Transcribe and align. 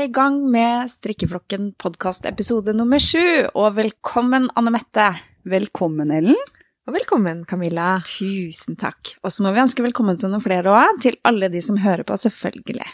Vi 0.00 0.04
i 0.04 0.12
gang 0.16 0.38
med 0.48 0.88
Strikkeflokken 0.88 1.74
podkast 1.76 2.24
episode 2.24 2.72
nummer 2.72 2.96
sju. 3.04 3.20
Og 3.52 3.74
velkommen, 3.76 4.46
Anne 4.56 4.70
Mette. 4.72 5.10
Velkommen, 5.44 6.08
Ellen. 6.16 6.38
Og 6.88 6.94
velkommen, 6.94 7.42
Camilla. 7.44 7.98
Tusen 8.08 8.78
takk. 8.80 9.10
Og 9.20 9.28
så 9.28 9.44
må 9.44 9.50
vi 9.52 9.60
ønske 9.60 9.84
velkommen 9.84 10.16
til 10.16 10.30
noen 10.32 10.40
flere 10.40 10.72
òg. 10.72 11.02
Til 11.04 11.18
alle 11.28 11.50
de 11.52 11.60
som 11.60 11.76
hører 11.82 12.06
på, 12.08 12.16
selvfølgelig. 12.16 12.86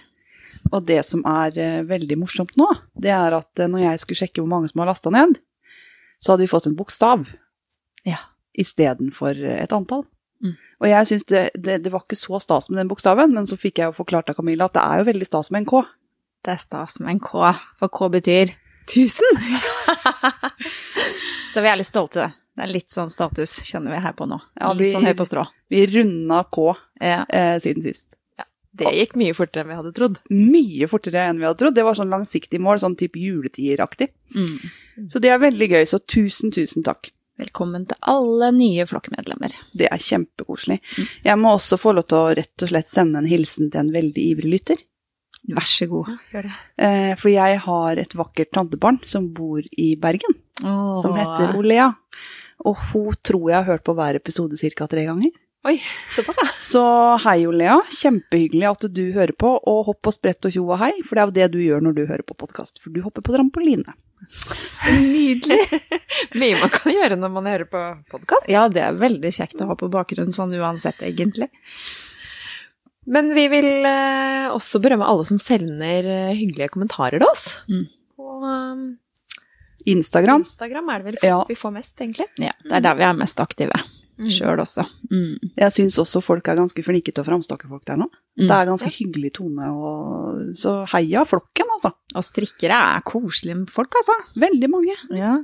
Og 0.72 0.82
det 0.88 0.96
som 1.06 1.22
er 1.30 1.60
eh, 1.62 1.84
veldig 1.86 2.16
morsomt 2.18 2.58
nå, 2.58 2.66
det 2.98 3.12
er 3.14 3.36
at 3.38 3.62
eh, 3.62 3.70
når 3.70 3.84
jeg 3.84 4.00
skulle 4.02 4.20
sjekke 4.24 4.42
hvor 4.42 4.50
mange 4.50 4.72
som 4.72 4.82
har 4.82 4.90
lasta 4.90 5.12
ned, 5.14 5.36
så 6.18 6.32
hadde 6.32 6.42
vi 6.42 6.50
fått 6.50 6.66
en 6.66 6.74
bokstav 6.74 7.22
Ja. 8.02 8.18
istedenfor 8.58 9.38
et 9.60 9.76
antall. 9.78 10.08
Mm. 10.42 10.56
Og 10.82 10.90
jeg 10.90 11.12
syns 11.12 11.28
det, 11.30 11.44
det, 11.54 11.78
det 11.84 11.94
var 11.94 12.02
ikke 12.02 12.18
så 12.18 12.42
stas 12.42 12.66
med 12.66 12.82
den 12.82 12.90
bokstaven, 12.90 13.30
men 13.38 13.46
så 13.46 13.54
fikk 13.54 13.78
jeg 13.78 13.92
jo 13.92 13.96
forklart 14.00 14.34
av 14.34 14.40
Camilla 14.40 14.66
at 14.66 14.74
det 14.74 14.82
er 14.82 15.04
jo 15.04 15.08
veldig 15.12 15.30
stas 15.30 15.52
med 15.54 15.62
en 15.62 15.70
K. 15.70 15.84
Det 16.46 16.52
er 16.54 16.60
stas 16.62 17.00
med 17.02 17.16
en 17.16 17.20
K, 17.20 17.50
for 17.80 17.90
K 17.90 18.06
betyr 18.14 18.52
Tusen! 18.86 19.26
Så 21.52 21.62
vi 21.64 21.70
er 21.70 21.78
litt 21.80 21.88
stolte. 21.88 22.28
Det 22.56 22.64
er 22.66 22.72
litt 22.72 22.92
sånn 22.92 23.10
status, 23.12 23.58
kjenner 23.66 23.94
vi 23.96 24.02
her 24.04 24.14
på 24.16 24.26
nå. 24.28 24.38
Ja, 24.60 24.70
litt 24.72 24.86
vi- 24.86 24.92
sånn 24.94 25.06
høy 25.08 25.14
på 25.18 25.26
strå. 25.28 25.46
Vi 25.72 25.86
runda 25.90 26.42
K 26.52 26.74
Ja. 27.00 27.24
eh, 27.28 27.58
siden 27.60 27.82
sist. 27.82 28.04
Det 28.76 28.90
gikk 28.92 29.14
mye 29.16 29.32
fortere 29.32 29.62
enn 29.64 29.68
vi 29.70 29.74
hadde 29.78 29.92
trodd. 29.96 30.18
Mye 30.30 30.86
fortere 30.86 31.22
enn 31.30 31.38
vi 31.38 31.44
hadde 31.46 31.56
trodd. 31.58 31.74
Det 31.74 31.82
var 31.84 31.94
sånn 31.94 32.10
langsiktig 32.12 32.60
mål, 32.60 32.76
sånn 32.78 32.94
type 32.96 33.16
juletideraktig. 33.16 34.10
Mm. 34.34 34.60
Så 35.08 35.18
det 35.18 35.30
er 35.30 35.38
veldig 35.38 35.68
gøy, 35.70 35.82
så 35.88 35.98
tusen, 36.06 36.50
tusen 36.52 36.82
takk. 36.84 37.10
Velkommen 37.40 37.86
til 37.88 37.96
alle 38.02 38.52
nye 38.52 38.84
flokkmedlemmer. 38.84 39.54
Det 39.74 39.88
er 39.90 39.96
kjempekoselig. 39.96 40.80
Jeg 41.24 41.38
må 41.38 41.56
også 41.56 41.78
få 41.80 41.94
lov 41.94 42.06
til 42.08 42.18
å 42.18 42.34
rett 42.36 42.62
og 42.62 42.68
slett 42.68 42.88
sende 42.88 43.16
en 43.18 43.26
hilsen 43.26 43.70
til 43.72 43.80
en 43.80 43.92
veldig 43.92 44.36
ivrig 44.36 44.50
lytter. 44.52 44.76
Vær 45.54 45.66
så 45.70 45.86
god. 45.90 46.08
Ja. 46.34 46.42
Eh, 46.82 47.12
For 47.20 47.30
jeg 47.30 47.60
har 47.62 48.00
et 48.02 48.14
vakkert 48.18 48.50
tantebarn 48.56 48.98
som 49.06 49.28
bor 49.34 49.62
i 49.78 49.92
Bergen, 50.00 50.34
som 50.60 51.14
heter 51.14 51.54
Olea. 51.58 51.92
Og 52.66 52.76
hun 52.90 53.12
tror 53.22 53.50
jeg 53.52 53.58
har 53.60 53.68
hørt 53.68 53.84
på 53.84 53.94
hver 53.94 54.16
episode 54.18 54.56
ca. 54.56 54.86
tre 54.90 55.04
ganger. 55.06 55.30
Oi, 55.66 55.76
såpass, 56.14 56.36
ja. 56.38 56.46
Så 56.62 56.82
hei, 57.24 57.40
Olea. 57.46 57.80
Kjempehyggelig 57.90 58.68
at 58.70 58.84
du 58.94 59.02
hører 59.12 59.34
på. 59.34 59.50
Og 59.66 59.84
hopp 59.88 60.06
og 60.06 60.14
sprett 60.14 60.46
og 60.46 60.52
tjo 60.54 60.62
og 60.70 60.78
hei, 60.78 60.92
for 61.02 61.18
det 61.18 61.22
er 61.22 61.26
jo 61.26 61.36
det 61.38 61.48
du 61.56 61.58
gjør 61.64 61.82
når 61.82 61.96
du 61.96 62.02
hører 62.06 62.22
på 62.26 62.36
podkast. 62.38 62.78
For 62.82 62.94
du 62.94 63.00
hopper 63.02 63.24
på 63.26 63.34
trampoline. 63.34 63.94
Så 64.72 64.94
nydelig. 64.94 65.58
Mye 66.38 66.56
man 66.62 66.70
kan 66.72 66.94
gjøre 66.94 67.18
når 67.20 67.34
man 67.34 67.50
hører 67.50 67.68
på 67.70 67.82
podkast. 68.14 68.48
Ja, 68.50 68.64
det 68.72 68.82
er 68.86 68.96
veldig 68.98 69.32
kjekt 69.34 69.60
å 69.62 69.68
ha 69.72 69.76
på 69.78 69.90
bakgrunnen 69.92 70.32
sånn 70.34 70.54
uansett, 70.56 71.02
egentlig. 71.04 71.50
Men 73.06 73.30
vi 73.36 73.46
vil 73.52 73.68
eh, 73.86 74.46
også 74.50 74.80
berømme 74.82 75.06
alle 75.06 75.26
som 75.28 75.38
sender 75.42 76.08
eh, 76.10 76.32
hyggelige 76.38 76.72
kommentarer 76.74 77.22
til 77.22 77.28
oss. 77.28 77.44
Mm. 77.70 77.84
På 78.18 78.40
um, 78.42 78.86
Instagram. 79.86 80.42
Instagram 80.42 80.90
er 80.90 81.02
det 81.02 81.12
vel 81.12 81.20
Ja. 81.22 81.44
vi 81.48 81.54
får 81.58 81.76
mest, 81.76 81.94
egentlig. 82.00 82.26
Ja, 82.42 82.52
det 82.64 82.80
er 82.80 82.88
der 82.88 82.98
vi 82.98 83.06
er 83.06 83.14
mest 83.18 83.40
aktive. 83.42 83.78
Mm. 84.16 84.28
Sjøl 84.32 84.60
også. 84.62 84.82
Mm. 85.12 85.50
Jeg 85.60 85.72
syns 85.74 85.98
også 86.00 86.22
folk 86.24 86.46
er 86.48 86.56
ganske 86.56 86.82
flinke 86.82 87.12
til 87.12 87.20
å 87.20 87.26
framstakke 87.26 87.68
folk 87.68 87.84
der 87.86 87.98
nå. 88.00 88.06
Mm. 88.40 88.46
Det 88.48 88.54
er 88.56 88.70
ganske 88.70 88.92
hyggelig 88.96 89.34
tone, 89.36 89.68
og 89.76 90.54
så 90.56 90.78
heia 90.94 91.24
flokken, 91.28 91.68
altså. 91.76 91.92
Og 92.16 92.24
strikkere 92.24 92.78
er 92.96 93.04
koselige 93.06 93.66
folk, 93.72 93.92
altså. 94.00 94.16
Veldig 94.40 94.70
mange. 94.72 94.96
Ja. 95.14 95.36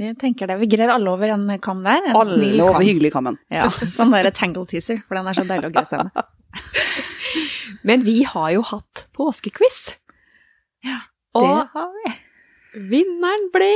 Vi 0.00 0.10
tenker 0.18 0.48
det. 0.48 0.58
Vi 0.62 0.68
greier 0.72 0.90
alle 0.94 1.12
over 1.12 1.30
en 1.30 1.46
kam 1.62 1.82
der. 1.84 2.02
En 2.08 2.16
Alle 2.16 2.34
snill 2.34 2.60
over 2.64 2.82
hyggelig 2.82 3.12
kammen. 3.14 3.36
Ja, 3.52 3.68
sånn 3.70 4.12
der 4.14 4.30
tangle 4.34 4.66
teaser, 4.66 5.02
for 5.06 5.18
den 5.18 5.28
er 5.30 5.36
så 5.36 5.46
deilig 5.46 5.70
å 5.70 5.74
gresse 5.78 6.00
henne. 6.00 6.26
Men 7.86 8.04
vi 8.04 8.22
har 8.28 8.50
jo 8.56 8.62
hatt 8.66 9.06
påskequiz. 9.16 9.96
Ja, 10.84 10.98
Det 11.34 11.42
Og 11.44 11.68
har 11.74 11.90
vi. 11.96 12.12
vinneren 12.90 13.50
ble 13.54 13.70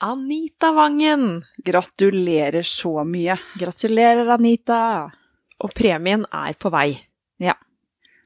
Anita 0.00 0.70
Vangen. 0.72 1.44
Gratulerer 1.64 2.62
så 2.62 3.02
mye. 3.04 3.36
Gratulerer, 3.58 4.28
Anita. 4.36 5.10
Og 5.60 5.72
premien 5.74 6.24
er 6.32 6.54
på 6.54 6.70
vei. 6.70 6.92
Ja. 7.42 7.54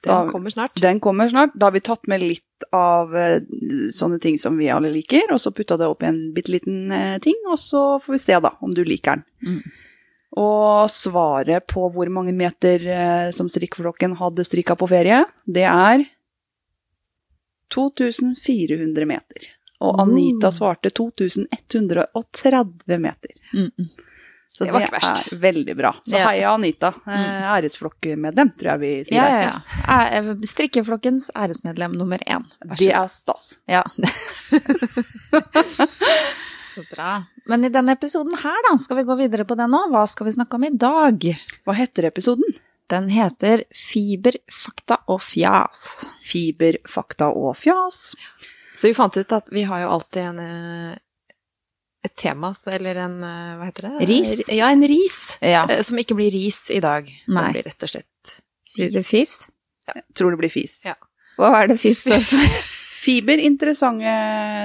Den 0.04 0.12
Da- 0.26 0.28
kommer 0.32 0.50
snart. 0.50 0.74
Den 0.80 1.00
kommer 1.00 1.28
snart. 1.30 1.52
Da 1.54 1.66
har 1.66 1.72
vi 1.72 1.80
tatt 1.80 2.06
med 2.08 2.20
litt 2.20 2.42
av 2.72 3.14
eh, 3.16 3.40
sånne 3.94 4.20
ting 4.20 4.36
som 4.38 4.56
vi 4.58 4.68
alle 4.68 4.90
liker, 4.92 5.32
og 5.32 5.38
så 5.40 5.50
putta 5.54 5.76
det 5.78 5.86
opp 5.88 6.02
i 6.02 6.06
en 6.06 6.32
bitte 6.34 6.50
liten 6.52 6.90
eh, 6.92 7.18
ting, 7.18 7.34
og 7.48 7.56
så 7.58 7.98
får 8.02 8.12
vi 8.12 8.18
se 8.18 8.38
da 8.40 8.50
om 8.60 8.74
du 8.74 8.84
liker 8.84 9.16
den. 9.16 9.24
Mm. 9.46 9.72
Og 10.32 10.88
svaret 10.90 11.66
på 11.68 11.90
hvor 11.92 12.08
mange 12.12 12.32
meter 12.32 12.80
eh, 12.88 13.30
som 13.36 13.50
strikkeflokken 13.52 14.14
hadde 14.20 14.44
strikka 14.48 14.76
på 14.80 14.88
ferie, 14.88 15.24
det 15.44 15.66
er 15.68 16.06
2400 17.74 19.06
meter. 19.08 19.38
Og. 19.82 19.96
Anita 20.00 20.50
svarte 20.54 20.90
2130 20.94 22.98
meter. 23.02 23.30
Mm. 23.52 23.70
mm. 23.78 23.88
Så 24.52 24.64
Det 24.64 24.68
det, 24.68 24.72
var 24.74 24.80
ikke 24.84 24.92
verst. 24.98 25.30
er 25.32 25.36
veldig 25.40 25.74
bra. 25.78 25.90
Så 26.04 26.16
Ja. 26.18 26.26
heia 26.28 26.50
Anita. 26.52 26.90
Eh, 27.08 27.44
Æresflokkmedlem, 27.56 28.50
tror 28.60 28.70
jeg 28.72 28.78
vi 28.82 28.90
sier. 29.08 29.16
Ja, 29.16 29.28
ja, 29.28 29.60
ja. 29.88 29.98
Eh, 30.18 30.34
Strikkeflokkens 30.44 31.30
æresmedlem 31.34 31.92
nummer 31.96 32.18
én. 32.28 32.44
Det 32.76 32.92
er 32.92 33.06
stas. 33.08 33.56
Ja. 33.66 33.82
så 36.72 36.82
bra. 36.90 37.12
Men 37.50 37.64
i 37.66 37.70
denne 37.74 37.94
episoden 37.96 38.34
her, 38.42 38.58
da, 38.68 38.74
skal 38.80 38.98
vi 39.00 39.06
gå 39.08 39.16
videre 39.20 39.44
på 39.48 39.56
den 39.58 39.70
nå. 39.72 39.84
Hva 39.92 40.06
skal 40.10 40.28
vi 40.28 40.34
snakke 40.36 40.58
om 40.58 40.64
i 40.68 40.72
dag? 40.74 41.26
Hva 41.68 41.74
heter 41.78 42.08
episoden? 42.10 42.56
Den 42.92 43.06
heter 43.12 43.62
Fiber, 43.72 44.36
fakta 44.52 44.98
og 45.12 45.22
fjas. 45.24 45.84
Fiber, 46.26 46.76
fakta 46.90 47.30
og 47.32 47.54
fjas. 47.60 48.00
Så 48.76 48.88
vi 48.90 48.96
fant 48.96 49.16
ut 49.16 49.32
at 49.36 49.48
vi 49.52 49.62
har 49.68 49.84
jo 49.84 49.92
alltid 49.94 50.22
en, 50.32 50.40
eh, 50.42 50.98
et 52.04 52.14
tema, 52.18 52.50
eller 52.72 53.00
en 53.04 53.16
eh, 53.22 53.54
Hva 53.60 53.68
heter 53.70 53.88
det? 53.88 54.08
Ris? 54.10 54.34
Ja, 54.52 54.68
en 54.74 54.84
ris. 54.88 55.18
Ja. 55.40 55.64
eh, 55.70 55.80
Som 55.86 56.00
ikke 56.02 56.16
blir 56.18 56.32
ris 56.34 56.64
i 56.74 56.80
dag. 56.84 57.08
Nei. 57.28 57.46
Det 57.52 57.58
blir 57.60 57.68
rett 57.70 57.86
og 57.88 57.92
slett 57.94 58.36
Blir 58.76 58.92
det 58.94 59.04
fis? 59.06 59.36
Tror 60.16 60.32
det 60.32 60.40
blir 60.40 60.52
fis. 60.52 60.78
Ja. 60.88 60.94
Hva 61.36 61.50
er 61.62 61.72
det 61.72 61.78
fis 61.82 62.04
står 62.06 62.22
for? 62.32 62.60
Fiber, 63.02 63.40
interessante 63.42 64.12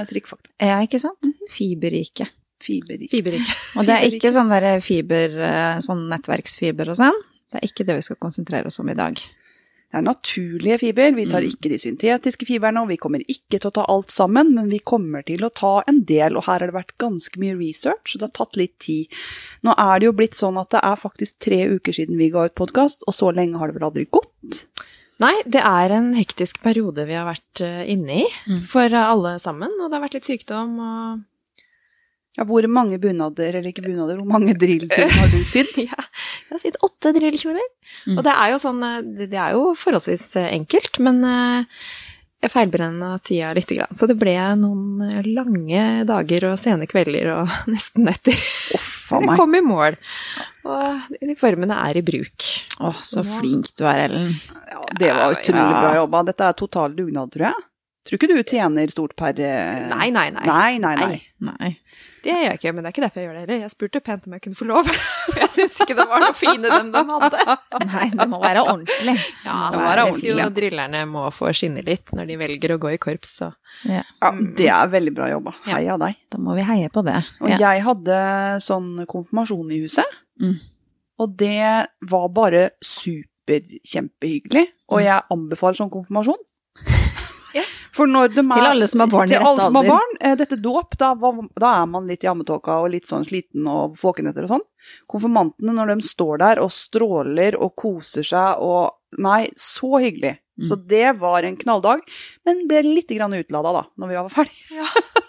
strikkfakta. 0.08 0.52
Ja, 0.62 0.76
ikke 0.86 1.00
sant? 1.02 1.26
Fiberrike. 1.50 2.28
Fiberrike. 2.62 3.10
Fiberrike. 3.12 3.56
Og 3.78 3.86
det 3.88 3.96
er 3.96 4.06
ikke 4.12 4.30
sånn 4.34 4.52
derre 4.52 4.76
fiber, 4.84 5.34
eh, 5.48 5.80
sånn 5.84 6.06
nettverksfiber 6.10 6.92
og 6.94 6.98
sånn. 7.00 7.18
Det 7.48 7.60
er 7.62 7.66
ikke 7.70 7.86
det 7.88 7.98
vi 7.98 8.06
skal 8.06 8.18
konsentrere 8.22 8.70
oss 8.70 8.78
om 8.82 8.90
i 8.92 8.96
dag. 8.98 9.18
Det 9.88 9.96
er 9.96 10.04
naturlige 10.04 10.76
fiber. 10.82 11.14
Vi 11.16 11.24
tar 11.32 11.40
Mm. 11.40 11.48
ikke 11.48 11.70
de 11.72 11.78
syntetiske 11.80 12.44
fiberne, 12.44 12.82
og 12.82 12.90
vi 12.90 12.98
kommer 13.00 13.22
ikke 13.24 13.56
til 13.56 13.70
å 13.70 13.74
ta 13.78 13.84
alt 13.88 14.10
sammen, 14.12 14.50
men 14.54 14.68
vi 14.68 14.80
kommer 14.84 15.24
til 15.24 15.40
å 15.46 15.48
ta 15.54 15.82
en 15.88 16.02
del, 16.04 16.36
og 16.36 16.44
her 16.44 16.58
har 16.60 16.66
det 16.68 16.74
vært 16.76 16.92
ganske 17.00 17.40
mye 17.40 17.56
research, 17.56 18.12
og 18.14 18.20
det 18.20 18.26
har 18.28 18.34
tatt 18.36 18.58
litt 18.60 18.76
tid. 18.84 19.06
Nå 19.64 19.72
er 19.78 19.98
det 19.98 20.10
jo 20.10 20.12
blitt 20.18 20.36
sånn 20.36 20.60
at 20.60 20.68
det 20.76 20.82
er 20.84 21.00
faktisk 21.00 21.38
tre 21.40 21.62
uker 21.72 21.96
siden 21.96 22.18
vi 22.20 22.28
ga 22.34 22.44
ut 22.50 22.54
podkast, 22.54 23.00
og 23.08 23.14
så 23.16 23.32
lenge 23.32 23.56
har 23.56 23.72
det 23.72 23.78
vel 23.80 23.88
aldri 23.88 24.04
gått? 24.12 24.66
Nei, 25.18 25.32
det 25.50 25.60
er 25.66 25.90
en 25.96 26.12
hektisk 26.14 26.60
periode 26.62 27.02
vi 27.08 27.16
har 27.18 27.26
vært 27.26 27.62
eh, 27.64 27.80
inne 27.90 28.20
i 28.22 28.26
Mm. 28.46 28.60
for 28.70 28.86
eh, 28.86 29.08
alle 29.10 29.32
sammen. 29.42 29.72
Og 29.80 29.88
det 29.90 29.96
har 29.98 30.04
vært 30.06 30.14
litt 30.20 30.28
sykdom 30.30 30.78
og 30.78 31.24
Ja, 32.38 32.44
hvor 32.46 32.62
mange 32.70 33.00
bunader, 33.02 33.48
eller 33.58 33.66
ikke 33.72 33.82
bunader, 33.82 34.14
hvor 34.20 34.28
mange 34.30 34.52
drillkjoler 34.54 35.10
har 35.10 35.32
du 35.32 35.40
sydd? 35.42 35.72
Ja, 35.90 35.98
jeg 35.98 36.52
har 36.52 36.60
sydd 36.62 36.76
åtte 36.86 37.10
drillkjoler. 37.16 37.66
Mm. 38.06 38.18
Og 38.18 38.22
det 38.28 38.34
er 38.36 38.52
jo 38.52 38.60
sånn 38.62 38.78
eh, 38.86 39.26
Det 39.26 39.34
er 39.34 39.56
jo 39.58 39.72
forholdsvis 39.74 40.28
enkelt, 40.46 41.00
men 41.02 41.18
jeg 42.42 42.52
feilberegna 42.52 43.12
tida 43.26 43.48
lite 43.56 43.74
grann. 43.78 43.96
Så 43.98 44.06
det 44.06 44.14
ble 44.20 44.34
noen 44.60 45.00
eh, 45.08 45.22
lange 45.26 45.84
dager 46.06 46.44
og 46.52 46.58
sene 46.60 46.86
kvelder 46.90 47.32
og 47.34 47.54
nesten 47.72 48.06
netter. 48.06 48.36
Oh, 48.78 49.22
Jeg 49.24 49.38
kom 49.40 49.56
i 49.58 49.62
mål. 49.64 49.96
Og 50.68 51.08
uniformene 51.24 51.78
er 51.88 51.98
i 51.98 52.04
bruk. 52.04 52.46
Å, 52.78 52.92
så 52.94 53.24
flink 53.26 53.72
du 53.80 53.86
er, 53.88 54.04
Ellen. 54.06 54.34
Ja, 54.70 54.84
det 55.00 55.10
var 55.16 55.32
utrolig 55.34 55.64
Ja. 55.64 55.80
bra 55.80 55.94
jobba. 56.02 56.22
Dette 56.28 56.50
er 56.52 56.58
total 56.60 56.94
dugnad, 56.98 57.32
tror 57.34 57.48
jeg. 57.50 57.64
Tror 58.08 58.20
ikke 58.20 58.28
du 58.30 58.38
tjener 58.46 58.92
stort 58.92 59.16
per 59.18 59.34
Nei, 59.36 59.88
Nei, 59.90 60.10
nei, 60.14 60.28
nei. 60.32 60.44
Nei, 60.46 60.78
nei, 60.84 60.94
nei. 60.96 61.16
Nei. 61.48 61.72
Det 62.22 62.32
gjør 62.32 62.42
jeg 62.48 62.58
ikke, 62.58 62.72
men 62.74 62.82
det 62.84 62.88
er 62.88 62.94
ikke 62.94 63.02
derfor 63.04 63.20
jeg 63.20 63.28
gjør 63.28 63.34
det 63.38 63.42
heller. 63.44 63.60
Jeg 63.64 63.70
spurte 63.74 64.00
pent 64.04 64.26
om 64.26 64.32
jeg 64.36 64.42
kunne 64.44 64.58
få 64.58 64.66
lov, 64.68 64.88
for 65.30 65.38
jeg 65.42 65.50
syns 65.54 65.76
ikke 65.84 65.96
det 65.98 66.06
var 66.10 66.20
noe 66.24 66.34
fine 66.36 66.70
dem 66.72 66.90
de 66.94 67.02
hadde. 67.10 67.56
Nei, 67.86 68.06
det 68.18 68.26
må 68.32 68.40
være 68.42 68.62
ordentlig. 68.64 69.14
Ja, 69.44 69.56
Det 69.70 69.78
må 69.78 69.84
være 69.86 70.04
ordentlig. 70.08 70.34
jo 70.42 70.48
drillerne 70.58 71.02
må 71.10 71.26
få 71.34 71.52
skinne 71.54 71.84
litt 71.86 72.12
når 72.16 72.26
de 72.32 72.36
velger 72.42 72.74
å 72.74 72.78
gå 72.82 72.92
i 72.94 72.98
korps, 72.98 73.36
så 73.42 73.52
Ja, 73.84 74.02
Ja, 74.22 74.30
det 74.58 74.68
er 74.72 74.88
veldig 74.90 75.14
bra 75.14 75.28
jobba. 75.30 75.54
Ja. 75.66 75.76
Heia 75.78 75.98
deg. 76.00 76.16
da 76.30 76.38
må 76.42 76.54
vi 76.58 76.62
heie 76.66 76.88
på 76.90 77.04
det. 77.06 77.18
Og 77.40 77.48
jeg 77.54 77.82
hadde 77.86 78.18
sånn 78.64 79.06
konfirmasjon 79.06 79.72
i 79.72 79.80
huset, 79.84 80.04
Mm. 80.40 80.54
og 81.18 81.36
det 81.36 81.86
var 82.10 82.28
bare 82.30 82.70
superkjempehyggelig. 82.84 84.66
Og 84.88 84.98
Mm. 85.00 85.04
jeg 85.04 85.22
anbefaler 85.30 85.76
sånn 85.76 85.90
konfirmasjon. 85.90 86.38
Ja. 87.56 87.62
Er, 88.52 88.60
Til 88.60 88.70
alle 88.72 88.88
som 88.90 89.00
har 89.04 89.10
barn 89.12 89.30
i 89.30 89.36
rett 89.36 89.46
alle 89.46 89.64
som 89.64 89.78
har 89.78 89.88
barn, 89.88 90.16
eh, 90.20 90.36
dette 90.38 90.58
dåp, 90.60 90.98
da, 91.00 91.12
da 91.58 91.72
er 91.82 91.86
man 91.90 92.10
litt 92.10 92.26
i 92.26 92.30
ammetåka 92.30 92.80
og 92.82 92.90
litt 92.92 93.08
sånn 93.10 93.26
sliten 93.28 93.66
og 93.70 93.96
våken 94.00 94.30
etter 94.30 94.46
og 94.46 94.52
sånn. 94.56 94.66
Konfirmantene, 95.10 95.74
når 95.74 95.94
de 95.94 96.08
står 96.08 96.42
der 96.44 96.62
og 96.62 96.70
stråler 96.74 97.58
og 97.58 97.74
koser 97.78 98.26
seg 98.26 98.62
og 98.64 98.94
Nei, 99.16 99.48
så 99.56 99.96
hyggelig. 100.02 100.34
Mm. 100.60 100.64
Så 100.68 100.76
det 100.90 101.12
var 101.16 101.46
en 101.48 101.56
knalldag, 101.56 102.02
men 102.44 102.66
ble 102.68 102.82
litt 102.84 103.08
grann 103.08 103.32
utlada 103.32 103.72
da, 103.72 103.82
når 103.96 104.10
vi 104.10 104.18
var 104.18 104.34
ferdige. 104.34 104.88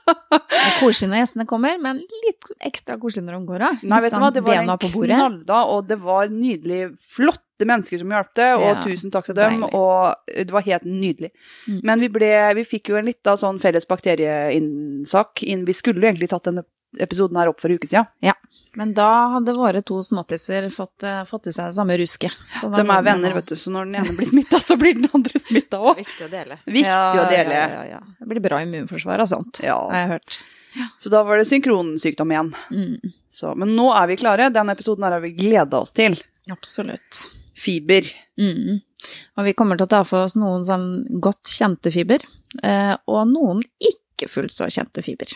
Det 0.10 0.60
er 0.60 0.74
koselig 0.82 1.10
når 1.12 1.22
gjestene 1.22 1.46
kommer, 1.48 1.78
men 1.82 2.02
litt 2.26 2.50
ekstra 2.66 2.98
koselig 3.00 3.28
når 3.28 3.38
de 3.38 3.50
går 3.54 3.66
av. 3.70 3.84
Nei, 3.86 4.02
vet 4.04 4.12
du 4.12 4.18
hva, 4.18 4.26
sånn 4.26 4.36
det 4.36 4.44
var 4.44 4.58
en 4.58 4.72
knalldag, 4.82 5.72
og 5.76 5.88
det 5.88 6.00
var 6.02 6.34
nydelig. 6.34 6.82
Flotte 7.60 7.68
mennesker 7.68 8.00
som 8.00 8.10
hjalp 8.16 8.34
til, 8.36 8.56
og 8.56 8.62
Ja, 8.64 8.84
tusen 8.84 9.12
takk 9.12 9.26
til 9.26 9.36
dem. 9.36 9.62
deilig. 9.62 9.74
Og 9.74 10.16
det 10.48 10.52
var 10.52 10.62
helt 10.64 10.84
nydelig. 10.86 11.32
Mm. 11.68 11.80
Men 11.84 12.00
vi, 12.00 12.08
ble, 12.10 12.54
vi 12.56 12.64
fikk 12.64 12.90
jo 12.90 12.96
en 12.96 13.06
liten 13.06 13.36
sånn 13.38 13.60
felles 13.60 13.86
bakterieinnsak 13.88 15.44
inn. 15.44 15.66
Vi 15.66 15.74
skulle 15.74 16.00
jo 16.02 16.08
egentlig 16.10 16.30
tatt 16.32 16.44
denne 16.48 16.64
episoden 17.00 17.38
her 17.38 17.50
opp 17.52 17.60
for 17.62 17.70
en 17.70 17.76
uke 17.78 17.88
siden. 17.88 18.08
Men 18.78 18.94
da 18.94 19.10
hadde 19.34 19.54
våre 19.58 19.82
to 19.84 19.98
småttiser 20.06 20.70
fått, 20.72 21.04
eh, 21.04 21.24
fått 21.26 21.48
i 21.48 21.52
seg 21.52 21.66
det 21.72 21.76
samme 21.76 21.98
rusket. 21.98 22.32
Så 22.62 22.70
De 22.74 22.82
er 22.82 23.02
venner, 23.04 23.34
vet 23.34 23.46
du, 23.48 23.56
så 23.56 23.72
når 23.74 23.86
den 23.86 23.96
ene 23.96 24.16
blir 24.16 24.30
smitta, 24.30 24.60
så 24.62 24.78
blir 24.78 24.94
den 24.94 25.10
andre 25.14 25.40
smitta 25.40 25.78
òg. 25.82 25.98
Viktig 25.98 26.28
å 26.28 26.30
dele. 26.30 26.60
Viktig 26.66 26.86
Ja, 26.86 27.12
å 27.12 27.30
dele. 27.30 27.52
Ja, 27.52 27.68
ja, 27.68 27.84
ja. 27.98 28.00
Det 28.20 28.28
blir 28.30 28.40
bra 28.42 28.60
immunforsvar 28.62 29.20
og 29.20 29.28
sånt, 29.28 29.60
Ja. 29.64 29.90
har 29.90 30.08
jeg 30.08 30.10
hørt. 30.20 30.40
Så 31.00 31.10
da 31.10 31.24
var 31.24 31.38
det 31.38 31.48
synkronsykdom 31.48 32.30
igjen. 32.32 32.56
Mm, 32.72 33.14
Så, 33.32 33.56
men 33.58 33.70
nå 33.76 33.92
er 33.96 34.08
vi 34.08 34.16
klare. 34.18 34.52
Den 34.54 34.70
episoden 34.70 35.04
her 35.04 35.12
har 35.12 35.20
vi 35.22 35.32
gleda 35.34 35.82
oss 35.82 35.92
til. 35.92 36.16
absolutt. 36.50 37.30
Fiber. 37.60 38.08
Mm. 38.40 38.80
Og 39.38 39.48
vi 39.48 39.56
kommer 39.58 39.80
til 39.80 39.88
å 39.88 39.92
ta 39.92 40.02
for 40.08 40.28
oss 40.28 40.36
noen 40.40 40.66
sånn 40.68 40.88
godt 41.24 41.52
kjente 41.52 41.92
fiber, 41.94 42.24
eh, 42.64 42.96
og 43.08 43.22
noen 43.32 43.62
ikke 43.80 44.30
fullt 44.32 44.56
så 44.56 44.68
kjente 44.72 45.04
fiber. 45.06 45.32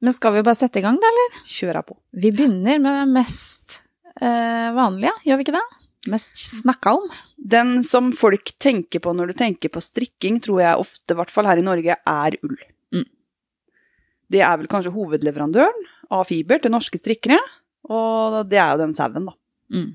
Men 0.00 0.16
skal 0.16 0.34
vi 0.36 0.44
bare 0.44 0.56
sette 0.56 0.80
i 0.80 0.84
gang, 0.84 0.96
da, 1.00 1.08
eller? 1.12 1.38
Kjøra 1.48 1.84
på. 1.84 1.96
Vi 2.16 2.32
begynner 2.32 2.80
med 2.80 2.94
det 3.02 3.06
mest 3.12 3.80
eh, 4.16 4.70
vanlige, 4.76 5.12
gjør 5.28 5.40
vi 5.40 5.46
ikke 5.46 5.56
det? 5.58 5.64
Mest 6.08 6.38
snakka 6.62 6.94
om. 6.96 7.08
Den 7.36 7.82
som 7.84 8.08
folk 8.16 8.54
tenker 8.62 9.02
på 9.04 9.12
når 9.16 9.32
du 9.32 9.40
tenker 9.42 9.72
på 9.72 9.82
strikking, 9.84 10.40
tror 10.40 10.62
jeg 10.62 10.84
ofte, 10.86 11.12
i 11.12 11.18
hvert 11.18 11.32
fall 11.32 11.48
her 11.50 11.60
i 11.60 11.66
Norge, 11.66 11.96
er 11.96 12.38
ull. 12.40 12.56
Mm. 12.96 13.08
Det 14.32 14.40
er 14.46 14.62
vel 14.62 14.70
kanskje 14.72 14.94
hovedleverandøren 14.94 15.84
av 16.16 16.24
fiber 16.30 16.62
til 16.62 16.72
norske 16.72 17.00
strikkere, 17.00 17.38
og 17.90 18.40
det 18.48 18.60
er 18.60 18.72
jo 18.72 18.82
den 18.86 18.96
sauen, 18.96 19.28
da. 19.28 19.36
Mm. 19.76 19.92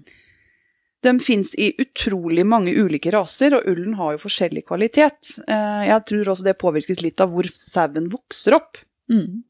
Den 1.05 1.19
fins 1.21 1.51
i 1.61 1.69
utrolig 1.81 2.45
mange 2.49 2.71
ulike 2.73 3.11
raser, 3.13 3.53
og 3.59 3.67
ullen 3.69 3.93
har 3.99 4.15
jo 4.15 4.23
forskjellig 4.25 4.63
kvalitet. 4.65 5.35
Eh, 5.47 5.83
Jeg 5.91 6.05
tror 6.09 6.31
også 6.33 6.47
det 6.47 6.57
påvirkes 6.61 7.03
litt 7.05 7.21
av 7.21 7.29
hvor 7.35 7.45
sauen 7.53 8.07
vokser 8.13 8.55
opp. 8.57 8.79
Mm. 9.11 9.43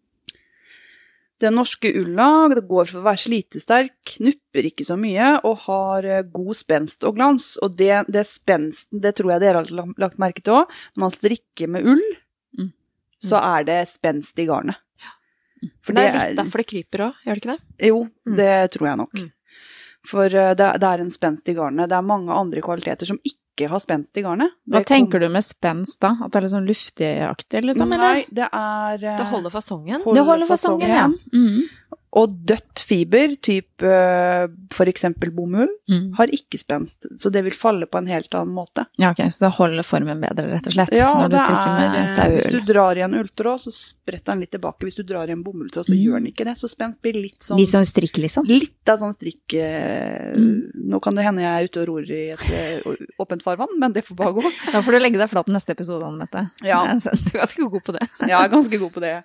Den 1.43 1.57
norske 1.59 1.89
ulla 1.99 2.47
det 2.53 2.61
går 2.67 2.87
for 2.87 3.01
å 3.01 3.05
være 3.09 3.19
slitesterk, 3.25 4.13
nupper 4.23 4.69
ikke 4.69 4.85
så 4.87 4.95
mye 4.99 5.33
og 5.47 5.57
har 5.65 6.05
eh, 6.07 6.21
god 6.31 6.55
spenst 6.55 7.03
og 7.07 7.17
glans. 7.17 7.49
Og 7.63 7.75
det, 7.79 8.05
det 8.11 8.23
spensten, 8.29 9.01
det 9.03 9.15
tror 9.17 9.33
jeg 9.35 9.43
dere 9.43 9.63
har 9.65 9.93
lagt 9.99 10.19
merke 10.21 10.43
til 10.45 10.61
òg. 10.61 10.71
Når 10.95 11.03
man 11.07 11.15
strikker 11.17 11.71
med 11.77 11.87
ull, 11.91 12.05
Mm. 12.55 12.69
så 13.19 13.35
er 13.43 13.63
det 13.67 13.81
spenst 13.91 14.39
i 14.39 14.45
garnet. 14.47 14.77
For 15.83 15.91
det 15.97 16.03
er 16.05 16.13
litt 16.29 16.37
derfor 16.39 16.61
det 16.61 16.67
kryper 16.69 17.01
òg, 17.09 17.17
gjør 17.25 17.35
det 17.35 17.41
ikke 17.41 17.51
det? 17.55 17.87
Jo, 17.89 17.97
Mm. 18.27 18.35
det 18.37 18.71
tror 18.71 18.87
jeg 18.87 18.97
nok. 19.01 19.15
For 20.09 20.29
eh, 20.29 20.53
det, 20.57 20.69
det 20.81 20.91
er 20.91 21.03
en 21.03 21.11
spenst 21.13 21.49
i 21.49 21.55
garnet. 21.57 21.89
Det 21.91 21.97
er 21.97 22.05
mange 22.05 22.33
andre 22.35 22.63
kvaliteter 22.65 23.09
som 23.09 23.19
ikke 23.25 23.69
har 23.71 23.79
spenst 23.79 24.17
i 24.19 24.23
garnet. 24.25 24.53
Hva 24.69 24.83
tenker 24.85 25.23
du 25.23 25.29
med 25.31 25.45
spenst 25.45 26.01
da? 26.03 26.15
At 26.25 26.33
det 26.33 26.41
er 26.41 26.47
litt 26.47 26.55
sånn 26.55 26.69
luftigaktig, 26.69 27.63
liksom? 27.69 27.93
eller? 27.95 28.19
Nei, 28.19 28.25
det 28.35 28.49
er 28.49 28.99
eh, 28.99 29.19
Det 29.21 29.29
holder 29.31 29.53
fasongen. 29.53 30.01
Holder 30.03 30.19
Det 30.19 30.27
holder 30.29 30.51
fasongen, 30.51 30.95
ja. 30.95 31.07
Mm. 31.33 32.01
Og 32.15 32.31
dødt 32.47 32.79
fiber, 32.87 33.33
type 33.43 33.89
f.eks. 34.71 35.05
bomull, 35.35 35.67
Mm. 35.89 36.13
har 36.17 36.27
ikke 36.33 36.57
spenst. 36.57 37.05
Så 37.19 37.29
det 37.29 37.43
vil 37.45 37.53
falle 37.53 37.85
på 37.85 37.97
en 37.99 38.07
helt 38.07 38.31
annen 38.33 38.53
måte. 38.55 38.85
Ja, 38.97 39.11
ok, 39.11 39.19
så 39.29 39.43
det 39.45 39.51
holder 39.57 39.83
formen 39.85 40.21
bedre, 40.23 40.47
rett 40.53 40.65
og 40.69 40.73
slett, 40.73 40.93
Ja, 40.95 41.11
når 41.13 41.29
du 41.29 41.37
strikker 41.37 41.67
er, 41.67 41.89
med 41.91 42.09
eh, 42.09 42.37
Hvis 42.39 42.49
du 42.55 42.61
drar 42.73 42.97
i 42.97 43.03
en 43.05 43.13
ulltråd, 43.19 43.59
så 43.67 43.71
spretter 43.75 44.31
den 44.33 44.39
litt 44.45 44.51
tilbake. 44.55 44.79
Hvis 44.87 44.95
du 44.97 45.03
drar 45.03 45.27
i 45.29 45.35
en 45.35 45.43
bomulltråd, 45.43 45.85
så 45.85 45.93
Mm. 45.93 46.01
gjør 46.05 46.17
den 46.23 46.31
ikke 46.31 46.45
det. 46.45 46.55
Så 46.57 46.69
spenst 46.71 47.01
blir 47.01 47.13
litt 47.19 47.39
sånn 47.43 47.57
Litt 47.59 47.69
sånn 47.69 47.85
strikk, 47.85 48.17
liksom? 48.23 48.47
Litt 48.47 48.87
av 48.89 48.97
sånn 48.99 49.13
strikk 49.13 49.53
eh, 49.53 50.33
Mm. 50.35 50.71
Nå 50.89 51.01
kan 51.01 51.15
det 51.15 51.23
hende 51.25 51.41
jeg 51.41 51.51
er 51.51 51.67
ute 51.67 51.81
og 51.81 51.87
ror 51.87 52.09
i 52.09 52.31
et 52.31 52.39
eh, 52.49 52.81
åpent 53.19 53.43
farvann, 53.43 53.77
men 53.77 53.91
det 53.93 54.05
får 54.05 54.15
bare 54.15 54.33
gå. 54.33 54.71
Da 54.71 54.81
får 54.81 54.91
du 54.91 54.99
legge 54.99 55.17
deg 55.19 55.29
flat 55.29 55.47
neste 55.47 55.71
episode, 55.75 56.03
Anne 56.03 56.17
Mette. 56.25 56.49
Ja. 56.63 56.81
Du 56.95 57.37
er 57.37 57.43
ganske 57.43 57.69
god 57.69 57.83
på 57.83 57.93
det. 57.93 58.07
Ja, 58.21 58.27
Jeg 58.27 58.45
er 58.49 58.49
ganske 58.55 58.79
god 58.79 58.91
på 58.93 59.01
det. 59.01 59.23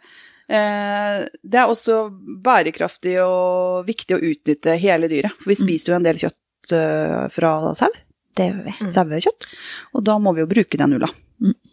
Eh, 0.51 1.25
det 1.47 1.61
er 1.63 1.71
også 1.71 2.01
bærekraftig 2.43 3.17
og 3.23 3.87
viktig 3.87 4.17
å 4.17 4.23
utnytte 4.33 4.75
hele 4.83 5.07
dyret. 5.13 5.37
For 5.39 5.53
vi 5.53 5.59
Mm. 5.61 5.67
spiser 5.69 5.93
jo 5.93 5.97
en 6.01 6.07
del 6.09 6.19
kjøtt 6.19 6.73
eh, 6.75 7.29
fra 7.31 7.53
sau. 7.79 7.91
Det 8.37 8.49
gjør 8.51 8.65
vi. 8.67 8.75
Mm. 8.81 8.91
Sauekjøtt. 8.95 9.47
Og 9.95 10.05
da 10.07 10.19
må 10.19 10.35
vi 10.35 10.43
jo 10.43 10.51
bruke 10.51 10.79
den 10.79 10.95
ulla. 10.99 11.09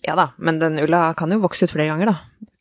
Ja 0.08 0.16
da, 0.16 0.30
men 0.40 0.60
den 0.60 0.78
ulla 0.80 1.14
kan 1.18 1.30
jo 1.34 1.40
vokse 1.44 1.66
ut 1.68 1.74
flere 1.74 1.90
ganger, 1.92 2.06
da. 2.14 2.18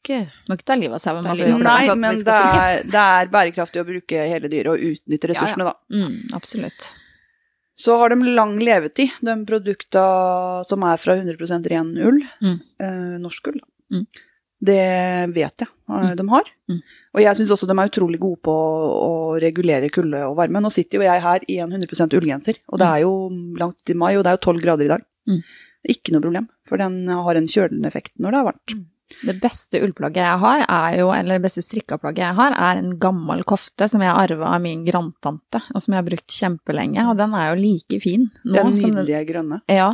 Ikke 0.06 0.16
Må 0.48 0.54
ikke 0.56 0.66
ta 0.66 0.74
livet 0.78 0.94
av 0.94 1.02
sauen. 1.02 1.24
Nei, 1.62 1.94
men 1.98 2.20
det 2.24 2.34
er, 2.34 2.82
det 2.86 2.94
er 3.02 3.26
bærekraftig 3.30 3.80
å 3.82 3.86
bruke 3.86 4.26
hele 4.30 4.48
dyret 4.50 4.72
og 4.72 4.78
utnytte 4.82 5.28
Ja, 5.28 5.34
ja. 5.34 5.40
ressursene, 5.40 5.64
da. 5.68 5.74
Mm, 5.92 6.32
absolutt. 6.34 6.92
Så 7.76 7.96
har 8.00 8.08
de 8.14 8.16
lang 8.34 8.56
levetid, 8.58 9.10
de 9.20 9.34
produkta 9.44 10.64
som 10.64 10.82
er 10.88 10.96
fra 11.02 11.16
100% 11.18 11.66
ren 11.70 11.90
ull. 11.98 12.22
Mm. 12.42 12.60
Eh, 12.80 13.18
norsk 13.22 13.48
ull, 13.52 13.60
da. 13.60 13.66
Mm. 13.98 14.06
Det 14.62 14.80
vet 15.34 15.64
jeg 15.64 15.68
eh, 15.68 16.14
de 16.16 16.26
har. 16.32 16.48
Mm. 16.70 16.80
Og 17.16 17.22
jeg 17.22 17.38
syns 17.38 17.52
også 17.52 17.68
de 17.68 17.76
er 17.76 17.90
utrolig 17.90 18.20
gode 18.20 18.40
på 18.44 18.54
å 18.56 19.12
regulere 19.42 19.90
kulde 19.92 20.22
og 20.28 20.36
varme. 20.40 20.62
Nå 20.64 20.72
sitter 20.72 21.00
jo 21.00 21.06
jeg 21.06 21.24
her 21.24 21.46
i 21.48 21.60
en 21.64 21.72
100% 21.76 22.16
ullgenser, 22.18 22.60
og 22.72 22.80
det 22.80 22.88
er 22.88 23.04
jo 23.04 23.14
langt 23.60 23.92
i 23.92 23.96
mai, 23.98 24.14
og 24.16 24.24
det 24.24 24.32
er 24.32 24.38
jo 24.38 24.44
12 24.52 24.64
grader 24.64 24.88
i 24.88 24.92
dag. 24.94 25.06
Mm. 25.28 25.40
Ikke 25.92 26.14
noe 26.14 26.24
problem, 26.24 26.48
for 26.66 26.82
den 26.82 27.00
har 27.08 27.38
en 27.38 27.48
kjølende 27.50 27.90
effekt 27.90 28.14
når 28.18 28.32
det 28.32 28.38
er 28.40 28.48
varmt. 28.50 28.76
Det 29.22 29.36
beste 29.38 29.78
ullplagget 29.86 30.18
jeg 30.18 30.38
har, 30.42 30.64
er 30.66 30.96
jo, 30.98 31.12
eller 31.14 31.38
det 31.38 31.44
beste 31.44 31.62
strikkaplagget 31.62 32.24
jeg 32.24 32.36
har, 32.40 32.56
er 32.58 32.80
en 32.80 32.96
gammel 32.98 33.44
kofte 33.46 33.86
som 33.86 34.02
jeg 34.02 34.10
arva 34.10 34.48
av 34.56 34.64
min 34.64 34.82
grandtante, 34.88 35.60
og 35.70 35.78
som 35.78 35.94
jeg 35.94 36.00
har 36.00 36.08
brukt 36.08 36.34
kjempelenge, 36.34 37.04
og 37.06 37.20
den 37.20 37.36
er 37.38 37.52
jo 37.52 37.60
like 37.60 38.00
fin 38.02 38.26
nå. 38.42 38.56
Den- 38.56 38.74
nydelige 38.74 39.22
grønne. 39.28 39.60
Ja, 39.70 39.92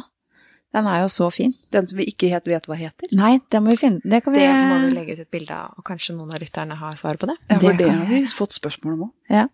den 0.73 0.89
er 0.89 1.03
jo 1.03 1.11
så 1.13 1.29
fin. 1.35 1.53
Den 1.75 1.89
som 1.89 1.99
vi 2.01 2.07
ikke 2.09 2.31
helt 2.33 2.49
vet 2.49 2.69
hva 2.69 2.79
heter. 2.81 3.11
Nei, 3.17 3.35
det 3.53 3.61
må 3.61 3.75
vi 3.75 3.81
finne, 3.83 4.01
det 4.05 4.23
kan 4.25 4.35
vi... 4.35 4.41
Det 4.41 4.55
må 4.71 4.79
vi 4.87 4.95
legge 4.97 5.19
ut 5.19 5.27
et 5.27 5.35
bilde 5.35 5.59
av, 5.59 5.75
og 5.77 5.85
kanskje 5.89 6.17
noen 6.17 6.33
av 6.33 6.41
lytterne 6.41 6.79
har 6.81 6.97
svar 7.01 7.21
på 7.21 7.29
det. 7.29 7.37
Ja, 7.51 7.59
Det 7.59 7.61
for 7.67 7.83
det 7.83 7.91
kan 7.91 8.01
har 8.01 8.15
vi 8.15 8.25
fått 8.41 8.57
spørsmål 8.57 8.97
om 8.97 9.07
òg. 9.11 9.13
Ja, 9.29 9.47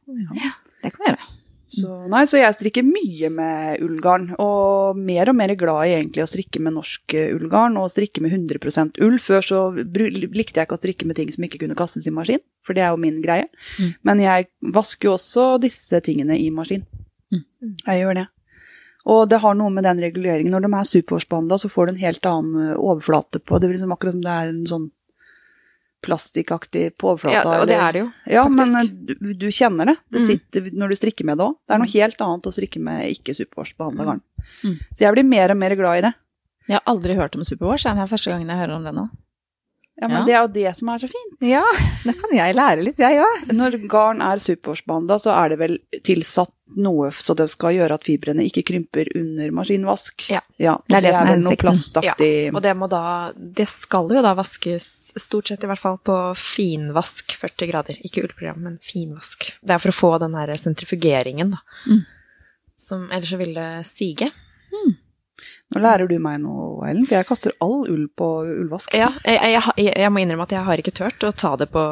det 0.84 0.94
kan 0.94 1.02
vi 1.02 1.10
gjøre. 1.10 1.34
Så, 1.68 1.90
nei, 2.08 2.22
så 2.25 2.38
jeg 2.40 2.54
strikker 2.56 2.84
mye 2.87 3.28
med 3.32 3.82
ullgarn, 3.84 4.30
og 4.40 4.96
mer 4.96 5.28
og 5.28 5.37
mer 5.37 5.52
glad 5.58 5.90
i 5.90 5.96
egentlig 5.98 6.25
å 6.25 6.28
strikke 6.30 6.62
med 6.64 6.78
norsk 6.78 7.16
eh, 7.18 7.34
ullgarn, 7.37 7.76
og 7.76 7.90
strikke 7.92 8.22
med 8.25 8.32
100% 8.32 9.02
ull. 9.04 9.18
Før 9.20 9.44
så 9.44 9.60
likte 9.76 10.62
jeg 10.62 10.64
ikke 10.64 10.78
å 10.78 10.80
strikke 10.80 11.08
med 11.08 11.18
ting 11.18 11.34
som 11.34 11.44
ikke 11.44 11.60
kunne 11.66 11.76
kastes 11.78 12.08
i 12.08 12.14
maskin, 12.14 12.40
for 12.64 12.78
det 12.78 12.87
er 12.87 12.94
jo 12.94 13.02
min 13.02 13.20
greie. 13.25 13.50
Mm. 13.76 13.92
Men 14.08 14.25
jeg 14.25 14.48
vasker 14.78 15.10
jo 15.10 15.18
også 15.18 15.50
disse 15.60 16.00
tingene 16.06 16.40
i 16.40 16.48
maskin. 16.54 16.87
Mm. 17.28 17.44
Jeg 17.84 18.00
gjør 18.00 18.22
det. 18.22 18.26
Og 19.08 19.22
det 19.30 19.38
har 19.40 19.54
noe 19.56 19.72
med 19.72 19.84
den 19.88 20.00
reguleringen. 20.04 20.52
Når 20.52 20.66
de 20.66 20.70
er 20.76 20.88
superårsbehandla, 20.90 21.56
så 21.62 21.70
får 21.72 21.86
du 21.88 21.92
en 21.94 22.02
helt 22.02 22.26
annen 22.28 22.70
eh, 22.70 22.76
overflate 22.76 23.40
på 23.40 23.58
Det 23.60 23.68
blir 23.70 23.78
liksom 23.78 23.94
akkurat 23.94 24.16
som 24.18 24.24
det 24.26 24.34
er 24.34 24.50
en 24.52 24.64
sånn 24.68 24.88
plastikkaktig 26.04 26.84
på 27.00 27.08
overflata. 27.12 27.54
Ja, 27.56 27.60
og 27.62 27.66
det 27.70 27.78
er 27.82 27.92
det 27.96 28.02
jo. 28.04 28.08
ja, 28.30 28.42
faktisk. 28.46 28.58
men 28.60 28.76
eh, 28.78 29.16
du, 29.18 29.32
du 29.34 29.46
kjenner 29.50 29.90
det. 29.92 29.96
Det 30.14 30.20
Mm. 30.28 30.68
når 30.78 30.88
du 30.92 30.96
strikker 31.00 31.24
med 31.26 31.38
det 31.40 31.46
òg. 31.48 31.56
Det 31.66 31.74
er 31.74 31.78
noe 31.82 31.92
helt 31.94 32.20
annet 32.22 32.46
å 32.46 32.52
strikke 32.54 32.80
med 32.80 33.08
ikke 33.16 33.34
superwash-behandla 33.34 34.04
garn. 34.06 34.20
Mm. 34.64 34.76
Så 34.94 35.00
jeg 35.06 35.14
blir 35.16 35.26
mer 35.26 35.50
og 35.50 35.58
mer 35.58 35.74
glad 35.76 35.98
i 35.98 36.04
det. 36.06 36.12
Jeg 36.68 36.76
har 36.78 36.84
aldri 36.92 37.16
hørt 37.16 37.34
om 37.34 37.42
Superwash, 37.48 37.86
det 37.88 37.96
er 38.04 38.10
første 38.10 38.30
gangen 38.30 38.48
jeg 38.52 38.60
hører 38.60 38.76
om 38.76 38.84
det 38.84 38.92
nå. 38.94 39.06
Ja, 39.98 40.06
men 40.06 40.16
Ja. 40.18 40.24
Det 40.26 40.34
er 40.34 40.40
jo 40.44 40.52
det 40.54 40.76
som 40.76 40.88
er 40.92 40.98
så 40.98 41.08
fint. 41.10 41.38
Ja, 41.48 41.64
da 42.04 42.12
kan 42.12 42.34
jeg 42.36 42.54
lære 42.54 42.84
litt, 42.84 42.98
jeg 43.00 43.18
òg. 43.24 43.48
Når 43.56 43.88
garn 43.88 44.20
er 44.22 44.36
superwash-behandla, 44.44 45.16
så 45.18 45.32
er 45.34 45.48
det 45.48 45.58
vel 45.58 45.78
tilsatt 46.04 46.52
noe 46.76 47.10
så 47.14 47.34
det 47.38 47.48
skal 47.52 47.76
gjøre 47.78 47.96
at 47.96 48.04
fibrene 48.06 48.44
ikke 48.48 48.64
krymper 48.68 49.08
under 49.16 49.52
maskinvask. 49.56 50.26
Ja. 50.32 50.42
ja 50.60 50.76
Det 50.87 50.98
er 50.98 51.06
det 51.06 51.14
som 51.14 51.26
er 51.26 51.32
hensikten. 51.37 51.80
Ja, 52.04 52.14
Og 52.52 52.60
det 52.64 52.75
må 52.76 52.90
da 52.90 53.02
Det 53.34 53.68
skal 53.70 54.10
jo 54.12 54.22
da 54.25 54.34
vaskes, 54.38 54.88
stort 55.18 55.50
sett 55.50 55.64
i 55.64 55.70
hvert 55.70 55.82
fall, 55.82 55.98
på 56.04 56.16
finvask 56.38 57.37
40 57.40 57.70
grader. 57.70 58.00
Ikke 58.04 58.26
ullprogram, 58.26 58.60
men 58.66 58.78
finvask. 58.84 59.50
Det 59.62 59.76
er 59.76 59.82
for 59.82 59.94
å 59.94 59.98
få 59.98 60.12
den 60.22 60.37
der 60.37 60.54
sentrifugeringen, 60.60 61.56
da. 61.56 61.62
Mm. 61.88 62.04
Som 62.78 63.08
ellers 63.10 63.32
så 63.32 63.40
vil 63.40 63.56
det 63.56 63.70
sige. 63.88 64.30
Nå 65.75 65.82
lærer 65.84 66.08
du 66.08 66.14
meg 66.18 66.38
noe, 66.40 66.78
Ellen, 66.88 67.04
for 67.04 67.18
jeg 67.18 67.26
kaster 67.28 67.52
all 67.60 67.82
ull 67.92 68.06
på 68.16 68.28
ullvask. 68.48 68.94
Ja, 68.96 69.10
jeg, 69.26 69.37
jeg, 69.52 69.62
jeg, 69.76 69.92
jeg 70.00 70.12
må 70.14 70.22
innrømme 70.22 70.46
at 70.48 70.54
jeg 70.56 70.64
har 70.64 70.80
ikke 70.80 70.94
turt 70.96 71.26
å 71.28 71.32
ta 71.37 71.50
det 71.60 71.66
på, 71.75 71.82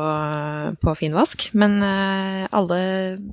på 0.80 0.94
finvask, 0.96 1.50
men 1.60 1.76
eh, 1.84 2.46
alle 2.56 2.78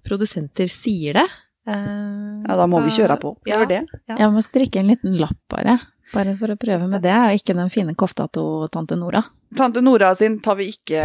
produsenter 0.03 0.67
sier 0.71 1.15
det. 1.21 1.25
Eh, 1.63 2.43
Ja, 2.43 2.57
da 2.59 2.65
må 2.67 2.81
så- 2.81 2.89
vi 2.89 2.95
kjøre 2.97 3.15
på. 3.21 3.37
Ja, 3.47 3.61
Gjør 3.61 3.69
det. 3.71 3.81
Ja. 4.11 4.17
Jeg 4.19 4.31
må 4.35 4.43
strikke 4.43 4.81
en 4.83 4.91
liten 4.91 5.15
lapp, 5.21 5.39
bare. 5.49 5.77
Bare 6.13 6.35
for 6.37 6.51
å 6.51 6.57
prøve 6.59 6.89
med 6.91 7.01
det, 7.01 7.15
og 7.15 7.39
ikke 7.39 7.55
den 7.57 7.71
fine 7.73 7.95
kofta 7.95 8.27
til 8.35 8.67
tante 8.69 8.97
Nora. 8.99 9.23
Tante 9.55 9.81
Nora 9.81 10.11
sin 10.19 10.39
tar 10.43 10.59
vi 10.59 10.67
ikke, 10.75 11.01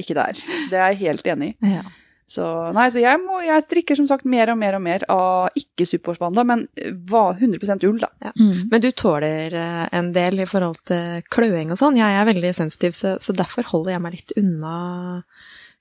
ikke 0.00 0.14
der. 0.16 0.38
Det 0.70 0.78
er 0.78 0.92
jeg 0.94 1.02
helt 1.02 1.26
enig 1.34 1.50
i. 1.60 1.74
Ja. 1.74 1.82
Så, 2.26 2.44
nei, 2.74 2.88
så 2.90 2.98
jeg, 2.98 3.20
må, 3.22 3.38
jeg 3.46 3.62
strikker 3.62 3.98
som 4.00 4.08
sagt 4.10 4.26
mer 4.26 4.50
og 4.50 4.58
mer 4.58 4.74
og 4.74 4.82
mer 4.82 5.04
av 5.12 5.58
ikke 5.58 5.86
superspanda, 5.86 6.42
men 6.48 6.64
hva, 7.06 7.28
100 7.38 7.86
ull, 7.86 8.00
da. 8.02 8.10
Mm. 8.34 8.64
Men 8.72 8.82
du 8.82 8.88
tåler 8.90 9.54
eh, 9.54 9.84
en 9.94 10.10
del 10.16 10.42
i 10.42 10.48
forhold 10.50 10.80
til 10.90 11.22
kløing 11.30 11.70
og 11.70 11.78
sånn. 11.78 12.00
Jeg 12.00 12.18
er 12.18 12.26
veldig 12.26 12.50
sensitiv, 12.56 12.96
så, 12.98 13.14
så 13.22 13.36
derfor 13.36 13.70
holder 13.70 13.94
jeg 13.94 14.02
meg 14.02 14.18
litt 14.18 14.34
unna 14.42 14.74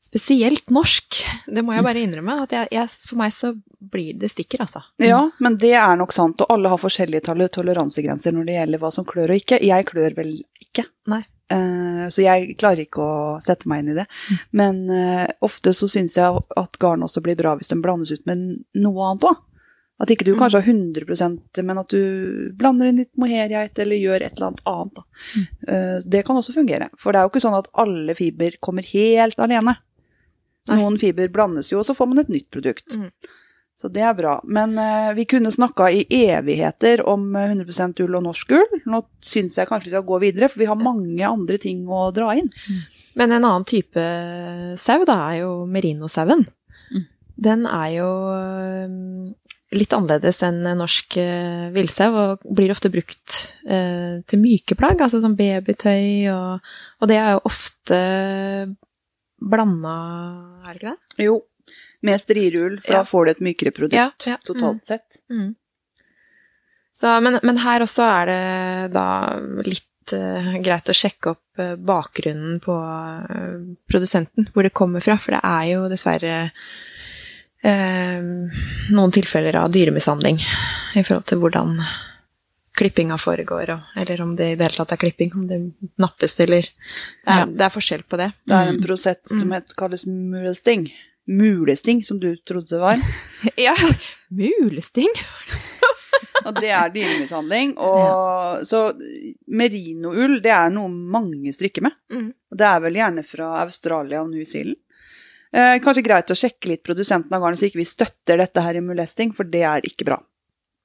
spesielt 0.05 0.69
norsk. 0.69 1.17
Det 1.49 1.63
må 1.65 1.73
jeg 1.73 1.85
bare 1.85 2.03
innrømme. 2.05 2.37
At 2.45 2.53
jeg, 2.53 2.69
jeg, 2.77 2.93
for 3.09 3.19
meg 3.23 3.33
så 3.33 3.55
blir 3.95 4.17
det 4.21 4.29
stikker, 4.33 4.61
altså. 4.65 4.83
Ja, 5.01 5.23
men 5.41 5.57
det 5.61 5.73
er 5.77 5.97
nok 5.97 6.13
sant, 6.13 6.45
og 6.45 6.53
alle 6.53 6.69
har 6.71 6.81
forskjellige 6.81 7.25
tole- 7.25 7.49
toleransegrenser 7.53 8.35
når 8.35 8.45
det 8.49 8.59
gjelder 8.59 8.83
hva 8.85 8.91
som 8.93 9.07
klør 9.07 9.33
og 9.33 9.41
ikke. 9.41 9.61
Jeg 9.65 9.87
klør 9.89 10.17
vel 10.21 10.35
ikke. 10.61 10.85
Nei. 11.09 11.23
Eh, 11.53 12.05
så 12.09 12.23
jeg 12.23 12.55
klarer 12.57 12.85
ikke 12.85 13.03
å 13.03 13.17
sette 13.43 13.69
meg 13.69 13.83
inn 13.83 13.93
i 13.93 13.97
det. 13.99 14.05
Men 14.55 14.85
eh, 14.93 15.27
ofte 15.45 15.75
så 15.77 15.89
syns 15.91 16.17
jeg 16.17 16.45
at 16.57 16.79
garn 16.81 17.05
også 17.05 17.23
blir 17.25 17.37
bra 17.39 17.55
hvis 17.59 17.69
den 17.71 17.83
blandes 17.85 18.13
ut 18.13 18.25
med 18.29 18.63
noe 18.77 19.11
annet 19.11 19.27
òg. 19.31 19.43
At 20.03 20.11
ikke 20.11 20.25
du 20.27 20.33
kanskje 20.35 20.59
har 20.59 20.67
100% 20.67 21.61
men 21.63 21.77
at 21.79 21.93
du 21.93 22.51
blander 22.59 22.89
inn 22.89 22.97
litt 22.99 23.13
mohairgeit 23.19 23.79
eller 23.79 23.95
gjør 23.95 24.25
et 24.25 24.33
eller 24.35 24.49
annet 24.49 24.65
annet. 24.67 24.97
Da. 24.97 25.43
Eh, 25.71 25.97
det 26.17 26.23
kan 26.27 26.39
også 26.39 26.55
fungere. 26.57 26.89
For 26.99 27.15
det 27.15 27.21
er 27.21 27.27
jo 27.27 27.31
ikke 27.31 27.45
sånn 27.45 27.59
at 27.61 27.69
alle 27.79 28.17
fiber 28.17 28.57
kommer 28.59 28.87
helt 28.89 29.39
alene. 29.39 29.77
Noen 30.73 30.97
fiber 30.97 31.29
blandes 31.29 31.69
jo, 31.71 31.79
og 31.79 31.87
så 31.87 31.93
får 31.95 32.09
man 32.09 32.23
et 32.23 32.31
nytt 32.33 32.49
produkt. 32.51 32.89
Mm. 32.91 33.11
Så 33.75 33.89
det 33.91 34.05
er 34.08 34.15
bra. 34.15 34.38
Men 34.48 34.77
eh, 34.79 35.12
vi 35.17 35.25
kunne 35.27 35.51
snakka 35.51 35.89
i 35.91 36.05
evigheter 36.08 37.03
om 37.12 37.27
eh, 37.36 37.51
100% 37.51 38.00
ull 38.05 38.20
og 38.20 38.27
norsk 38.29 38.53
ull. 38.55 38.77
Nå 38.88 39.01
syns 39.24 39.60
jeg 39.60 39.67
kanskje 39.67 39.89
vi 39.89 39.96
skal 39.96 40.08
gå 40.08 40.20
videre, 40.24 40.50
for 40.51 40.63
vi 40.63 40.70
har 40.70 40.79
mange 40.79 41.27
andre 41.27 41.60
ting 41.62 41.84
å 41.91 42.08
dra 42.15 42.32
inn. 42.39 42.51
Men 43.20 43.32
en 43.36 43.41
annen 43.44 43.67
type 43.67 44.05
sau 44.79 45.01
da 45.08 45.17
er 45.29 45.41
jo 45.44 45.51
merinosauen. 45.72 46.46
Mm. 46.91 47.03
Den 47.46 47.67
er 47.67 47.89
jo 47.98 48.12
litt 49.75 49.94
annerledes 49.96 50.39
enn 50.46 50.62
norsk 50.79 51.17
øh, 51.20 51.67
villsau, 51.75 52.10
og 52.15 52.46
blir 52.55 52.72
ofte 52.74 52.91
brukt 52.94 53.39
øh, 53.67 54.22
til 54.27 54.41
myke 54.41 54.77
plagg, 54.79 55.01
altså 55.01 55.22
som 55.24 55.36
babytøy, 55.36 56.29
og, 56.32 56.72
og 57.01 57.12
det 57.12 57.17
er 57.20 57.36
jo 57.36 57.44
ofte 57.50 58.00
blanda, 59.41 59.98
er 60.63 60.72
det 60.72 60.79
ikke 60.79 60.94
det? 60.94 61.25
Jo, 61.27 61.39
med 62.05 62.21
strirull, 62.24 62.77
for 62.85 62.93
Ja. 62.93 63.01
da 63.01 63.09
får 63.09 63.25
du 63.25 63.31
et 63.31 63.43
mykere 63.50 63.74
produkt 63.75 63.97
Ja, 64.29 64.38
totalt 64.45 64.85
sett. 64.88 65.19
Mm. 65.31 65.55
Så, 66.95 67.12
men, 67.21 67.39
men 67.43 67.57
her 67.59 67.83
også 67.83 68.05
er 68.07 68.25
det 68.31 68.93
da 68.95 69.05
litt 69.67 70.13
uh, 70.15 70.53
greit 70.63 70.88
å 70.88 70.95
sjekke 70.95 71.33
opp 71.33 71.59
uh, 71.59 71.74
bakgrunnen 71.75 72.62
på 72.63 72.71
uh, 72.71 73.57
produsenten, 73.91 74.47
hvor 74.53 74.63
det 74.63 74.71
kommer 74.77 75.03
fra, 75.03 75.17
for 75.19 75.35
det 75.35 75.41
er 75.43 75.65
jo 75.74 75.88
dessverre 75.91 76.35
noen 77.65 79.12
tilfeller 79.15 79.55
av 79.57 79.71
dyremishandling 79.74 80.38
i 80.38 81.01
forhold 81.01 81.25
til 81.25 81.39
hvordan 81.41 81.71
klippinga 82.77 83.15
foregår, 83.17 83.71
og, 83.74 83.88
eller 83.97 84.21
om 84.21 84.35
det 84.38 84.51
i 84.51 84.55
det 84.59 84.67
hele 84.67 84.77
tatt 84.77 84.91
er 84.93 85.00
klipping, 85.01 85.31
om 85.33 85.47
det 85.50 85.57
nappes 85.97 86.35
eller 86.43 86.62
Det 86.62 87.25
er, 87.25 87.39
Ja. 87.39 87.45
det 87.45 87.62
er 87.65 87.74
forskjell 87.74 88.03
på 88.03 88.17
det. 88.21 88.27
Det 88.45 88.53
er 88.53 88.67
en 88.67 88.75
Mm. 88.77 88.85
prosess 88.85 89.39
som 89.39 89.51
heter, 89.51 89.74
kalles 89.75 90.05
mulesting. 90.05 90.91
Mulesting, 91.25 92.03
som 92.05 92.20
du 92.20 92.36
trodde 92.38 92.75
det 92.75 92.82
var. 92.82 93.01
Ja, 93.58 93.75
mulesting! 94.29 95.10
Og 96.46 96.58
det 96.60 96.70
er 96.70 96.91
dyremishandling. 96.94 97.75
Og, 97.88 98.65
Så 98.67 98.82
merinoull, 99.48 100.39
det 100.44 100.53
er 100.53 100.74
noe 100.74 100.91
mange 100.91 101.53
strikker 101.55 101.88
med. 101.88 101.96
Mm. 102.13 102.29
Og 102.51 102.60
det 102.60 102.67
er 102.70 102.84
vel 102.84 103.00
gjerne 103.00 103.25
fra 103.25 103.51
Australia 103.63 104.22
og 104.24 104.34
New 104.34 104.46
Zealand. 104.48 104.79
Eh, 105.55 105.77
kanskje 105.84 106.03
greit 106.03 106.32
å 106.34 106.38
sjekke 106.38 106.74
litt 106.74 106.84
produsenten 106.84 107.34
av 107.36 107.44
garnet, 107.44 107.62
så 107.62 107.70
ikke 107.70 107.79
vi 107.79 107.88
støtter 107.88 108.41
dette 108.41 108.63
her 108.63 108.75
i 108.75 108.84
molesting, 108.84 109.32
for 109.36 109.48
det 109.48 109.63
er 109.63 109.86
ikke 109.88 110.08
bra. 110.10 110.17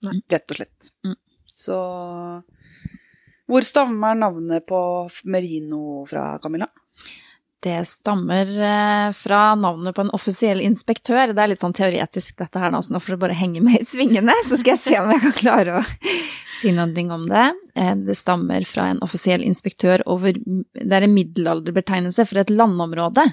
Nei. 0.07 0.21
Rett 0.31 0.55
og 0.55 0.61
slett. 0.61 0.93
Mm. 1.05 1.17
Så 1.61 1.79
Hvor 3.51 3.67
stammer 3.67 4.15
navnet 4.15 4.63
på 4.69 4.81
merino 5.27 6.05
fra, 6.09 6.39
Camilla? 6.41 6.69
Det 7.61 7.77
stammer 7.85 8.49
eh, 8.49 9.11
fra 9.13 9.55
navnet 9.55 9.93
på 9.95 10.01
en 10.07 10.13
offisiell 10.17 10.63
inspektør. 10.65 11.35
Det 11.37 11.43
er 11.43 11.51
litt 11.53 11.61
sånn 11.61 11.77
teoretisk 11.77 12.39
dette 12.41 12.61
her, 12.63 12.73
nå, 12.73 12.81
så 12.81 12.95
nå 12.95 13.01
får 13.05 13.17
du 13.17 13.21
bare 13.27 13.37
henge 13.37 13.61
med 13.65 13.83
i 13.83 13.85
svingene, 13.85 14.33
så 14.47 14.57
skal 14.57 14.75
jeg 14.79 14.81
se 14.81 14.95
om 15.01 15.11
jeg 15.13 15.21
kan 15.27 15.35
klare 15.37 15.75
å 15.81 15.83
si 16.57 16.73
noe 16.73 17.05
om 17.13 17.27
det. 17.29 17.45
Eh, 17.77 17.93
Det 18.07 18.17
stammer 18.17 18.65
fra 18.69 18.89
en 18.95 19.03
offisiell 19.05 19.45
inspektør 19.45 20.01
over 20.09 20.33
Det 20.41 20.89
er 20.97 21.05
en 21.05 21.15
middelalderbetegnelse 21.15 22.25
for 22.31 22.41
et 22.41 22.55
landområde, 22.55 23.27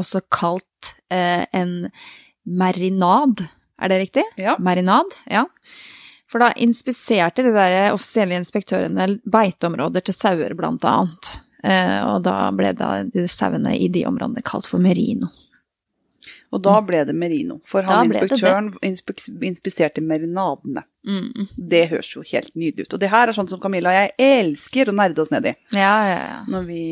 også 0.00 0.20
kalt 0.28 0.92
eh, 1.08 1.46
en 1.56 1.88
marinad. 2.44 3.40
Er 3.80 3.88
det 3.88 4.02
riktig? 4.04 4.26
Ja. 4.36 4.58
Marinad, 4.60 5.16
ja. 5.32 5.46
For 6.28 6.40
da 6.40 6.52
inspiserte 6.56 7.44
de 7.44 7.52
der 7.52 7.92
offisielle 7.92 8.36
inspektørene 8.38 9.18
beiteområder 9.28 10.04
til 10.04 10.16
sauer, 10.16 10.54
blant 10.56 10.84
annet. 10.88 11.38
Eh, 11.62 12.00
og 12.08 12.24
da 12.26 12.36
ble 12.54 12.72
da 12.76 12.94
de 13.06 13.28
sauene 13.30 13.76
i 13.78 13.88
de 13.92 14.04
områdene 14.08 14.44
kalt 14.46 14.68
for 14.70 14.82
merino. 14.82 15.30
Og 16.52 16.60
da 16.60 16.74
ble 16.84 17.00
det 17.08 17.14
merino. 17.16 17.58
For 17.68 17.86
han 17.88 18.10
inspektøren 18.12 18.72
inspiserte 18.82 20.02
merinadene. 20.04 20.84
Mm. 21.08 21.48
Det 21.56 21.86
høres 21.90 22.10
jo 22.12 22.22
helt 22.28 22.52
nydelig 22.52 22.86
ut. 22.86 22.94
Og 22.94 23.00
det 23.02 23.08
her 23.10 23.30
er 23.30 23.34
sånn 23.34 23.48
som 23.50 23.60
Camilla 23.62 23.90
og 23.90 23.96
jeg 23.96 24.12
elsker 24.22 24.90
å 24.90 24.94
nerde 24.94 25.24
oss 25.24 25.32
ned 25.32 25.48
i 25.48 25.54
Ja, 25.74 25.94
ja, 26.06 26.18
ja. 26.20 26.36
når 26.52 26.66
vi 26.68 26.82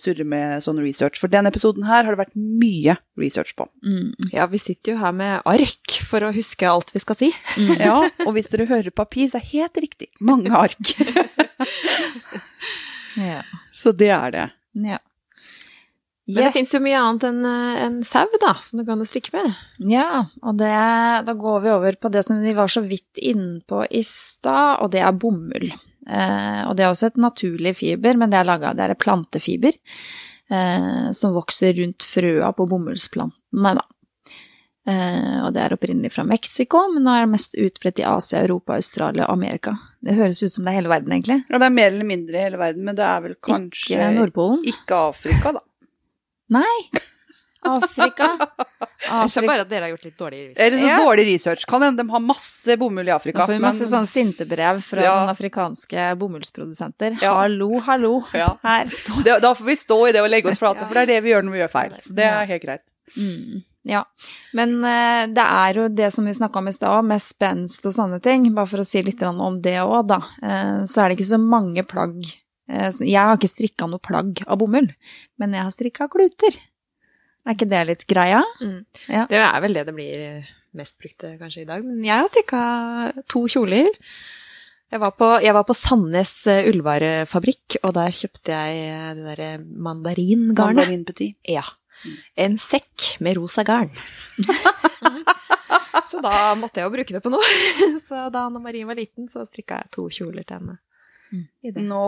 surrer 0.00 0.26
med 0.28 0.64
sånn 0.66 0.82
research. 0.82 1.20
For 1.22 1.32
denne 1.32 1.52
episoden 1.54 1.86
her 1.86 2.02
har 2.02 2.16
det 2.16 2.24
vært 2.24 2.34
mye 2.36 2.98
research 3.20 3.54
på. 3.56 3.68
Mm. 3.86 4.10
Ja, 4.34 4.48
vi 4.50 4.60
sitter 4.60 4.96
jo 4.96 5.00
her 5.04 5.14
med 5.16 5.46
ark 5.46 5.98
for 6.10 6.26
å 6.26 6.32
huske 6.34 6.68
alt 6.68 6.90
vi 6.92 7.04
skal 7.04 7.20
si. 7.20 7.30
Ja, 7.78 8.00
og 8.26 8.34
hvis 8.36 8.50
dere 8.52 8.66
hører 8.68 8.90
papir, 8.90 9.30
så 9.30 9.38
er 9.38 9.46
det 9.46 9.54
helt 9.54 9.80
riktig. 9.86 10.10
Mange 10.18 10.50
ark. 10.50 10.92
ja. 13.30 13.40
Så 13.76 13.92
det 13.96 14.12
er 14.14 14.32
det. 14.34 14.46
ja. 14.94 15.02
Men 16.26 16.42
det 16.42 16.52
fins 16.56 16.72
jo 16.74 16.80
mye 16.82 16.98
annet 16.98 17.24
enn 17.28 17.44
eh, 17.46 17.82
en 17.84 17.98
sau, 18.06 18.26
da, 18.42 18.56
som 18.66 18.80
du 18.80 18.84
kan 18.88 19.02
strikke 19.06 19.30
med. 19.36 19.52
Ja, 19.86 20.24
og 20.42 20.56
det, 20.58 20.72
da 21.28 21.34
går 21.38 21.60
vi 21.62 21.70
over 21.70 21.98
på 22.02 22.10
det 22.10 22.24
som 22.26 22.40
vi 22.42 22.54
var 22.56 22.70
så 22.72 22.82
vidt 22.82 23.20
inne 23.22 23.60
på 23.62 23.84
i 23.86 24.02
stad, 24.06 24.80
og 24.82 24.90
det 24.94 25.04
er 25.06 25.14
bomull. 25.14 25.68
Eh, 25.70 26.62
og 26.66 26.74
det 26.74 26.86
er 26.86 26.90
også 26.90 27.12
et 27.12 27.20
naturlig 27.22 27.76
fiber, 27.78 28.18
men 28.18 28.34
det 28.34 28.40
er 28.40 28.48
laga 28.48 28.74
Det 28.74 28.88
er 28.88 28.98
plantefiber 28.98 29.74
eh, 29.74 31.06
som 31.14 31.34
vokser 31.34 31.78
rundt 31.78 32.06
frøa 32.06 32.50
på 32.58 32.66
bomullsplantene, 32.74 33.76
da. 33.78 33.86
Eh, 34.86 35.38
og 35.44 35.52
det 35.52 35.62
er 35.64 35.74
opprinnelig 35.74 36.12
fra 36.14 36.22
Mexico, 36.24 36.84
men 36.92 37.02
nå 37.02 37.10
er 37.16 37.24
det 37.26 37.32
mest 37.32 37.56
utbredt 37.58 37.98
i 37.98 38.04
Asia, 38.06 38.42
Europa, 38.44 38.76
Australia 38.78 39.24
og 39.26 39.32
Amerika. 39.34 39.72
Det 40.00 40.14
høres 40.14 40.42
ut 40.44 40.52
som 40.52 40.64
det 40.64 40.72
er 40.74 40.80
hele 40.80 40.88
verden, 40.92 41.10
egentlig. 41.16 41.40
Ja, 41.50 41.58
det 41.58 41.66
er 41.66 41.74
mer 41.74 41.90
eller 41.90 42.04
mindre 42.06 42.38
i 42.38 42.44
hele 42.44 42.56
verden, 42.60 42.84
men 42.84 42.94
det 42.94 43.02
er 43.04 43.20
vel 43.24 43.34
kanskje 43.42 43.96
Ikke 43.96 44.12
Nordpolen. 44.14 44.62
ikke 44.64 45.00
Afrika, 45.08 45.52
da. 45.58 45.60
Nei! 46.54 46.78
Afrika. 47.66 48.28
Jeg 48.38 49.30
ser 49.30 49.42
Afrika. 49.42 49.46
bare 49.48 49.60
at 49.64 49.70
dere 49.72 49.86
har 49.88 49.90
gjort 49.90 50.04
litt 50.06 50.18
dårlig 50.20 50.40
research. 50.50 50.62
Eller 50.66 50.78
så 50.78 50.86
Ja. 50.86 50.98
dårlig 51.02 51.24
research. 51.32 51.66
Kan 51.66 51.82
hende 51.82 51.96
de 52.04 52.10
har 52.12 52.20
masse 52.20 52.76
bomull 52.78 53.08
i 53.08 53.10
Da 53.10 53.18
Nå 53.18 53.22
får 53.34 53.48
vi 53.48 53.58
masse 53.58 53.80
men- 53.90 53.90
sånn 53.90 54.06
sintebrev 54.06 54.82
fra 54.82 55.02
Ja. 55.02 55.10
sånne 55.10 55.34
afrikanske 55.34 56.16
bomullsprodusenter. 56.18 57.20
Ja. 57.20 57.34
Hallo, 57.42 57.80
hallo, 57.80 58.22
Ja. 58.32 58.56
her 58.62 58.84
står 58.86 59.24
det, 59.24 59.40
Da 59.42 59.52
får 59.54 59.64
vi 59.66 59.72
stå 59.74 60.08
i 60.08 60.12
det 60.12 60.20
og 60.22 60.30
legge 60.30 60.46
oss 60.46 60.58
flate, 60.58 60.80
Ja. 60.82 60.86
for 60.88 60.94
det 60.94 61.02
er 61.02 61.06
det 61.06 61.22
vi 61.24 61.30
gjør 61.30 61.42
når 61.42 61.52
vi 61.52 61.58
gjør 61.58 61.70
feil. 61.72 61.90
Så 62.02 62.14
det 62.14 62.24
er 62.24 62.46
helt 62.46 62.62
greit. 62.62 62.80
mm, 63.16 63.64
Ja. 63.86 64.02
Men 64.56 64.80
eh, 64.84 65.24
det 65.30 65.44
er 65.44 65.78
jo 65.78 65.86
det 65.92 66.10
som 66.14 66.26
vi 66.26 66.34
snakka 66.34 66.58
om 66.58 66.68
i 66.68 66.74
stad, 66.74 67.06
med 67.06 67.22
spenst 67.22 67.86
og 67.86 67.94
sånne 67.94 68.18
ting. 68.24 68.48
Bare 68.56 68.70
for 68.70 68.82
å 68.82 68.86
si 68.86 69.02
litt 69.06 69.22
om 69.26 69.60
det 69.62 69.78
òg, 69.82 70.00
da. 70.10 70.20
Eh, 70.42 70.80
så 70.90 71.02
er 71.02 71.08
det 71.08 71.18
ikke 71.18 71.30
så 71.30 71.40
mange 71.42 71.86
plagg 71.86 72.18
eh, 72.26 72.90
Jeg 72.90 73.20
har 73.20 73.38
ikke 73.38 73.52
strikka 73.52 73.90
noe 73.90 74.02
plagg 74.02 74.42
av 74.46 74.58
bomull, 74.62 74.90
men 75.38 75.54
jeg 75.54 75.62
har 75.62 75.74
strikka 75.74 76.10
kluter. 76.12 76.58
Er 77.46 77.54
ikke 77.54 77.70
det 77.70 77.84
litt 77.92 78.06
greia? 78.10 78.42
Mm. 78.58 78.80
Ja. 79.06 79.28
Det 79.30 79.38
er 79.38 79.60
vel 79.62 79.78
det 79.78 79.86
det 79.86 79.94
blir 79.94 80.24
mest 80.76 80.98
brukte 81.00 81.36
kanskje 81.38 81.62
i 81.62 81.68
dag. 81.68 81.86
Men 81.86 82.02
jeg 82.04 82.18
har 82.18 82.26
strikka 82.32 82.64
to 83.30 83.46
kjoler. 83.48 83.86
Jeg 84.90 85.02
var 85.02 85.14
på, 85.18 85.28
jeg 85.42 85.54
var 85.54 85.64
på 85.66 85.74
Sandnes 85.74 86.34
ullvarefabrikk, 86.46 87.78
og 87.86 87.94
der 87.96 88.12
kjøpte 88.14 88.54
jeg 88.54 89.16
det 89.18 89.24
derre 89.30 89.48
mandaringarnet. 89.62 90.58
Mandarin 90.58 91.06
petit. 91.06 91.38
Ja. 91.46 91.64
En 92.36 92.56
sekk 92.60 93.16
med 93.24 93.36
rosa 93.38 93.64
garn. 93.66 93.90
så 96.10 96.20
da 96.22 96.54
måtte 96.58 96.80
jeg 96.80 96.88
jo 96.88 96.94
bruke 96.94 97.16
det 97.16 97.22
på 97.24 97.32
noe. 97.32 97.52
så 98.06 98.26
da 98.32 98.46
Anne 98.46 98.62
Marie 98.62 98.86
var 98.88 98.98
liten, 98.98 99.30
så 99.32 99.46
strikka 99.48 99.82
jeg 99.82 99.94
to 99.96 100.08
kjoler 100.12 100.46
til 100.46 100.60
henne. 100.60 100.78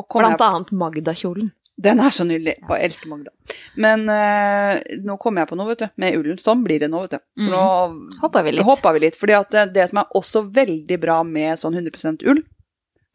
Kommer 0.08 0.28
Blant 0.28 0.40
jeg, 0.40 0.48
annet 0.48 0.74
Magda-kjolen. 0.78 1.50
Den 1.78 2.00
er 2.02 2.14
så 2.14 2.24
nydelig. 2.26 2.56
Og 2.66 2.72
jeg 2.74 2.90
elsker 2.90 3.10
Magda. 3.10 3.30
Men 3.78 4.04
eh, 4.10 4.80
nå 5.06 5.14
kommer 5.22 5.44
jeg 5.44 5.50
på 5.52 5.58
noe, 5.58 5.68
vet 5.70 5.84
du. 5.84 5.88
Med 6.02 6.16
ullen. 6.18 6.38
Sånn 6.42 6.64
blir 6.66 6.82
det 6.82 6.88
nå, 6.90 7.04
vet 7.06 7.18
du. 7.18 7.20
For 7.22 7.26
Mm. 7.38 7.50
Nå 7.54 8.18
Hoppa 8.22 8.42
vi 8.42 8.52
litt. 8.56 8.66
vi 8.96 9.02
litt. 9.04 9.18
Fordi 9.18 9.36
at 9.38 9.52
det, 9.54 9.66
det 9.76 9.84
som 9.90 10.00
er 10.02 10.16
også 10.18 10.42
veldig 10.54 10.98
bra 10.98 11.20
med 11.26 11.58
sånn 11.60 11.78
100% 11.78 12.24
ull, 12.26 12.42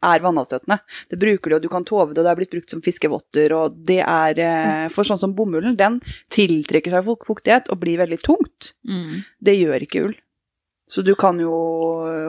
er 0.04 0.22
vannavstøtende. 0.24 0.78
Det 1.10 1.18
bruker 1.20 1.50
du, 1.50 1.56
og 1.58 1.62
du 1.64 1.70
kan 1.72 1.86
tove 1.88 2.12
det, 2.12 2.20
og 2.20 2.26
det 2.26 2.32
er 2.34 2.40
blitt 2.42 2.52
brukt 2.54 2.74
som 2.74 2.82
fiskevotter, 2.84 3.54
og 3.56 3.78
det 3.88 4.00
er 4.04 4.40
eh, 4.44 4.88
For 4.94 5.08
sånn 5.08 5.20
som 5.20 5.34
bomullen, 5.36 5.76
den 5.80 6.00
tiltrekker 6.34 6.94
seg 6.98 7.06
fuk- 7.08 7.26
fuktighet 7.28 7.70
og 7.72 7.80
blir 7.82 7.98
veldig 8.02 8.20
tungt. 8.26 8.74
Mm. 8.88 9.22
Det 9.40 9.56
gjør 9.58 9.86
ikke 9.88 10.04
ull. 10.08 10.14
Så 10.94 11.00
du 11.00 11.14
kan 11.16 11.38
jo 11.40 11.50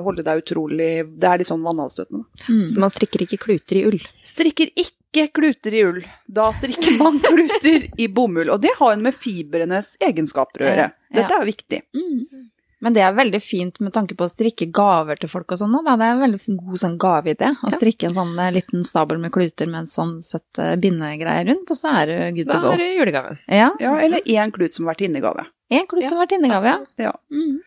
holde 0.06 0.24
deg 0.24 0.40
utrolig 0.40 0.88
Det 1.20 1.28
er 1.28 1.42
litt 1.42 1.50
sånn 1.50 1.64
vannavstøtende. 1.66 2.24
Mm. 2.48 2.62
Så 2.72 2.80
man 2.80 2.94
strikker 2.94 3.26
ikke 3.26 3.42
kluter 3.44 3.82
i 3.82 3.86
ull. 3.90 3.98
Strikker 4.24 4.72
ikke 4.80 5.26
kluter 5.36 5.76
i 5.76 5.82
ull. 5.88 6.00
Da 6.28 6.48
strikker 6.56 6.96
man 7.04 7.20
kluter 7.24 7.90
i 8.00 8.08
bomull. 8.08 8.50
Og 8.56 8.62
det 8.64 8.72
har 8.80 8.96
jo 8.96 9.04
med 9.04 9.16
fibrenes 9.20 9.98
egenskaper 10.00 10.64
å 10.64 10.70
gjøre. 10.72 10.88
Dette 11.20 11.36
er 11.36 11.44
jo 11.44 11.50
viktig. 11.52 11.82
Mm. 12.00 12.46
Men 12.86 12.94
det 12.94 13.02
er 13.02 13.16
veldig 13.18 13.40
fint 13.42 13.80
med 13.82 13.94
tanke 13.96 14.14
på 14.18 14.28
å 14.28 14.30
strikke 14.30 14.68
gaver 14.76 15.18
til 15.18 15.30
folk 15.32 15.56
og 15.56 15.58
sånn. 15.58 15.74
da. 15.74 15.96
Det 15.98 16.06
er 16.06 16.14
en 16.14 16.22
veldig 16.22 16.58
god 16.62 16.82
sånn 16.84 16.98
gaveidé. 17.02 17.50
Å 17.66 17.72
strikke 17.74 18.12
en 18.12 18.14
sånn 18.20 18.34
eh, 18.44 18.52
liten 18.54 18.86
stabel 18.86 19.18
med 19.24 19.34
kluter 19.34 19.66
med 19.72 19.80
en 19.84 19.90
sånn 19.90 20.12
søtt 20.26 20.62
eh, 20.62 20.76
bindegreie 20.78 21.48
rundt, 21.50 21.72
og 21.74 21.80
så 21.80 21.96
er 22.04 22.12
du 22.12 22.18
good 22.38 22.52
Da 22.52 22.60
to 22.60 22.68
go. 22.68 22.74
er 22.76 22.84
det 22.84 22.90
julegaven. 23.00 23.40
Ja. 23.50 23.72
Ja, 23.82 23.96
eller 24.06 24.22
én 24.30 24.54
klut 24.54 24.78
som 24.78 24.86
vertinnegave. 24.86 25.48
En 25.74 25.88
klut 25.90 26.06
som 26.06 26.22
vertinnegave, 26.22 26.76
ja. 26.76 27.10
Ja. 27.10 27.16
Mm. 27.34 27.58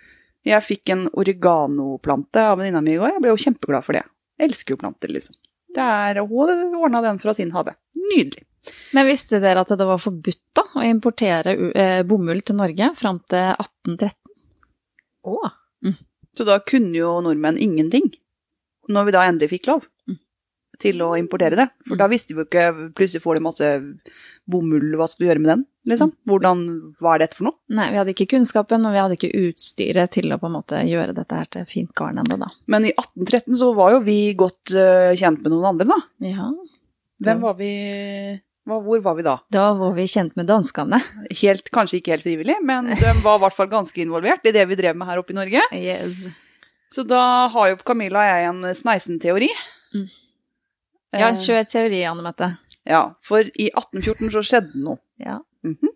Jeg 0.46 0.62
fikk 0.64 0.94
en 0.94 1.08
oreganoplante 1.18 2.44
av 2.52 2.58
venninna 2.60 2.80
mi 2.80 2.94
i 2.94 3.00
går. 3.02 3.16
Jeg 3.16 3.24
ble 3.24 3.32
jo 3.34 3.40
kjempeglad 3.42 3.84
for 3.84 3.98
det. 3.98 4.04
Jeg 4.38 4.52
elsker 4.52 4.76
jo 4.76 4.80
planter, 4.80 5.10
liksom. 5.12 5.34
Det 5.74 5.82
er, 5.84 6.22
Hun 6.22 6.78
ordna 6.78 7.02
den 7.04 7.18
fra 7.18 7.34
sin 7.34 7.50
hage. 7.52 7.74
Nydelig. 7.98 8.44
Men 8.94 9.06
visste 9.08 9.40
dere 9.42 9.62
at 9.64 9.70
det 9.74 9.86
var 9.86 9.98
forbudt 10.00 10.40
da, 10.56 10.64
å 10.78 10.84
importere 10.86 11.54
eh, 11.74 12.02
bomull 12.06 12.40
til 12.46 12.56
Norge 12.58 12.90
fram 12.98 13.20
til 13.30 13.50
1813? 13.56 14.14
Å. 15.28 15.52
Så 16.38 16.44
da 16.46 16.58
kunne 16.62 16.94
jo 16.96 17.16
nordmenn 17.24 17.58
ingenting. 17.58 18.10
Når 18.88 19.04
vi 19.08 19.12
da 19.16 19.26
endelig 19.28 19.50
fikk 19.56 19.66
lov 19.72 19.86
Mm. 20.08 20.16
til 20.80 21.00
å 21.02 21.08
importere 21.18 21.56
det. 21.58 21.66
For 21.88 21.98
da 21.98 22.06
visste 22.08 22.32
vi 22.32 22.38
jo 22.40 22.46
ikke 22.46 22.92
Plutselig 22.94 23.20
får 23.24 23.34
de 23.36 23.42
masse 23.42 23.68
bomull, 24.48 24.94
hva 24.96 25.08
skal 25.10 25.24
du 25.24 25.28
gjøre 25.28 25.42
med 25.42 25.50
den? 25.50 25.64
Liksom? 25.90 26.12
Hvordan, 26.28 26.62
Hva 27.00 27.14
er 27.16 27.18
dette 27.24 27.34
for 27.36 27.48
noe? 27.48 27.56
Nei, 27.74 27.88
vi 27.90 27.98
hadde 27.98 28.14
ikke 28.14 28.28
kunnskapen, 28.36 28.86
og 28.86 28.92
vi 28.94 29.00
hadde 29.02 29.16
ikke 29.18 29.32
utstyret 29.48 30.12
til 30.14 30.30
å 30.32 30.38
på 30.38 30.46
en 30.48 30.54
måte 30.56 30.80
gjøre 30.86 31.14
dette 31.16 31.34
her 31.40 31.50
til 31.50 31.64
fint 31.68 31.92
garn 31.98 32.20
ennå, 32.22 32.38
da. 32.38 32.48
Men 32.66 32.86
i 32.86 32.92
1813 32.94 33.56
så 33.58 33.72
var 33.76 33.96
jo 33.96 34.00
vi 34.06 34.18
godt 34.38 34.72
uh, 34.76 35.12
kjent 35.18 35.42
med 35.42 35.52
noen 35.52 35.70
andre, 35.74 35.88
da. 35.90 35.98
Ja, 36.28 36.50
Hvem 37.24 37.40
var 37.42 37.54
vi 37.58 37.72
Hvor 38.68 39.00
var 39.02 39.14
vi 39.16 39.22
da? 39.24 39.38
da 39.54 39.70
var 39.78 39.94
vi 39.96 40.04
kjent 40.10 40.34
med 40.36 40.46
danskene. 40.50 40.98
Helt, 41.40 41.70
kanskje 41.72 42.00
ikke 42.02 42.12
helt 42.14 42.26
frivillig, 42.26 42.58
men 42.68 42.90
de 42.92 43.12
var 43.24 43.38
i 43.38 43.42
hvert 43.46 43.56
fall 43.56 43.70
ganske 43.72 43.96
involvert 44.02 44.44
i 44.44 44.52
det 44.52 44.66
vi 44.68 44.76
drev 44.76 44.96
med 45.00 45.08
her 45.08 45.20
oppe 45.22 45.32
i 45.32 45.38
Norge. 45.38 45.62
Yes. 45.72 46.26
Så 46.92 47.04
da 47.08 47.22
har 47.52 47.70
jo 47.72 47.78
Camilla 47.84 48.20
og 48.20 48.28
jeg 48.28 48.48
en 48.50 48.60
Sneisen-teori. 48.76 49.48
Mm. 49.96 50.08
Ja, 51.16 51.30
Eh, 51.30 51.38
kjør 51.40 51.64
teori, 51.72 52.02
Anne 52.04 52.22
Mette. 52.26 52.50
ja, 52.84 53.06
for 53.24 53.40
i 53.40 53.70
1814 53.72 54.28
så 54.34 54.42
skjedde 54.44 54.76
noe. 54.84 54.98
Ja. 55.20 55.38
Mhm. 55.64 55.94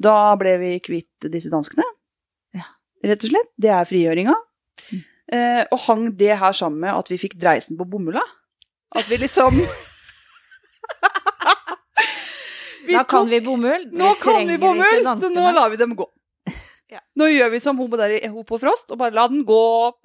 Da 0.00 0.34
ble 0.40 0.56
vi 0.58 0.72
kvitt 0.82 1.28
disse 1.30 1.50
danskene. 1.52 1.84
Ja. 2.54 2.64
Rett 3.04 3.22
og 3.26 3.30
slett. 3.30 3.50
Det 3.60 3.70
er 3.70 3.84
frigjøringa. 3.86 4.34
Mm. 4.90 5.04
Eh, 5.32 5.62
og 5.70 5.78
hang 5.86 6.08
det 6.18 6.34
her 6.40 6.52
sammen 6.56 6.80
med 6.80 6.94
at 6.96 7.08
vi 7.12 7.18
fikk 7.22 7.36
dreisen 7.38 7.76
på 7.78 7.86
bomulla. 7.86 8.22
At 8.96 9.06
vi 9.10 9.16
liksom 9.22 9.54
Vi 12.90 12.96
Da 12.98 13.04
kan 13.06 13.24
tok- 13.24 13.30
vi 13.30 13.40
bomull. 13.46 13.84
Nå 13.94 14.14
kan 14.20 14.46
vi 14.48 14.56
bomull, 14.58 15.04
så 15.22 15.30
nå 15.32 15.52
lar 15.54 15.70
vi 15.70 15.78
dem 15.80 15.94
gå. 15.96 16.06
Ja. 16.90 16.98
Nå 17.14 17.28
gjør 17.30 17.50
vi 17.52 17.58
som 17.62 17.78
hun 17.78 17.90
der, 17.94 18.10
i- 18.18 18.26
på 18.44 18.58
Frost, 18.58 18.90
og 18.90 18.98
bare 18.98 19.14
la 19.14 19.28
den 19.30 19.44
gå. 19.46 19.58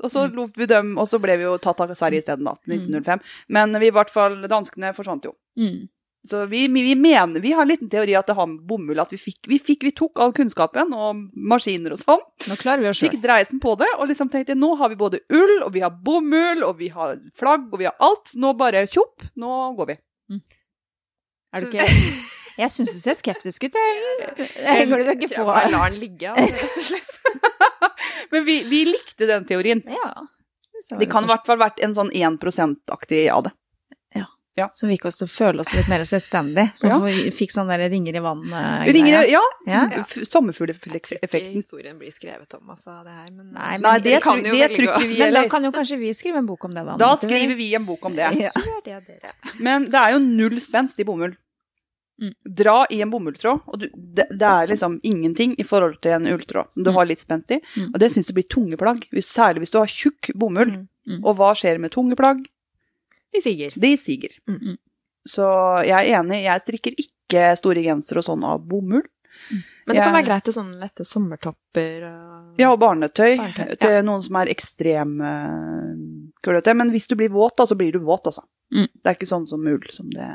Og 0.03 0.11
så 0.11 0.27
Mm. 0.29 0.35
lot 0.35 0.51
vi 0.55 0.67
dem, 0.69 0.97
og 1.01 1.07
så 1.09 1.17
ble 1.19 1.35
vi 1.37 1.43
jo 1.47 1.57
tatt 1.57 1.81
av 1.81 1.89
Sverige 1.97 2.21
isteden, 2.21 2.43
da. 2.45 2.53
1905. 2.69 3.19
Men 3.49 3.73
vi 3.79 3.87
i 3.87 3.91
hvert 3.95 4.09
fall, 4.13 4.35
danskene 4.47 4.93
forsvant 4.93 5.23
jo. 5.25 5.33
Mm. 5.57 5.89
Så 6.25 6.47
vi, 6.49 6.67
vi, 6.67 6.81
vi 6.81 6.95
mener, 6.95 7.39
vi 7.39 7.51
har 7.53 7.61
en 7.63 7.67
liten 7.69 7.89
teori 7.89 8.15
at 8.17 8.25
det 8.27 8.35
har 8.35 8.47
med 8.47 8.61
bomull 8.67 8.99
at 8.99 9.09
vi 9.11 9.17
fikk, 9.17 9.45
vi 9.47 9.57
fikk, 9.59 9.83
vi 9.83 9.91
tok 9.91 10.19
all 10.19 10.31
kunnskapen 10.33 10.93
og 10.93 11.15
maskiner 11.37 11.91
og 11.93 11.99
sånn. 12.01 12.21
Nå 12.49 12.55
klarer 12.57 12.81
vi 12.81 12.89
oss. 12.89 12.99
Fikk 13.01 13.19
dreisen 13.21 13.59
på 13.61 13.75
det, 13.77 13.87
og 13.99 14.07
liksom 14.09 14.29
tenkte 14.29 14.55
nå 14.57 14.75
har 14.77 14.89
vi 14.89 14.95
både 14.95 15.19
ull, 15.29 15.63
og 15.63 15.71
vi 15.73 15.81
har 15.81 15.89
bomull, 15.91 16.63
og 16.63 16.77
vi 16.79 16.89
har 16.89 17.17
flagg, 17.37 17.71
og 17.73 17.77
vi 17.79 17.85
har 17.85 17.95
alt. 17.99 18.31
Nå 18.35 18.53
bare 18.57 18.85
tjopp, 18.87 19.21
nå 19.37 19.75
går 19.77 19.87
vi. 19.87 19.97
Er 21.53 21.61
du 21.61 21.67
ikke 21.67 21.85
Jeg 22.55 22.71
syns 22.71 22.93
du 22.93 22.99
ser 23.01 23.17
skeptisk 23.19 23.65
ut, 23.67 23.75
jeg. 23.75 24.47
Henger 24.63 25.01
du 25.01 25.09
deg 25.09 25.25
ikke 25.25 25.33
Jeg 25.33 25.41
på? 25.41 25.47
bare 25.49 25.71
lar 25.73 25.91
den 25.91 25.99
ligge, 25.99 26.31
altså, 26.31 26.55
rett 26.63 26.79
og 26.79 26.87
slett. 26.87 27.19
Men 28.31 28.47
vi, 28.47 28.61
vi 28.69 28.85
likte 28.89 29.27
den 29.29 29.45
teorien. 29.49 29.83
Ja. 29.91 30.13
Så 30.85 30.99
Det 30.99 31.09
kan 31.11 31.23
i 31.25 31.31
hvert 31.31 31.45
fall 31.47 31.59
vært 31.59 31.79
en 31.83 31.95
sånn 31.97 32.11
1 32.15 32.39
%-aktig 32.39 33.27
av 33.31 33.47
det. 33.47 33.55
Så 34.73 34.87
vi 34.87 34.95
fikk 34.95 35.09
oss 35.09 35.17
til 35.19 35.27
å 35.27 35.31
føle 35.31 35.59
oss 35.59 35.73
litt 35.75 35.87
mer 35.91 36.03
selvstendig. 36.07 36.69
Så 36.79 36.87
Ja. 36.87 36.99
vi 37.03 37.31
fikk 37.31 37.51
sånn 37.51 37.67
der 37.67 37.89
ringer 37.89 38.15
i 38.15 38.19
Ringer, 38.93 39.27
ja. 39.27 39.41
Ja. 39.67 40.03
Sommerfugleffekten. 40.07 41.51
historien 41.51 41.97
blir 41.99 42.11
skrevet 42.11 42.53
om, 42.53 42.69
altså, 42.69 43.03
det 43.03 43.11
her, 43.11 43.31
men 43.31 43.51
Nei, 43.51 43.77
men 43.77 43.81
Nei, 43.81 43.99
det, 43.99 44.21
kan 44.23 44.37
jo 44.37 44.53
det 44.53 44.71
ikke 44.71 45.07
vi 45.07 45.19
Men 45.19 45.33
da 45.33 45.47
kan 45.49 45.63
jo 45.63 45.71
kanskje 45.71 45.99
vi 45.99 46.13
skrive 46.13 46.37
en 46.37 46.45
bok 46.45 46.63
om 46.63 46.73
det, 46.73 46.85
da. 46.85 46.95
Da 46.95 47.15
skriver 47.17 47.55
vi 47.55 47.73
en 47.75 47.85
bok 47.85 48.05
om 48.05 48.15
det. 48.15 48.31
Ja. 48.39 48.51
det. 48.85 49.33
Men 49.59 49.83
det 49.83 49.93
er 49.99 50.11
jo 50.15 50.19
null 50.19 50.61
spenst 50.61 50.99
i 50.99 51.03
bomull. 51.03 51.35
Mm. 52.21 52.31
Dra 52.55 52.85
i 52.95 53.01
en 53.03 53.09
bomulltråd, 53.11 53.65
og 53.67 53.79
du, 53.81 53.89
det, 53.91 54.27
det 54.31 54.47
er 54.47 54.69
liksom 54.71 54.99
ingenting 55.03 55.55
i 55.59 55.65
forhold 55.67 55.97
til 56.01 56.13
en 56.15 56.27
ulltråd 56.31 56.71
som 56.71 56.83
du 56.85 56.89
Mm. 56.91 56.95
har 56.95 57.05
litt 57.09 57.19
spent 57.19 57.51
i. 57.51 57.57
Mm. 57.75 57.89
Og 57.93 57.99
det 57.99 58.11
syns 58.13 58.27
du 58.27 58.33
blir 58.37 58.47
tunge 58.47 58.77
plagg, 58.79 59.03
hvis, 59.11 59.27
særlig 59.27 59.65
hvis 59.65 59.71
du 59.75 59.79
har 59.81 59.91
tjukk 59.91 60.31
bomull. 60.35 60.71
Mm. 61.05 61.19
Og 61.25 61.35
hva 61.35 61.51
skjer 61.53 61.77
med 61.79 61.91
tunge 61.91 62.15
plagg? 62.15 62.45
De 63.35 63.41
siger. 63.43 63.73
De 63.75 63.97
siger. 63.99 64.31
Så 65.27 65.43
jeg 65.85 66.07
er 66.11 66.21
enig, 66.21 66.43
jeg 66.45 66.61
strikker 66.63 66.95
ikke 67.03 67.43
store 67.59 67.83
gensere 67.83 68.21
og 68.21 68.27
sånn 68.29 68.43
av 68.47 68.63
bomull. 68.63 69.03
Men 69.85 69.97
det 69.97 70.01
kan 70.01 70.13
være 70.15 70.25
greit 70.29 70.45
til 70.47 70.53
sånne 70.55 70.79
lette 70.79 71.03
sommertopper 71.03 72.05
og 72.07 72.61
Ja, 72.61 72.69
og 72.71 72.79
barnetøy, 72.79 73.35
Barnetøy, 73.37 73.75
til 73.81 73.97
noen 74.07 74.23
som 74.23 74.37
er 74.39 74.47
ekstrem 74.53 75.17
eh. 75.19 76.73
Men 76.73 76.91
hvis 76.93 77.07
du 77.11 77.15
blir 77.19 77.29
våt, 77.33 77.57
da, 77.57 77.65
så 77.67 77.75
blir 77.75 77.91
du 77.91 77.99
våt, 77.99 78.25
altså. 78.31 78.45
Mm. 78.71 78.87
Det 78.95 79.09
er 79.11 79.17
ikke 79.17 79.27
sånn 79.29 79.47
som 79.49 79.67
ull 79.67 79.83
som 79.91 80.07
det 80.13 80.29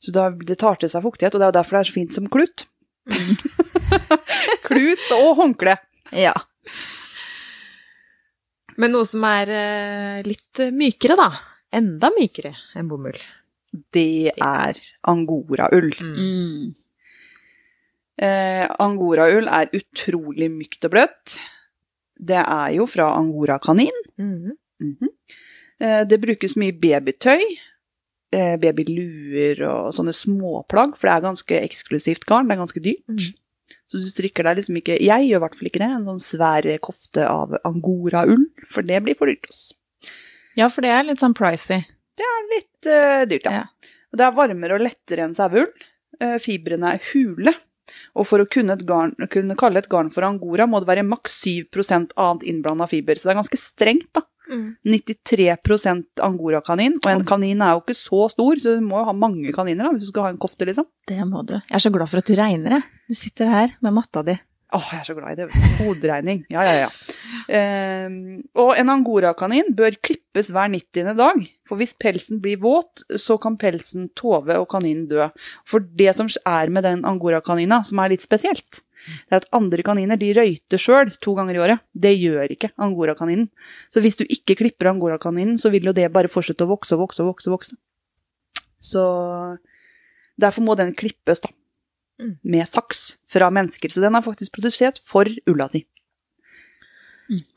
Så 0.00 0.14
da, 0.16 0.30
det 0.32 0.56
tar 0.60 0.80
til 0.80 0.90
seg 0.92 1.04
fuktighet, 1.04 1.34
og 1.34 1.42
det 1.42 1.46
er 1.46 1.52
jo 1.52 1.58
derfor 1.58 1.76
det 1.76 1.82
er 1.82 1.90
så 1.90 1.96
fint 1.96 2.16
som 2.16 2.28
klut. 2.32 2.64
klut 4.68 5.06
og 5.18 5.34
håndkle. 5.42 5.76
Ja. 6.16 6.32
Men 8.80 8.94
noe 8.96 9.04
som 9.08 9.24
er 9.28 9.52
eh, 9.52 10.20
litt 10.24 10.62
mykere, 10.72 11.18
da. 11.20 11.28
Enda 11.76 12.10
mykere 12.16 12.54
enn 12.78 12.88
bomull. 12.90 13.18
Det 13.94 14.32
er 14.34 14.78
angoraull. 15.06 15.92
Mm. 16.00 16.16
Mm. 16.16 16.64
Eh, 18.20 18.66
angoraull 18.82 19.46
er 19.48 19.70
utrolig 19.76 20.50
mykt 20.52 20.88
og 20.88 20.96
bløtt. 20.96 21.36
Det 22.20 22.40
er 22.40 22.74
jo 22.76 22.88
fra 22.90 23.12
angorakanin. 23.16 24.02
Mm. 24.18 24.56
Mm 24.80 24.96
-hmm. 25.00 25.12
Eh, 25.80 26.06
Det 26.08 26.20
brukes 26.20 26.56
mye 26.56 26.72
babytøy, 26.72 27.40
babyluer 28.30 29.58
og 29.66 29.90
sånne 29.96 30.14
småplagg, 30.14 30.92
for 30.94 31.08
det 31.08 31.14
er 31.16 31.24
ganske 31.24 31.60
eksklusivt 31.64 32.26
garn. 32.30 32.46
Det 32.46 32.54
er 32.54 32.60
ganske 32.60 32.82
dyrt. 32.84 33.06
Mm. 33.10 33.40
Så 33.90 33.98
du 33.98 34.06
strikker 34.06 34.46
deg 34.46 34.60
liksom 34.60 34.76
ikke 34.78 34.98
Jeg 35.02 35.26
gjør 35.26 35.40
i 35.40 35.42
hvert 35.44 35.56
fall 35.58 35.70
ikke 35.70 35.82
det. 35.82 35.88
En 35.90 36.08
sånn 36.12 36.22
svær 36.22 36.68
kofte 36.84 37.26
av 37.26 37.56
angoraull, 37.66 38.46
for 38.70 38.86
det 38.86 39.00
blir 39.06 39.18
for 39.18 39.30
dyrt. 39.30 39.50
også. 39.50 39.74
ja, 40.58 40.68
for 40.70 40.86
det 40.86 40.92
er 40.94 41.08
litt 41.08 41.22
sånn 41.22 41.34
pricy. 41.34 41.80
Det 42.18 42.28
er 42.28 42.46
litt 42.52 42.90
uh, 42.90 43.24
dyrt, 43.26 43.48
ja. 43.48 43.64
Ja. 43.64 43.96
Og 44.10 44.20
det 44.20 44.26
er 44.26 44.36
varmere 44.36 44.76
og 44.76 44.84
lettere 44.84 45.26
enn 45.26 45.34
saueull. 45.38 45.70
Uh, 46.20 46.38
fibrene 46.42 46.96
er 46.96 47.10
hule. 47.10 47.54
Og 48.18 48.26
for 48.28 48.42
å 48.42 48.46
kunne, 48.50 48.76
et 48.76 48.86
garn, 48.86 49.16
kunne 49.32 49.58
kalle 49.58 49.82
et 49.82 49.90
garn 49.90 50.10
for 50.14 50.26
angora, 50.26 50.66
må 50.70 50.82
det 50.82 50.90
være 50.90 51.06
maks 51.06 51.40
7% 51.42 52.14
annet 52.14 52.46
innblanda 52.46 52.86
fiber. 52.90 53.18
Så 53.18 53.28
det 53.28 53.34
er 53.34 53.40
ganske 53.42 53.60
strengt, 53.60 54.10
da. 54.14 54.22
Mm. 54.50 54.74
93% 54.84 56.22
angorakanin. 56.26 56.98
Og 57.00 57.10
en 57.12 57.24
kanin 57.28 57.62
er 57.62 57.76
jo 57.76 57.84
ikke 57.84 57.98
så 57.98 58.26
stor, 58.32 58.60
så 58.62 58.76
du 58.76 58.84
må 58.84 59.00
jo 59.00 59.08
ha 59.08 59.16
mange 59.16 59.54
kaniner 59.54 59.86
da, 59.86 59.94
hvis 59.94 60.08
du 60.08 60.12
skal 60.12 60.28
ha 60.28 60.34
en 60.34 60.42
kofte, 60.42 60.66
liksom. 60.68 60.88
Det 61.10 61.20
må 61.28 61.44
du. 61.46 61.56
Jeg 61.56 61.78
er 61.78 61.86
så 61.86 61.94
glad 61.94 62.10
for 62.10 62.22
at 62.22 62.30
du 62.30 62.36
regner, 62.38 62.78
jeg. 62.78 62.88
Du 63.10 63.18
sitter 63.18 63.52
her 63.52 63.76
med 63.80 63.96
matta 63.96 64.24
di. 64.26 64.36
Åh, 64.70 64.90
jeg 64.92 65.00
er 65.00 65.06
så 65.08 65.14
glad 65.16 65.34
i 65.34 65.40
det. 65.40 65.48
Hoderegning. 65.80 66.44
Ja, 66.52 66.62
ja, 66.62 66.84
ja. 66.84 66.90
Ehm, 67.50 68.44
og 68.54 68.76
en 68.78 68.92
angorakanin 68.92 69.72
bør 69.74 69.96
klippes 69.98 70.52
hver 70.54 70.70
90. 70.70 71.16
dag. 71.18 71.40
For 71.66 71.80
hvis 71.80 71.96
pelsen 71.98 72.38
blir 72.42 72.60
våt, 72.62 73.02
så 73.18 73.34
kan 73.42 73.58
pelsen 73.58 74.08
tove 74.18 74.54
og 74.60 74.68
kaninen 74.70 75.08
dø. 75.10 75.26
For 75.66 75.82
det 75.82 76.14
som 76.18 76.30
er 76.46 76.70
med 76.70 76.86
den 76.86 77.02
angorakanina, 77.08 77.82
som 77.86 77.98
er 77.98 78.14
litt 78.14 78.22
spesielt, 78.26 78.82
det 79.06 79.32
er 79.32 79.36
at 79.40 79.48
andre 79.56 79.82
kaniner 79.82 80.18
de 80.20 80.32
røyter 80.36 80.78
sjøl 80.78 81.10
to 81.20 81.34
ganger 81.34 81.54
i 81.56 81.62
året. 81.64 81.80
Det 81.94 82.12
gjør 82.20 82.50
ikke 82.52 82.72
angorakaninen. 82.78 83.48
Så 83.90 84.00
hvis 84.04 84.16
du 84.20 84.24
ikke 84.28 84.56
klipper 84.58 84.90
angorakaninen, 84.92 85.56
så 85.58 85.70
vil 85.70 85.84
jo 85.88 85.92
det 85.96 86.12
bare 86.12 86.28
fortsette 86.28 86.66
å 86.66 86.68
vokse 86.70 86.92
og 86.94 87.00
vokse 87.06 87.22
og 87.22 87.30
vokse. 87.32 87.50
vokse. 87.50 87.76
Så 88.80 89.58
Derfor 90.40 90.62
må 90.64 90.74
den 90.76 90.94
klippes, 90.96 91.40
da. 91.44 91.50
Mm. 92.20 92.36
Med 92.44 92.66
saks 92.68 93.16
fra 93.28 93.50
mennesker. 93.50 93.88
Så 93.92 94.00
den 94.00 94.14
er 94.16 94.22
faktisk 94.24 94.52
produsert 94.56 94.98
for 95.04 95.28
ulla 95.46 95.66
si. 95.68 95.82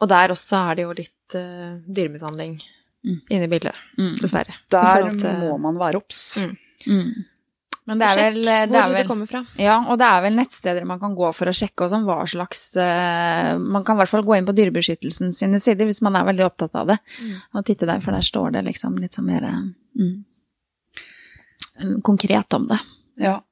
Og 0.01 0.07
der 0.11 0.29
også 0.35 0.57
er 0.71 0.75
det 0.75 0.83
jo 0.85 0.93
litt 0.93 1.35
uh, 1.39 1.79
dyremishandling 1.87 2.59
Mm. 3.03 3.17
inne 3.35 3.43
i 3.43 3.47
bildet, 3.51 3.75
Mm. 3.99 4.13
dessverre. 4.15 4.53
Der 4.71 5.09
til- 5.09 5.39
må 5.41 5.57
man 5.59 5.75
være 5.75 5.97
obs. 5.99 6.37
Mm. 6.87 7.25
Mm. 7.83 7.89
Men 7.91 7.99
det 7.99 8.07
Så 8.07 8.11
er 8.13 8.15
sjekk 8.15 8.33
vel, 8.35 8.43
det 8.47 8.67
hvor 8.71 8.83
vel, 8.87 8.93
det 8.95 9.07
kommer 9.09 9.27
fra. 9.27 9.39
Ja, 9.59 9.73
og 9.91 9.97
det 9.99 10.07
er 10.07 10.21
vel 10.23 10.35
nettsteder 10.37 10.85
man 10.87 10.99
kan 11.01 11.15
gå 11.17 11.31
for 11.35 11.51
å 11.51 11.53
sjekke 11.53 11.83
også 11.83 11.97
hva 12.07 12.15
slags 12.31 12.61
uh, 12.79 13.57
Man 13.59 13.83
kan 13.83 13.97
i 13.97 13.99
hvert 13.99 14.09
fall 14.13 14.23
gå 14.23 14.37
inn 14.37 14.45
på 14.47 14.55
Dyrebeskyttelsen 14.55 15.33
sine 15.35 15.59
sider 15.59 15.85
hvis 15.89 15.99
man 16.01 16.15
er 16.15 16.23
veldig 16.29 16.45
opptatt 16.47 16.75
av 16.79 16.87
det, 16.93 16.97
Mm. 17.19 17.33
og 17.59 17.65
titte 17.67 17.85
der, 17.89 17.99
for 17.99 18.11
der 18.15 18.23
står 18.23 18.53
det 18.55 18.63
liksom 18.69 18.95
litt 19.03 19.13
sånn 19.19 19.27
mer 19.27 19.43
mm, 19.99 20.23
konkret 22.03 22.53
om 22.53 22.67
det. 22.67 22.79
Ja. 23.19 23.43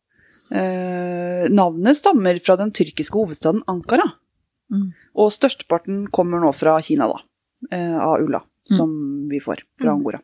Eh, 0.52 1.50
navnet 1.50 1.96
stammer 1.98 2.40
fra 2.44 2.56
den 2.60 2.72
tyrkiske 2.72 3.16
hovedstaden 3.18 3.64
Ankara. 3.72 4.08
Mm. 4.72 4.92
Og 5.20 5.32
størsteparten 5.32 6.06
kommer 6.12 6.40
nå 6.44 6.54
fra 6.56 6.78
Kina, 6.82 7.08
da. 7.12 7.20
eh, 7.72 7.98
av 8.00 8.20
ulla 8.24 8.42
som 8.72 9.28
vi 9.30 9.40
får 9.40 9.60
fra 9.80 9.92
Mm. 9.92 9.98
Angora. 10.00 10.20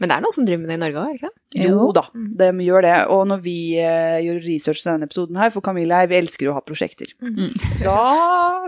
Men 0.00 0.08
det 0.10 0.16
er 0.16 0.22
noen 0.24 0.34
som 0.34 0.44
driver 0.44 0.60
med 0.64 0.68
det 0.72 0.74
i 0.74 0.82
Norge 0.82 0.98
òg, 0.98 1.06
er 1.06 1.12
det 1.12 1.20
ikke 1.20 1.28
det? 1.30 1.64
Jo 1.68 1.92
da, 1.94 2.02
Mm. 2.14 2.30
de 2.36 2.64
gjør 2.66 2.82
det. 2.82 2.94
Og 3.14 3.20
når 3.30 3.42
vi 3.44 3.56
uh, 3.78 4.18
gjør 4.24 4.40
research 4.42 4.82
til 4.82 4.90
denne 4.92 5.06
episoden 5.06 5.36
her, 5.38 5.50
for 5.54 5.60
Camilla 5.62 6.00
jeg, 6.02 6.08
vi 6.10 6.16
elsker 6.18 6.44
jo 6.48 6.50
å 6.50 6.56
ha 6.58 6.62
prosjekter. 6.66 7.12
Mm. 7.22 7.52
Da, 7.78 7.98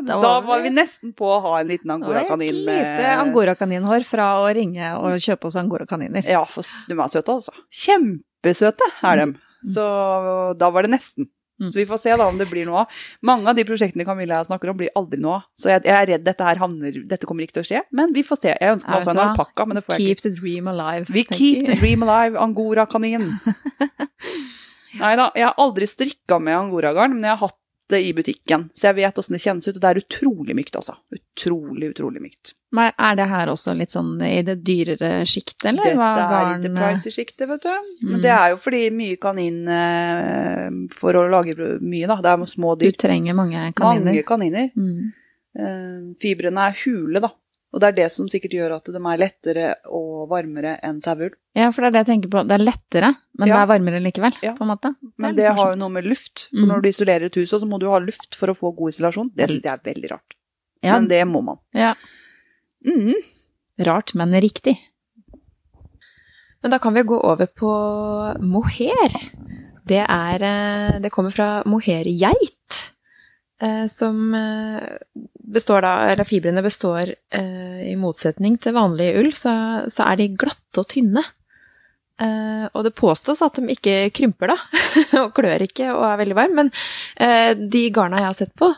Da 0.06 0.20
da, 0.22 0.40
var 0.40 0.60
vi- 0.62 0.68
vi 0.70 0.76
nesten 0.76 1.12
på 1.18 1.26
å 1.26 1.40
ha 1.42 1.56
en 1.60 1.66
liten 1.68 1.90
angorakanin. 1.90 2.48
et 2.48 2.54
lite 2.70 3.02
eh, 3.10 3.18
angorakaninhår 3.24 4.04
fra 4.06 4.28
å 4.44 4.54
ringe 4.54 4.92
og 5.00 5.18
kjøpe 5.18 5.46
oss 5.50 5.56
angorakaniner. 5.56 6.22
Ja, 6.30 6.44
for 6.44 6.62
de 6.62 6.94
er 6.94 7.08
søte, 7.08 7.34
altså. 7.34 7.50
Kjempesøte 7.72 8.86
er 9.02 9.16
de. 9.26 9.34
Så 9.66 9.82
da 10.56 10.70
var 10.70 10.82
det 10.86 10.92
nesten. 10.94 11.26
Mm. 11.56 11.70
Så 11.72 11.78
vi 11.80 11.86
får 11.88 12.00
se 12.02 12.16
da 12.20 12.26
om 12.28 12.36
det 12.36 12.48
blir 12.50 12.66
noe 12.68 12.82
av. 12.84 13.02
Mange 13.24 13.48
av 13.48 13.56
de 13.56 13.64
prosjektene 13.64 14.04
Camilla 14.04 14.42
snakker 14.44 14.72
om, 14.72 14.76
blir 14.76 14.90
aldri 14.98 15.20
noe 15.24 15.38
av. 15.38 15.46
Så 15.56 15.70
jeg, 15.72 15.84
jeg 15.88 15.96
er 15.96 16.10
redd 16.12 16.26
dette 16.26 16.44
her 16.44 16.60
havner 16.60 16.98
Dette 17.08 17.28
kommer 17.28 17.46
ikke 17.46 17.58
til 17.58 17.64
å 17.64 17.68
skje, 17.70 17.82
men 17.96 18.12
vi 18.16 18.24
får 18.26 18.42
se. 18.42 18.52
Jeg 18.52 18.76
ønsker 18.76 18.92
meg 18.92 19.04
også 19.06 19.14
en 19.16 19.22
alpakka, 19.24 19.66
men 19.68 19.80
det 19.80 19.84
får 19.86 19.96
jeg 19.96 20.02
Keep 20.04 20.18
ikke. 20.20 20.26
the 20.28 20.34
dream 20.40 20.68
alive. 20.72 21.12
We 21.16 21.24
keep 21.24 21.62
you. 21.62 21.68
the 21.70 21.78
dream 21.80 22.04
alive, 22.04 22.36
angorakanin. 22.40 23.30
Nei 25.02 25.12
da, 25.18 25.30
jeg 25.36 25.44
har 25.48 25.56
aldri 25.60 25.88
strikka 25.88 26.38
med 26.40 26.56
angoragarn, 26.56 27.16
men 27.16 27.28
jeg 27.28 27.36
har 27.36 27.48
hatt 27.48 27.58
det 27.88 28.00
i 28.02 28.12
butikken. 28.16 28.68
Så 28.74 28.88
jeg 28.90 28.96
vet 28.98 29.18
åssen 29.20 29.36
det 29.36 29.42
kjennes 29.44 29.68
ut, 29.68 29.76
og 29.76 29.82
det 29.84 29.90
er 29.92 30.00
utrolig 30.02 30.54
mykt, 30.58 30.74
altså. 30.78 30.96
Utrolig, 31.14 31.90
utrolig 31.94 32.22
mykt. 32.24 32.54
Men 32.76 32.90
er 32.98 33.14
det 33.16 33.26
her 33.30 33.46
også 33.52 33.76
litt 33.78 33.92
sånn 33.94 34.16
i 34.26 34.42
det 34.44 34.56
dyrere 34.66 35.22
sjiktet, 35.28 35.68
eller? 35.70 35.84
Dette 35.94 36.08
er 36.10 36.32
garn 36.32 36.56
i 36.58 36.66
det 36.66 36.72
pricy 36.74 37.12
sjiktet, 37.14 37.46
vet 37.48 37.62
du. 37.62 37.70
Men 38.02 38.18
Mm. 38.18 38.22
det 38.22 38.32
er 38.34 38.48
jo 38.50 38.56
fordi 38.56 38.82
mye 38.90 39.16
kanin 39.22 39.68
eh, 39.68 40.70
for 40.98 41.14
å 41.14 41.24
lage 41.30 41.54
mye, 41.80 42.06
da. 42.10 42.16
Det 42.22 42.32
er 42.34 42.46
små 42.50 42.74
Du 42.78 42.90
trenger 42.92 43.34
mange 43.38 43.72
kaniner. 43.78 44.04
Mange 44.12 44.26
kaniner. 44.26 44.70
Mm. 44.76 45.12
Eh, 45.56 46.14
fibrene 46.20 46.66
er 46.68 46.76
hule, 46.84 47.20
da. 47.20 47.30
Og 47.76 47.80
det 47.82 47.88
er 47.90 47.96
det 47.98 48.06
som 48.08 48.24
sikkert 48.32 48.54
gjør 48.56 48.72
at 48.78 48.86
de 48.88 48.96
er 48.96 49.18
lettere 49.20 49.64
og 49.92 50.30
varmere 50.30 50.78
enn 50.86 51.02
saueull. 51.04 51.34
Ja, 51.54 51.66
for 51.76 51.84
det 51.84 51.90
er 51.90 51.92
det 51.92 52.00
jeg 52.06 52.08
tenker 52.14 52.30
på. 52.32 52.40
Det 52.48 52.54
er 52.56 52.64
lettere, 52.64 53.10
men 53.36 53.48
Ja. 53.50 53.58
det 53.58 53.62
er 53.62 53.68
varmere 53.74 54.00
likevel, 54.00 54.32
Ja. 54.42 54.54
på 54.56 54.64
en 54.64 54.70
måte. 54.72 54.94
Men 55.20 55.34
er 55.34 55.36
det 55.36 55.50
har 55.58 55.74
jo 55.74 55.76
noe 55.82 55.92
med 55.92 56.04
luft. 56.08 56.48
For 56.54 56.64
Mm. 56.64 56.68
når 56.72 56.80
du 56.82 56.88
isolerer 56.88 57.26
et 57.28 57.34
hus, 57.36 57.50
så 57.52 57.68
må 57.68 57.78
du 57.78 57.90
ha 57.90 57.98
luft 58.00 58.34
for 58.34 58.48
å 58.48 58.56
få 58.56 58.72
god 58.74 58.94
isolasjon. 58.94 59.30
Det 59.36 59.50
syns 59.50 59.62
jeg 59.68 59.72
er 59.74 59.84
veldig 59.94 60.10
rart. 60.10 60.34
ja, 60.82 60.92
Men 60.94 61.08
det 61.08 61.20
må 61.28 61.42
man. 61.44 61.58
ja. 61.74 61.94
Mm. 62.86 63.12
Rart, 63.84 64.14
men 64.14 64.32
riktig. 64.40 64.78
Men 66.62 66.70
da 66.70 66.78
kan 66.78 66.94
vi 66.94 67.02
gå 67.02 67.20
over 67.22 67.46
på 67.46 67.70
mohair. 68.40 69.12
Det 69.86 70.00
er 70.08 70.42
eh, 70.42 70.98
Det 71.00 71.10
kommer 71.12 71.30
fra 71.30 71.62
mohairgeit. 71.66 72.92
Eh, 73.62 73.86
Som 73.86 74.34
eh, 74.34 74.82
består 75.54 75.84
da 75.84 75.94
Eller 76.10 76.28
fibrene 76.28 76.62
består 76.64 77.14
eh, 77.30 77.80
I 77.90 77.96
motsetning 78.00 78.58
til 78.62 78.76
vanlig 78.76 79.12
ull, 79.20 79.32
så, 79.36 79.54
så 79.88 80.06
er 80.10 80.20
de 80.20 80.30
glatte 80.36 80.82
og 80.82 80.88
tynne. 80.92 81.24
Og 82.16 82.80
det 82.80 82.94
påstås 82.96 83.42
at 83.44 83.58
de 83.60 83.74
ikke 83.74 84.08
krymper, 84.16 84.48
da. 84.48 84.54
og 85.22 85.34
klør 85.36 85.66
ikke 85.66 85.90
og 85.92 86.06
er 86.08 86.20
veldig 86.22 86.36
varm. 86.38 86.54
Men 86.56 86.70
de 87.68 87.82
garna 87.92 88.22
jeg 88.22 88.26
har 88.30 88.36
sett 88.38 88.54
på 88.56 88.70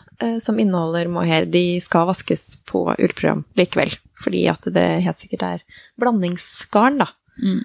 som 0.43 0.59
inneholder 0.59 1.07
mohair, 1.15 1.47
de 1.47 1.79
skal 1.83 2.09
vaskes 2.11 2.43
på 2.67 2.83
ullprogram 2.97 3.45
likevel. 3.59 3.95
Fordi 4.19 4.43
at 4.51 4.67
det 4.75 4.87
helt 5.07 5.23
sikkert 5.23 5.47
er 5.53 5.63
blandingsgarn, 6.03 6.99
da. 7.05 7.07
Mm. 7.39 7.63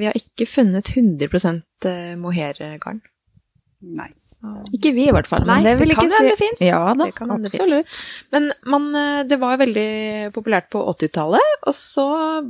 Vi 0.00 0.08
har 0.08 0.16
ikke 0.16 0.48
funnet 0.48 0.88
100% 0.96 1.90
mohairgarn. 2.24 3.04
Nei. 3.80 4.08
Ikke 4.74 4.90
vi, 4.96 5.04
i 5.08 5.12
hvert 5.12 5.28
fall. 5.28 5.44
Nei, 5.46 5.58
Men 5.62 5.64
det 5.66 5.86
det 5.88 5.94
kan 5.96 6.06
ikke 6.06 6.06
hende 6.06 6.16
si 6.16 6.30
det 6.32 6.38
finnes. 6.40 6.62
Ja 6.64 6.80
da, 6.96 7.04
Det 7.04 7.14
kan 7.14 7.28
det 7.28 7.36
absolutt. 7.44 8.00
Men 8.32 8.48
man, 8.64 8.86
eh, 8.96 9.22
det 9.28 9.38
var 9.42 9.58
veldig 9.60 10.32
populært 10.34 10.70
på 10.72 10.80
80-tallet, 10.94 11.60
og 11.66 11.74
så 11.76 12.06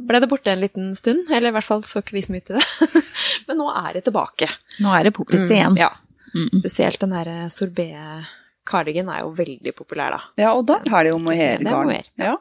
ble 0.06 0.20
det 0.22 0.28
borte 0.30 0.52
en 0.54 0.62
liten 0.62 0.94
stund. 0.96 1.26
Eller 1.30 1.50
i 1.50 1.56
hvert 1.58 1.66
fall 1.66 1.82
så 1.86 2.00
ikke 2.02 2.16
vi 2.16 2.22
så 2.22 2.32
mye 2.36 2.46
til 2.46 2.56
det. 2.60 3.02
Men 3.48 3.58
nå 3.60 3.68
er 3.74 3.98
det 3.98 4.04
tilbake. 4.06 4.48
Nå 4.80 4.94
er 4.96 5.08
det 5.08 5.14
popis 5.18 5.48
igjen. 5.50 5.76
Ja. 5.80 5.90
Mm. 6.34 6.48
Spesielt 6.54 7.00
den 7.02 7.14
derre 7.16 7.46
sorbet... 7.50 8.32
Kardigan 8.66 9.06
er 9.14 9.20
jo 9.22 9.28
veldig 9.30 9.70
populær, 9.78 10.16
da. 10.16 10.24
Ja, 10.42 10.48
og 10.58 10.64
der 10.66 10.82
har 10.90 11.04
det 11.06 11.12
jo 11.12 11.20
mohairgarn. 11.22 11.92
Ja, 12.18 12.32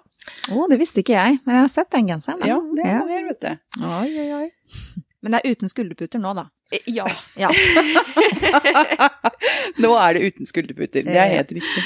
Å, 0.50 0.64
det 0.72 0.80
visste 0.82 1.04
ikke 1.04 1.14
jeg, 1.14 1.36
men 1.46 1.54
jeg 1.54 1.62
har 1.62 1.70
sett 1.70 1.92
den 1.94 2.08
genseren. 2.10 2.40
da. 2.42 2.48
ja, 2.50 2.56
det 2.74 2.82
er 2.82 2.90
Ja. 2.96 3.02
mohair, 3.04 3.28
vet 3.30 3.44
du. 3.44 3.84
Oi, 3.86 4.08
oi, 4.24 4.30
oi. 4.40 5.04
Men 5.22 5.36
det 5.36 5.42
er 5.44 5.54
uten 5.54 5.70
skulderputer 5.70 6.18
nå, 6.24 6.32
da. 6.34 6.48
Ja. 6.90 7.06
Ja. 7.38 7.50
Nå 9.84 9.92
er 10.02 10.18
det 10.18 10.32
uten 10.32 10.50
skulderputer. 10.50 11.06
Det 11.06 11.16
er 11.16 11.34
helt 11.38 11.54
riktig. 11.56 11.84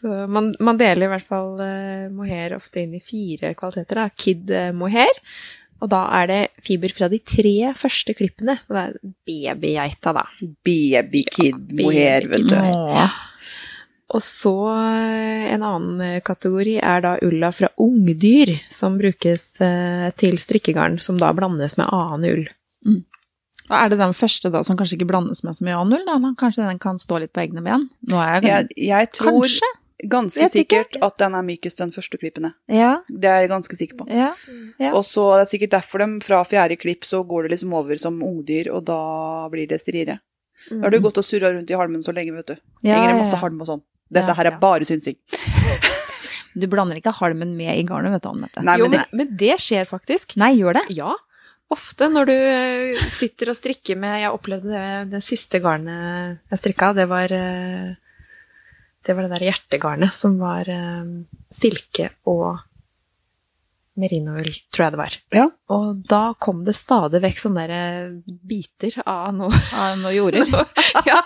Så 0.00 0.26
man, 0.32 0.52
man 0.60 0.80
deler 0.80 1.06
i 1.06 1.12
hvert 1.12 1.28
fall 1.28 1.54
uh, 1.60 2.10
mohair 2.12 2.56
ofte 2.56 2.82
inn 2.82 2.96
i 2.96 3.02
fire 3.04 3.52
kvaliteter. 3.58 4.02
da. 4.02 4.08
Kid 4.16 4.50
eh, 4.50 4.70
mohair. 4.76 5.22
Og 5.80 5.88
da 5.88 6.02
er 6.18 6.28
det 6.28 6.40
fiber 6.64 6.92
fra 6.92 7.08
de 7.08 7.20
tre 7.24 7.72
første 7.78 8.14
klippene. 8.16 8.58
Så 8.64 8.76
det 8.76 8.84
er 8.84 8.96
babygeita, 9.28 10.12
da. 10.16 10.26
Babykid 10.66 11.72
mohair, 11.80 12.28
vet 12.32 12.48
du. 12.50 12.56
Ja. 12.56 13.08
Og 14.10 14.22
så 14.24 14.54
eh, 14.74 15.50
en 15.54 15.62
annen 15.62 16.00
eh, 16.02 16.22
kategori 16.26 16.78
er 16.82 17.04
da 17.04 17.12
ulla 17.22 17.52
fra 17.54 17.70
ungdyr, 17.80 18.56
som 18.72 18.98
brukes 18.98 19.44
eh, 19.62 20.08
til 20.18 20.40
strikkegarn, 20.42 20.98
som 21.02 21.20
da 21.20 21.30
blandes 21.36 21.78
med 21.78 21.92
annen 21.94 22.26
ull. 22.32 22.48
Og 23.70 23.76
er 23.78 23.92
det 23.92 24.00
den 24.00 24.14
første 24.16 24.50
da 24.50 24.62
som 24.66 24.78
kanskje 24.78 24.98
ikke 24.98 25.10
blandes 25.12 25.44
med 25.46 25.54
så 25.56 25.66
mye 25.66 25.76
annen 25.78 26.00
ull? 26.00 26.06
da? 26.08 26.16
Da 26.18 26.32
Kanskje 26.40 26.66
den 26.66 26.80
kan 26.82 26.98
stå 26.98 27.20
litt 27.22 27.32
på 27.36 27.44
egne 27.44 27.62
ben? 27.64 27.86
Nå 28.10 28.18
er 28.18 28.40
jeg 28.40 28.48
Jeg, 28.50 28.88
jeg 28.90 29.10
tror 29.14 29.38
Kanskje? 29.44 29.68
ganske 30.10 30.46
sikkert 30.48 30.96
at 31.04 31.18
den 31.20 31.34
er 31.36 31.44
mykest 31.44 31.78
den 31.82 31.92
første 31.92 32.16
klippene. 32.18 32.54
Ja. 32.72 33.02
Det 33.06 33.28
er 33.28 33.44
jeg 33.44 33.52
ganske 33.52 33.76
sikker 33.76 34.00
på. 34.00 34.08
ja. 34.08 34.32
Ja. 34.80 34.94
Og 34.96 35.04
så 35.04 35.26
er 35.34 35.44
det 35.44 35.50
sikkert 35.52 35.74
derfor 35.76 36.00
de 36.02 36.08
fra 36.24 36.40
fjerde 36.48 36.78
klipp 36.80 37.04
så 37.04 37.22
går 37.22 37.46
det 37.46 37.54
liksom 37.56 37.74
over 37.76 38.00
som 38.00 38.16
ungdyr, 38.24 38.72
og 38.72 38.86
da 38.88 39.48
blir 39.52 39.68
det 39.68 39.80
striere. 39.82 40.18
Da 40.70 40.80
har 40.82 40.90
du 40.90 41.00
gått 41.00 41.20
og 41.20 41.24
surra 41.24 41.52
rundt 41.52 41.70
i 41.70 41.76
halmen 41.76 42.02
så 42.04 42.12
lenge, 42.16 42.32
vet 42.36 42.46
du. 42.52 42.56
Ja, 42.82 42.96
Henger 42.96 43.12
det 43.12 43.20
masse 43.22 43.36
ja. 43.36 43.42
halm 43.44 43.60
og 43.60 43.68
sånn. 43.68 43.82
Dette 44.10 44.32
Ja, 44.32 44.36
her 44.40 44.48
er 44.50 44.56
ja. 44.56 44.60
bare 44.60 44.88
synsing. 44.88 45.16
Du 46.50 46.66
blander 46.66 46.98
ikke 46.98 47.12
halmen 47.14 47.52
med 47.54 47.78
i 47.78 47.84
garnet, 47.86 48.10
vet 48.10 48.24
du. 48.26 48.62
Nei, 48.66 48.74
jo, 48.80 48.88
men 48.90 48.98
det... 48.98 49.04
men 49.14 49.28
det 49.38 49.54
skjer 49.62 49.84
faktisk. 49.86 50.34
Nei, 50.40 50.56
gjør 50.58 50.80
det? 50.80 50.82
Ja. 50.96 51.12
Ofte 51.70 52.08
når 52.10 52.26
du 52.26 52.34
eh, 52.34 53.02
sitter 53.14 53.52
og 53.52 53.58
strikker 53.58 53.98
med 54.00 54.20
Jeg 54.24 54.34
opplevde 54.34 54.72
det 54.72 55.12
det 55.12 55.22
siste 55.22 55.60
garnet 55.62 56.40
jeg 56.50 56.62
strikka, 56.62 56.92
det 56.96 57.06
var 57.10 57.30
eh, 57.34 57.92
Det 59.06 59.14
var 59.14 59.26
det 59.26 59.36
der 59.36 59.46
hjertegarnet 59.50 60.14
som 60.14 60.38
var 60.40 60.68
eh, 60.68 61.14
silke 61.54 62.10
og 62.30 62.58
merinoull, 64.00 64.48
tror 64.72 64.84
jeg 64.86 64.94
det 64.94 65.00
var. 65.00 65.16
Ja. 65.36 65.44
Og 65.70 66.00
da 66.10 66.20
kom 66.42 66.64
det 66.66 66.74
stadig 66.78 67.20
vekk 67.22 67.38
sånne 67.44 67.66
der 67.68 67.74
eh, 67.76 68.36
biter 68.50 68.96
av 69.04 69.30
noe 69.36 69.60
Av 69.76 69.98
noe 70.00 70.10
jorder. 70.16 70.48
ja. 71.10 71.18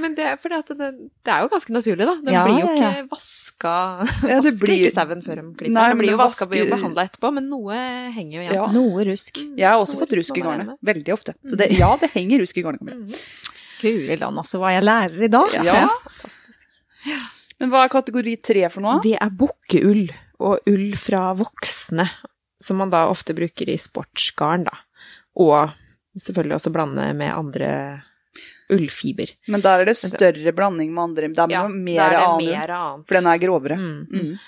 Men 0.00 0.14
det, 0.16 0.28
for 0.42 0.52
det, 0.54 0.76
det 0.78 1.32
er 1.34 1.42
jo 1.44 1.50
ganske 1.52 1.74
naturlig, 1.74 2.06
da. 2.08 2.14
Den 2.24 2.34
Ja, 2.34 2.44
blir 2.46 2.60
jo 2.62 2.70
ja, 2.70 2.76
ja. 2.78 2.90
ikke 2.94 3.10
vaska 3.12 3.74
Ja, 4.00 4.38
det 4.40 4.40
Vasker 4.46 4.60
blir- 4.62 4.84
ikke 4.86 4.94
sauen 4.94 5.24
før 5.26 5.40
de 5.42 5.46
klipper. 5.58 5.74
Nei, 5.76 5.86
den 5.92 6.00
blir 6.00 6.14
jo 6.14 6.20
vaska 6.22 6.46
vasker- 6.48 6.64
og 6.66 6.72
behandla 6.76 7.04
etterpå, 7.10 7.32
men 7.36 7.48
noe 7.52 7.80
henger 8.16 8.36
jo 8.38 8.42
igjen. 8.46 8.56
Ja. 8.60 8.66
Noe 8.74 9.04
rusk. 9.10 9.42
Jeg 9.58 9.66
har 9.68 9.78
også 9.82 9.98
Noe 9.98 10.04
fått 10.06 10.16
rusk 10.20 10.40
i 10.40 10.44
garnet. 10.46 10.74
Veldig 10.92 11.14
ofte. 11.16 11.36
Så 11.44 11.58
det, 11.60 11.70
ja, 11.78 11.90
det 12.00 12.12
henger 12.14 12.44
rusk 12.44 12.56
i 12.62 12.64
garnet. 12.66 12.88
Mm. 12.88 13.04
Guri 13.80 14.16
land, 14.20 14.40
altså, 14.42 14.58
hva 14.60 14.74
jeg 14.74 14.84
lærer 14.84 15.22
i 15.24 15.30
dag. 15.32 15.54
Ja. 15.64 15.84
Fantastisk. 16.06 16.66
Men 17.60 17.70
hva 17.72 17.82
er 17.86 17.92
kategori 17.92 18.34
tre 18.44 18.66
for 18.72 18.84
noe? 18.84 18.98
Det 19.04 19.14
er 19.20 19.30
bukkeull 19.36 20.06
og 20.40 20.70
ull 20.70 20.94
fra 20.98 21.30
voksne, 21.36 22.06
som 22.60 22.80
man 22.80 22.92
da 22.92 23.06
ofte 23.10 23.36
bruker 23.36 23.68
i 23.70 23.78
sportsgarn, 23.80 24.66
da. 24.68 24.78
Og 25.40 25.72
selvfølgelig 26.18 26.56
også 26.58 26.72
blande 26.74 27.06
med 27.16 27.32
andre 27.32 27.70
ullfiber. 28.70 29.30
Men 29.50 29.62
der 29.64 29.82
er 29.82 29.90
det 29.90 29.96
større 29.98 30.52
blanding 30.54 30.92
med 30.94 31.02
andre. 31.02 31.30
Der 31.34 31.44
er 31.44 31.68
det 31.68 31.82
mer 31.82 32.02
er 32.04 32.14
det 32.14 32.22
annen, 32.22 32.46
mer 32.46 32.74
annet. 32.76 33.06
for 33.06 33.18
den 33.18 33.28
er 33.30 33.42
grovere. 33.42 33.78
Mm. 33.80 34.06
Mm. 34.10 34.38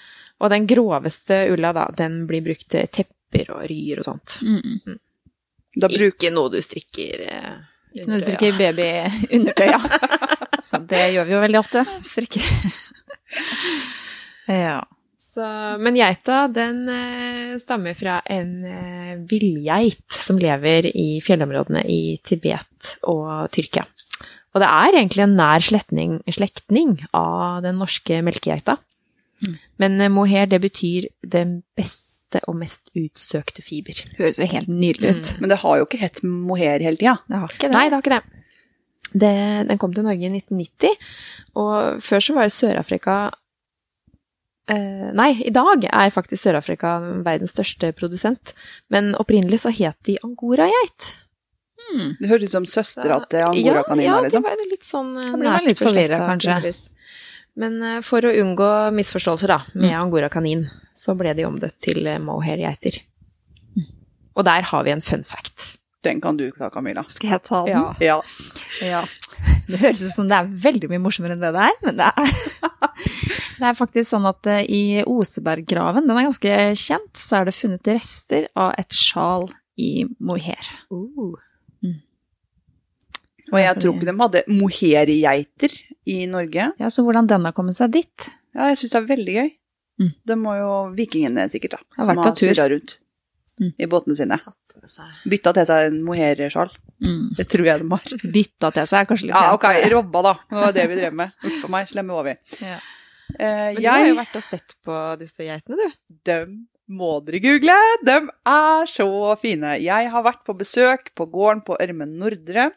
Og 0.43 0.51
den 0.51 0.69
groveste 0.71 1.41
ulla, 1.53 1.73
da, 1.77 1.87
den 1.97 2.23
blir 2.31 2.45
brukt 2.45 2.69
til 2.73 2.89
tepper 2.91 3.53
og 3.57 3.67
ryer 3.71 4.03
og 4.03 4.09
sånt. 4.09 4.39
Mm. 4.43 4.99
Da 5.83 5.89
bruk, 5.89 6.17
Ikke 6.19 6.33
noe 6.35 6.51
du 6.53 6.59
strikker 6.61 7.21
eh, 7.33 7.53
Når 7.97 8.03
under 8.03 8.19
du 8.19 8.25
strikker 8.27 8.59
babyundertøy, 8.59 9.71
ja. 9.73 9.79
Så 10.69 10.79
det 10.87 11.07
gjør 11.15 11.27
vi 11.29 11.33
jo 11.35 11.45
veldig 11.47 11.61
ofte. 11.63 11.87
Strikker. 12.07 12.49
Ja. 14.53 14.81
Så, 15.33 15.45
men 15.81 15.97
geita, 15.97 16.45
den 16.53 16.83
eh, 16.93 17.55
stammer 17.61 17.97
fra 17.97 18.19
en 18.29 18.51
eh, 18.69 19.15
villgeit 19.31 20.05
som 20.13 20.37
lever 20.37 20.91
i 20.93 21.23
fjellområdene 21.25 21.87
i 21.89 22.19
Tibet 22.21 22.99
og 23.09 23.49
Tyrkia. 23.55 23.87
Og 24.53 24.61
det 24.61 24.69
er 24.69 24.99
egentlig 24.99 25.25
en 25.25 25.39
nær 25.39 25.65
slektning, 25.65 26.19
slektning 26.29 26.99
av 27.17 27.63
den 27.65 27.81
norske 27.81 28.21
melkegeita. 28.27 28.77
Mm. 29.47 29.57
Men 29.81 29.99
eh, 30.05 30.13
mohair, 30.13 30.53
det 30.53 30.61
betyr 30.67 31.09
den 31.25 31.63
beste 31.81 32.45
og 32.45 32.61
mest 32.61 32.93
utsøkte 32.93 33.65
fiber. 33.65 34.05
Høres 34.21 34.41
jo 34.41 34.53
helt 34.53 34.69
nydelig 34.69 35.17
ut. 35.17 35.35
men 35.41 35.53
det 35.53 35.63
har 35.65 35.81
jo 35.81 35.89
ikke 35.89 36.05
hett 36.05 36.21
mohair 36.29 36.85
hele 36.85 37.01
tida. 37.01 37.17
Det 37.25 37.41
har 37.41 37.57
ikke 37.57 37.71
det. 37.71 37.77
Nei, 37.79 37.87
det 37.89 37.97
har 37.97 38.05
ikke 38.05 38.19
det. 38.19 38.43
det. 39.25 39.37
Den 39.73 39.81
kom 39.81 39.97
til 39.97 40.05
Norge 40.05 40.29
i 40.29 40.35
1990, 40.45 41.07
og 41.65 42.05
før 42.05 42.29
så 42.29 42.37
var 42.37 42.51
det 42.51 42.61
Sør-Afrika 42.61 43.23
eh, 44.71 45.11
Nei, 45.17 45.31
i 45.47 45.51
dag 45.55 45.85
er 45.89 46.11
faktisk 46.15 46.43
Sør-Afrika 46.45 46.95
verdens 47.25 47.55
største 47.57 47.93
produsent, 47.97 48.55
men 48.93 49.15
opprinnelig 49.19 49.63
så 49.65 49.73
het 49.75 49.99
de 50.09 50.19
angorageit. 50.25 51.11
Hmm. 51.83 52.15
Det 52.21 52.29
høres 52.31 52.51
ut 52.51 52.55
som 52.55 52.67
søstera 52.69 53.19
til 53.27 53.43
angorakanina, 53.43 54.07
ja, 54.07 54.21
liksom. 54.23 54.43
det 54.45 54.51
var 54.55 54.71
litt 54.71 54.87
sånn 54.87 55.13
uh, 55.19 55.33
nært 55.43 55.67
litt 55.67 55.83
forvirret, 55.83 56.23
kanskje. 56.29 56.75
Men 57.59 57.81
uh, 57.83 57.99
for 58.07 58.25
å 58.25 58.31
unngå 58.45 58.69
misforståelser 58.95 59.51
da, 59.51 59.61
med 59.75 59.91
Mm. 59.91 60.01
angorakanin, 60.07 60.63
så 60.97 61.17
ble 61.19 61.35
de 61.35 61.45
omdøtt 61.49 61.81
til 61.83 62.07
mohair-geiter. 62.23 63.01
Og 64.37 64.45
der 64.47 64.63
har 64.71 64.85
vi 64.87 64.93
en 64.95 65.03
fun 65.05 65.25
fact. 65.27 65.73
Den 66.03 66.21
kan 66.21 66.37
du 66.39 66.47
ta, 66.51 66.71
Camilla. 66.71 67.05
Skal 67.13 67.31
jeg 67.35 67.43
ta 67.45 67.65
den? 67.67 67.75
Ja. 67.75 67.91
Ja. 68.01 68.21
Ja. 68.81 69.03
Det 69.69 69.79
høres 69.83 70.01
ut 70.03 70.15
som 70.15 70.29
det 70.31 70.39
er 70.39 70.49
veldig 70.65 70.89
mye 70.91 71.03
morsommere 71.03 71.37
enn 71.37 71.43
det 71.43 71.53
det 71.55 71.67
er, 71.69 71.77
men 71.85 71.99
det 72.01 72.09
er 72.09 72.33
Det 73.63 73.69
er 73.71 73.77
faktisk 73.79 74.09
sånn 74.11 74.27
at 74.27 74.49
eh, 74.51 74.65
i 74.67 74.83
Oseberggraven, 75.07 76.09
den 76.09 76.19
er 76.19 76.27
ganske 76.27 76.57
kjent, 76.81 77.13
så 77.15 77.39
er 77.39 77.47
det 77.47 77.55
funnet 77.55 77.91
rester 77.93 78.49
av 78.59 78.73
et 78.81 78.97
sjal 78.97 79.47
i 79.79 80.05
mohair. 80.19 80.67
Uh. 80.91 81.37
Mm. 81.85 82.01
Og 83.53 83.59
jeg 83.59 83.79
tror 83.83 83.95
ikke 83.97 84.09
de 84.11 84.17
hadde 84.19 84.43
mohairgeiter 84.51 85.77
i 86.11 86.25
Norge. 86.31 86.69
Ja, 86.79 86.91
Så 86.91 87.05
hvordan 87.07 87.31
den 87.31 87.47
har 87.47 87.55
kommet 87.55 87.79
seg 87.79 87.95
dit? 87.95 88.29
Ja, 88.55 88.69
jeg 88.73 88.81
syns 88.83 88.95
det 88.95 89.01
er 89.01 89.09
veldig 89.13 89.37
gøy. 89.39 89.51
Mm. 90.03 90.11
Det 90.33 90.37
må 90.41 90.55
jo 90.59 90.71
vikingene 90.97 91.47
sikkert, 91.53 91.79
da. 91.79 92.03
Har 92.03 92.15
som 92.19 92.35
tur. 92.35 92.51
surret 92.51 92.75
rundt 92.75 92.99
Mm. 93.61 93.75
i 93.79 93.87
båtene 93.87 94.17
sine. 94.17 94.39
Bytta 95.29 95.53
til 95.55 95.67
seg 95.69 95.91
en 95.91 95.99
mohair-sjal. 96.03 96.71
Mm. 97.05 97.35
Det 97.37 97.45
tror 97.53 97.67
jeg 97.69 97.83
de 97.83 97.89
har. 97.91 98.15
Bytta 98.33 98.71
til 98.73 98.87
seg 98.89 98.99
er 99.03 99.09
kanskje 99.11 99.27
litt 99.29 99.37
Ja, 99.37 99.53
ok, 99.55 99.67
robba, 99.93 100.23
da. 100.25 100.33
Det 100.49 100.57
var 100.63 100.73
det 100.73 100.87
vi 100.89 100.97
drev 100.97 101.15
med. 101.21 101.31
Uff 101.45 101.65
a 101.69 101.69
meg, 101.69 101.91
slemme 101.93 102.17
var 102.17 102.25
vi. 102.31 102.35
Ja. 102.65 102.79
Eh, 103.39 103.73
Men 103.75 103.83
du 103.83 103.89
har 103.89 104.07
jo 104.07 104.15
vært 104.19 104.37
og 104.37 104.43
sett 104.45 104.75
på 104.85 104.97
disse 105.21 105.43
geitene, 105.47 105.77
du. 105.77 105.91
Dem 106.29 106.57
må 106.93 107.15
dere 107.25 107.41
google. 107.41 107.73
De 108.05 108.19
er 108.53 108.87
så 108.91 109.07
fine. 109.41 109.77
Jeg 109.81 110.11
har 110.13 110.23
vært 110.27 110.43
på 110.45 110.55
besøk 110.59 111.13
på 111.17 111.27
gården 111.33 111.63
på 111.65 111.77
Ørmen 111.81 112.19
Nordre. 112.21 112.71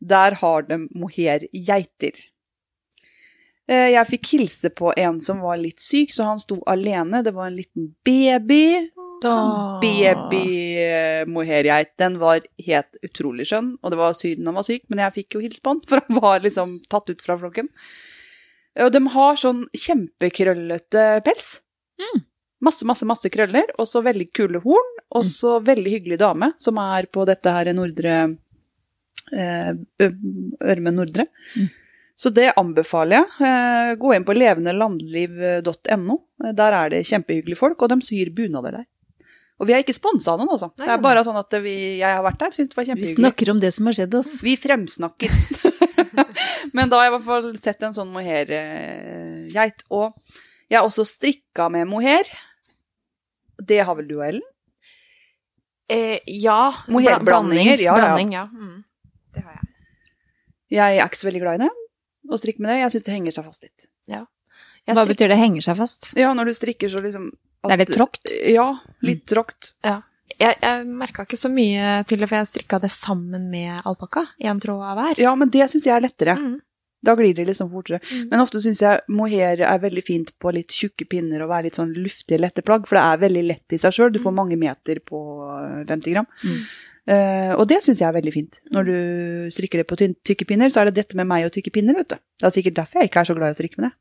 Der 0.00 0.34
har 0.42 0.62
de 0.68 0.78
mohair-geiter. 0.94 2.12
Eh, 3.68 3.90
Jeg 3.92 4.06
fikk 4.08 4.26
hilse 4.38 4.70
på 4.70 4.92
en 4.96 5.18
som 5.20 5.40
var 5.44 5.56
litt 5.60 5.80
syk, 5.82 6.10
så 6.14 6.24
han 6.24 6.38
sto 6.38 6.62
alene. 6.66 7.22
Det 7.24 7.34
var 7.34 7.46
en 7.50 7.56
liten 7.58 7.90
baby. 8.04 8.88
Da- 9.20 9.80
Baby-mohairgeit. 9.82 11.96
Den 11.98 12.18
var 12.20 12.40
helt 12.66 12.96
utrolig 13.02 13.46
skjønn, 13.50 13.72
og 13.82 13.90
det 13.90 13.98
var 13.98 14.12
syden 14.14 14.46
han 14.46 14.54
var 14.54 14.62
syk, 14.66 14.84
men 14.88 14.98
jeg 15.02 15.12
fikk 15.18 15.34
jo 15.34 15.40
hilse 15.42 15.60
på 15.64 15.70
han, 15.74 15.80
for 15.88 16.00
han 16.06 16.20
var 16.22 16.38
liksom 16.44 16.78
tatt 16.88 17.10
ut 17.10 17.22
fra 17.24 17.36
flokken. 17.40 17.68
Og 18.84 18.92
de 18.94 19.00
har 19.14 19.38
sånn 19.40 19.64
kjempekrøllete 19.74 21.06
pels. 21.26 21.58
Mm. 21.98 22.20
Masse, 22.68 22.86
masse, 22.86 23.06
masse 23.06 23.30
krøller, 23.30 23.70
og 23.78 23.86
så 23.86 24.02
veldig 24.02 24.28
kule 24.34 24.60
horn, 24.64 24.94
og 25.14 25.26
så 25.26 25.58
veldig 25.62 25.92
hyggelig 25.94 26.18
dame 26.18 26.52
som 26.58 26.78
er 26.82 27.06
på 27.10 27.22
dette 27.28 27.52
her 27.54 27.70
Nordre 27.76 28.16
eh, 29.32 29.70
Ørmen 30.02 30.98
Nordre. 30.98 31.28
Mm. 31.54 31.68
Så 32.18 32.32
det 32.34 32.48
anbefaler 32.58 33.20
jeg. 33.20 33.46
Eh, 33.46 33.92
Gå 34.02 34.10
inn 34.16 34.26
på 34.26 34.34
levendelandliv.no. 34.34 36.16
Eh, 36.44 36.54
Der 36.58 36.78
er 36.80 36.94
det 36.94 37.04
kjempehyggelige 37.06 37.60
folk, 37.60 37.82
og 37.82 37.92
de 37.94 38.00
syr 38.02 38.32
bunader 38.34 38.80
der. 38.80 38.88
Og 39.58 39.66
vi 39.66 39.74
er 39.74 39.82
ikke 39.82 39.94
sponsa 39.94 40.34
av 40.34 40.38
noen, 40.38 40.52
altså. 40.54 40.68
Det 40.78 40.86
er 40.86 41.00
bare 41.02 41.22
sånn 41.26 41.38
at 41.38 41.54
vi, 41.64 41.74
jeg 41.98 42.06
har 42.06 42.22
vært 42.22 42.42
der, 42.42 42.52
syns 42.54 42.68
det 42.70 42.78
var 42.78 42.86
kjempehyggelig. 42.86 43.14
Vi 43.16 43.22
snakker 43.22 43.50
om 43.50 43.62
det 43.62 43.70
som 43.74 43.88
har 43.90 43.96
skjedd 43.98 44.14
oss. 44.18 44.36
Vi 44.46 44.54
fremsnakker. 44.58 45.34
Men 46.74 46.88
da 46.90 46.96
har 47.00 47.06
jeg 47.08 47.12
i 47.12 47.16
hvert 47.16 47.26
fall 47.28 47.48
sett 47.60 47.82
en 47.86 47.94
sånn 47.96 48.10
mohair-geit. 48.12 49.84
Og 49.90 50.14
jeg 50.68 50.78
har 50.80 50.86
også 50.88 51.04
strikka 51.08 51.68
med 51.72 51.88
mohair. 51.90 52.28
Det 53.58 53.80
har 53.84 53.96
vel 53.98 54.08
du, 54.08 54.18
Ellen? 54.22 54.42
Eh, 55.88 56.18
ja. 56.26 56.72
Mohair-blandinger, 56.88 57.80
ja, 57.80 57.94
ja. 57.94 57.96
Blanding, 57.96 58.32
ja. 58.36 58.44
Mm. 58.52 58.84
Det 59.34 59.42
har 59.44 59.52
jeg. 59.56 59.68
Jeg 60.78 60.98
er 61.00 61.06
ikke 61.08 61.20
så 61.22 61.28
veldig 61.30 61.40
glad 61.46 61.60
i 61.60 61.64
det. 61.64 61.70
Å 62.28 62.38
strikke 62.42 62.60
med 62.60 62.70
det. 62.74 62.80
Jeg 62.82 62.92
syns 62.92 63.06
det 63.08 63.14
henger 63.16 63.32
seg 63.38 63.46
fast 63.48 63.62
litt. 63.64 63.86
Jeg 64.88 64.96
Hva 64.96 65.04
betyr 65.08 65.28
det 65.32 65.36
henger 65.40 65.64
seg 65.64 65.76
fast? 65.76 66.10
Ja, 66.16 66.30
når 66.36 66.48
du 66.48 66.52
strikker 66.56 66.88
så 66.92 67.00
liksom 67.04 67.30
at- 67.64 67.70
Det 67.70 67.74
er 67.74 67.80
litt 67.84 67.96
tråkt? 67.96 68.32
Ja, 68.52 68.68
litt 69.02 69.26
tråkt. 69.26 69.74
Jeg, 70.36 70.58
jeg 70.60 70.86
merka 70.86 71.24
ikke 71.24 71.38
så 71.40 71.50
mye 71.52 72.02
til 72.08 72.20
det, 72.20 72.28
for 72.28 72.38
jeg 72.38 72.50
strikka 72.50 72.80
det 72.82 72.90
sammen 72.94 73.48
med 73.52 73.80
alpakka. 73.88 74.26
Én 74.44 74.60
tråd 74.62 74.82
av 74.84 74.98
hver. 74.98 75.20
Ja, 75.22 75.34
men 75.38 75.52
det 75.54 75.70
syns 75.72 75.86
jeg 75.88 75.96
er 75.96 76.04
lettere. 76.04 76.36
Mm. 76.38 76.58
Da 77.06 77.14
glir 77.14 77.34
det 77.34 77.46
liksom 77.46 77.70
fortere. 77.70 78.00
Mm. 78.10 78.26
Men 78.30 78.42
ofte 78.42 78.60
syns 78.62 78.82
jeg 78.82 79.02
mohair 79.14 79.62
er 79.62 79.82
veldig 79.82 80.02
fint 80.06 80.32
på 80.42 80.52
litt 80.54 80.74
tjukke 80.74 81.06
pinner 81.10 81.44
og 81.44 81.52
være 81.52 81.68
litt 81.68 81.78
sånn 81.78 81.94
luftige, 81.94 82.40
lette 82.42 82.64
plagg, 82.66 82.88
for 82.90 82.98
det 82.98 83.04
er 83.06 83.22
veldig 83.22 83.44
lett 83.46 83.76
i 83.76 83.80
seg 83.80 83.94
sjøl. 83.94 84.12
Du 84.14 84.20
får 84.22 84.34
mange 84.34 84.58
meter 84.58 85.00
på 85.06 85.20
eh, 85.46 85.84
50 85.88 86.16
gram. 86.16 86.28
Mm. 86.42 86.62
Uh, 87.08 87.54
og 87.54 87.62
det 87.70 87.78
syns 87.80 88.02
jeg 88.02 88.08
er 88.10 88.16
veldig 88.18 88.32
fint. 88.34 88.58
Når 88.74 88.84
du 88.84 88.96
strikker 89.54 89.80
det 89.80 89.86
på 89.88 89.96
tykke 89.96 90.44
pinner, 90.44 90.68
så 90.68 90.82
er 90.82 90.90
det 90.90 90.98
dette 90.98 91.16
med 91.16 91.28
meg 91.30 91.46
og 91.46 91.54
tykke 91.54 91.72
pinner, 91.72 91.96
vet 91.96 92.10
du. 92.10 92.18
Det 92.18 92.44
er 92.50 92.52
sikkert 92.52 92.82
derfor 92.82 93.00
jeg 93.00 93.08
ikke 93.08 93.22
er 93.22 93.30
så 93.30 93.36
glad 93.38 93.54
i 93.54 93.56
å 93.56 93.58
strikke 93.62 93.80
med 93.80 93.88
det. 93.88 93.94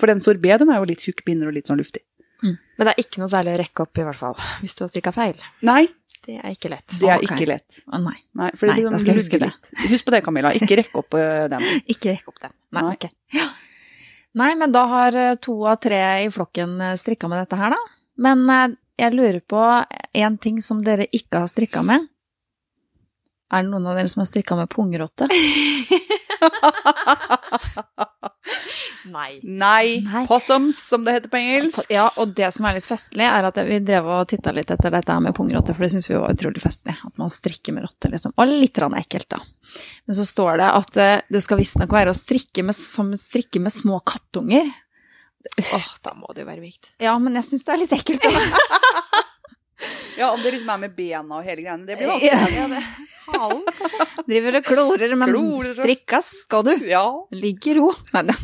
For 0.00 0.12
den 0.12 0.22
sorbet, 0.24 0.62
den 0.62 0.72
er 0.72 0.80
jo 0.80 0.88
litt 0.88 1.04
tjukke 1.04 1.24
pinner 1.26 1.50
og 1.50 1.56
litt 1.56 1.68
sånn 1.68 1.80
luftig. 1.80 2.04
Men 2.44 2.88
det 2.88 2.92
er 2.92 3.00
ikke 3.00 3.20
noe 3.22 3.30
særlig 3.32 3.54
å 3.54 3.60
rekke 3.62 3.84
opp, 3.86 3.98
i 3.98 4.04
hvert 4.06 4.18
fall, 4.20 4.34
hvis 4.60 4.76
du 4.76 4.82
har 4.84 4.90
strikka 4.92 5.12
feil. 5.16 5.38
Nei, 5.66 5.86
Det 6.26 6.36
er 6.42 6.50
ikke 6.50 6.68
lett. 6.72 6.86
det 6.98 7.06
er 7.08 7.22
okay. 7.22 7.36
ikke 7.38 7.46
lett. 7.52 7.78
Å 7.86 8.00
nei, 8.02 8.16
Nei, 8.34 8.50
det 8.50 8.66
Nei, 8.66 8.74
liksom 8.80 8.92
da 8.92 8.98
skal 8.98 9.12
jeg 9.14 9.20
huske 9.22 9.38
det. 9.38 9.50
litt. 9.52 9.70
Husk 9.92 10.04
på 10.08 10.14
det, 10.14 10.20
Camilla. 10.26 10.50
Ikke 10.58 10.76
rekke 10.80 10.98
opp 11.00 11.14
eh, 11.14 11.44
den. 11.52 11.66
ikke 11.94 12.16
rekke 12.16 12.32
opp 12.32 12.40
den. 12.42 12.54
Nei, 12.76 12.82
Nei. 12.82 12.96
ok. 12.96 13.06
Nei, 14.36 14.50
men 14.60 14.74
da 14.74 14.82
har 14.90 15.16
eh, 15.16 15.36
to 15.40 15.54
av 15.70 15.78
tre 15.80 16.00
i 16.24 16.28
flokken 16.34 16.80
eh, 16.82 16.96
strikka 17.00 17.30
med 17.30 17.44
dette 17.44 17.60
her, 17.60 17.72
da. 17.76 17.94
Men 18.26 18.76
jeg 18.96 19.12
lurer 19.14 19.40
på 19.44 19.62
en 20.16 20.38
ting 20.40 20.60
som 20.64 20.82
dere 20.84 21.06
ikke 21.12 21.44
har 21.44 21.50
strikka 21.52 21.82
med. 21.86 22.08
Er 23.52 23.62
det 23.62 23.70
noen 23.70 23.86
av 23.86 23.94
dere 23.96 24.08
som 24.10 24.24
har 24.24 24.28
strikka 24.28 24.56
med 24.58 24.68
pungrotte? 24.72 25.28
Nei. 29.06 29.38
Nei. 29.42 30.00
Nei. 30.02 30.22
Possums, 30.26 30.78
som 30.88 31.04
det 31.06 31.12
heter 31.16 31.30
på 31.30 31.38
engelsk. 31.38 31.90
Ja, 31.92 32.08
og 32.18 32.32
det 32.38 32.48
som 32.54 32.66
er 32.66 32.76
litt 32.78 32.88
festlig, 32.88 33.26
er 33.28 33.46
at 33.46 33.58
vi 33.68 33.78
drev 33.86 34.08
og 34.10 34.24
titta 34.30 34.52
litt 34.54 34.70
etter 34.74 34.90
dette 34.94 35.14
her 35.14 35.22
med 35.22 35.36
pungrotte, 35.36 35.74
for 35.76 35.86
det 35.86 35.92
syns 35.94 36.08
vi 36.10 36.16
var 36.18 36.34
utrolig 36.34 36.62
festlig. 36.62 36.96
At 37.06 37.14
man 37.20 37.30
strikker 37.32 37.76
med 37.76 37.86
rotte, 37.86 38.10
liksom. 38.12 38.34
Og 38.34 38.50
litt 38.50 38.74
grann 38.76 38.96
ekkelt, 38.98 39.28
da. 39.36 39.38
Men 40.06 40.18
så 40.18 40.26
står 40.26 40.58
det 40.62 40.72
at 40.80 41.00
eh, 41.02 41.14
det 41.32 41.42
skal 41.44 41.60
visstnok 41.62 41.94
være 41.94 42.12
å 42.14 42.18
strikke 42.18 42.66
med, 42.66 42.76
som 42.78 43.12
strikke 43.18 43.62
med 43.62 43.74
små 43.74 44.00
kattunger. 44.06 44.72
Åh, 45.62 45.90
da 46.02 46.16
må 46.18 46.32
det 46.34 46.42
jo 46.42 46.50
være 46.50 46.64
mykt. 46.64 46.90
Ja, 47.02 47.14
men 47.22 47.38
jeg 47.38 47.46
syns 47.46 47.66
det 47.66 47.76
er 47.76 47.82
litt 47.84 47.96
ekkelt. 48.00 48.26
Da. 48.26 48.32
Ja, 50.16 50.30
om 50.32 50.40
det 50.40 50.54
liksom 50.54 50.70
er 50.72 50.78
med 50.80 50.94
bena 50.96 51.36
og 51.36 51.44
hele 51.44 51.60
greiene. 51.60 51.84
Det 51.84 51.98
blir 51.98 52.08
vanskelig. 52.14 52.56
Ja, 52.56 52.80
Driver 54.26 54.58
og 54.60 54.64
klorer, 54.66 55.14
men 55.18 55.30
Klorer 55.32 55.74
strikkas 55.76 56.30
skal 56.44 56.64
du. 56.66 56.72
Ja. 56.88 57.04
Ligg 57.36 57.66
i 57.70 57.76
ro. 57.78 57.90
Nei, 58.16 58.22
nei. 58.30 58.36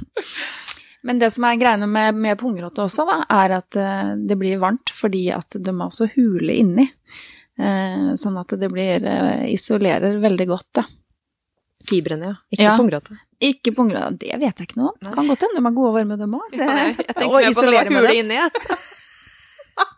Men 1.02 1.18
det 1.18 1.32
som 1.34 1.44
er 1.48 1.58
greiene 1.58 1.88
med, 1.90 2.14
med 2.14 2.38
pungrotte 2.38 2.84
også, 2.84 3.04
da, 3.08 3.16
er 3.42 3.56
at 3.58 3.78
eh, 3.80 4.12
det 4.22 4.36
blir 4.38 4.60
varmt 4.62 4.92
fordi 4.94 5.24
at 5.34 5.56
de 5.58 5.74
har 5.74 5.88
også 5.90 6.06
hule 6.14 6.54
inni. 6.62 6.86
Eh, 7.58 8.12
sånn 8.20 8.38
at 8.38 8.54
det 8.60 8.70
blir 8.70 9.02
eh, 9.10 9.48
isolerer 9.50 10.20
veldig 10.22 10.46
godt, 10.52 10.68
da. 10.78 10.86
Fibrene, 11.88 12.30
ja. 12.30 12.38
Ikke 12.54 12.68
Ja. 12.68 12.78
pungrotte. 12.78 13.18
Ikke 13.42 13.72
pungrotte, 13.74 14.20
det 14.22 14.38
vet 14.38 14.60
jeg 14.62 14.68
ikke 14.68 14.78
noe 14.78 14.92
om. 14.94 15.10
Kan 15.10 15.26
godt 15.26 15.42
hende 15.42 15.58
de 15.58 15.66
er 15.66 15.74
gode 15.74 15.90
og 15.90 15.96
varme, 15.98 16.18
dem 16.20 16.36
òg. 16.38 16.54
Jeg 16.54 16.94
tenkte 16.96 17.24
på 17.26 17.30
på 17.58 17.64
det 17.66 17.72
var 17.74 17.90
hule 17.90 18.14
inni, 18.20 18.38
jeg. 18.38 19.00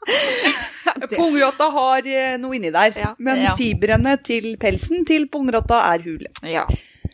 Pungrotta 1.16 1.68
har 1.74 2.06
eh, 2.06 2.34
noe 2.40 2.56
inni 2.58 2.70
der, 2.74 2.96
men 3.18 3.40
fibrene 3.58 4.16
til 4.24 4.54
pelsen 4.60 5.06
til 5.08 5.26
pungrotta 5.32 5.80
er 5.92 6.04
hule. 6.04 6.30
Ja, 6.46 6.64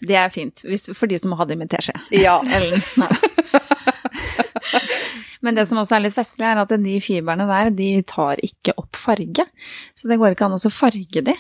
det 0.01 0.17
er 0.17 0.29
fint. 0.35 0.63
Hvis, 0.67 0.89
for 0.97 1.07
de 1.11 1.19
som 1.21 1.33
har 1.39 1.47
det 1.51 1.59
med 1.61 1.71
teskje. 1.73 1.97
Ja. 2.17 2.39
Ellen. 2.57 2.81
Men 5.41 5.57
det 5.57 5.65
som 5.69 5.79
også 5.81 5.97
er 5.97 6.03
litt 6.05 6.15
festlig, 6.17 6.45
er 6.45 6.59
at 6.61 6.73
de 6.83 6.97
fiberne 7.01 7.47
der, 7.49 7.71
de 7.73 7.89
tar 8.09 8.41
ikke 8.45 8.75
opp 8.81 8.99
farge. 9.01 9.47
Så 9.97 10.11
det 10.11 10.19
går 10.21 10.35
ikke 10.35 10.49
an 10.51 10.57
å 10.59 10.73
farge 10.73 11.23
de. 11.25 11.35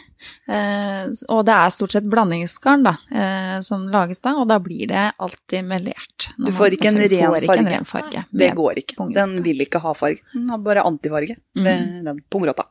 Eh, 0.48 1.10
og 1.32 1.42
det 1.48 1.56
er 1.56 1.74
stort 1.74 1.92
sett 1.96 2.08
blandingsgarn 2.08 2.84
da, 2.86 2.94
eh, 3.12 3.58
som 3.64 3.84
lages 3.92 4.22
da, 4.24 4.34
og 4.40 4.48
da 4.48 4.56
blir 4.62 4.88
det 4.88 5.04
alltid 5.20 5.68
melert. 5.68 6.30
Du 6.40 6.48
får 6.56 6.78
ikke 6.78 6.88
en, 6.94 7.02
ren 7.02 7.28
får 7.28 7.46
ikke 7.48 7.58
en 7.60 7.70
ren 7.74 7.88
farge. 7.88 8.24
Det 8.32 8.50
går 8.56 8.82
ikke. 8.84 9.08
Den 9.16 9.36
vil 9.44 9.64
ikke 9.66 9.84
ha 9.84 9.92
farge. 9.96 10.24
Den 10.32 10.48
har 10.54 10.64
bare 10.64 10.86
antifarge, 10.88 11.36
Mm. 11.60 12.04
den 12.06 12.20
pungrotta. 12.32 12.64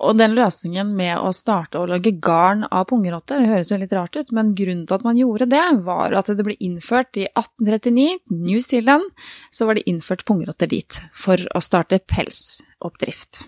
Og 0.00 0.16
den 0.16 0.32
løsningen 0.36 0.94
med 0.96 1.18
å 1.20 1.32
starte 1.36 1.80
å 1.80 1.88
lage 1.88 2.14
garn 2.24 2.64
av 2.72 2.86
pungrotte, 2.88 3.36
det 3.36 3.50
høres 3.50 3.70
jo 3.72 3.78
litt 3.80 3.92
rart 3.96 4.16
ut, 4.16 4.32
men 4.36 4.54
grunnen 4.56 4.86
til 4.88 4.96
at 4.96 5.04
man 5.04 5.20
gjorde 5.20 5.50
det, 5.52 5.62
var 5.84 6.16
at 6.16 6.30
det 6.32 6.46
ble 6.46 6.56
innført 6.56 7.20
i 7.20 7.26
1839, 7.28 8.32
New 8.32 8.60
Zealand, 8.64 9.10
så 9.52 9.68
var 9.68 9.76
det 9.76 9.84
innført 9.90 10.24
pungrotter 10.28 10.70
dit 10.72 11.02
for 11.12 11.40
å 11.52 11.62
starte 11.64 12.00
pelsoppdrift. 12.00 13.44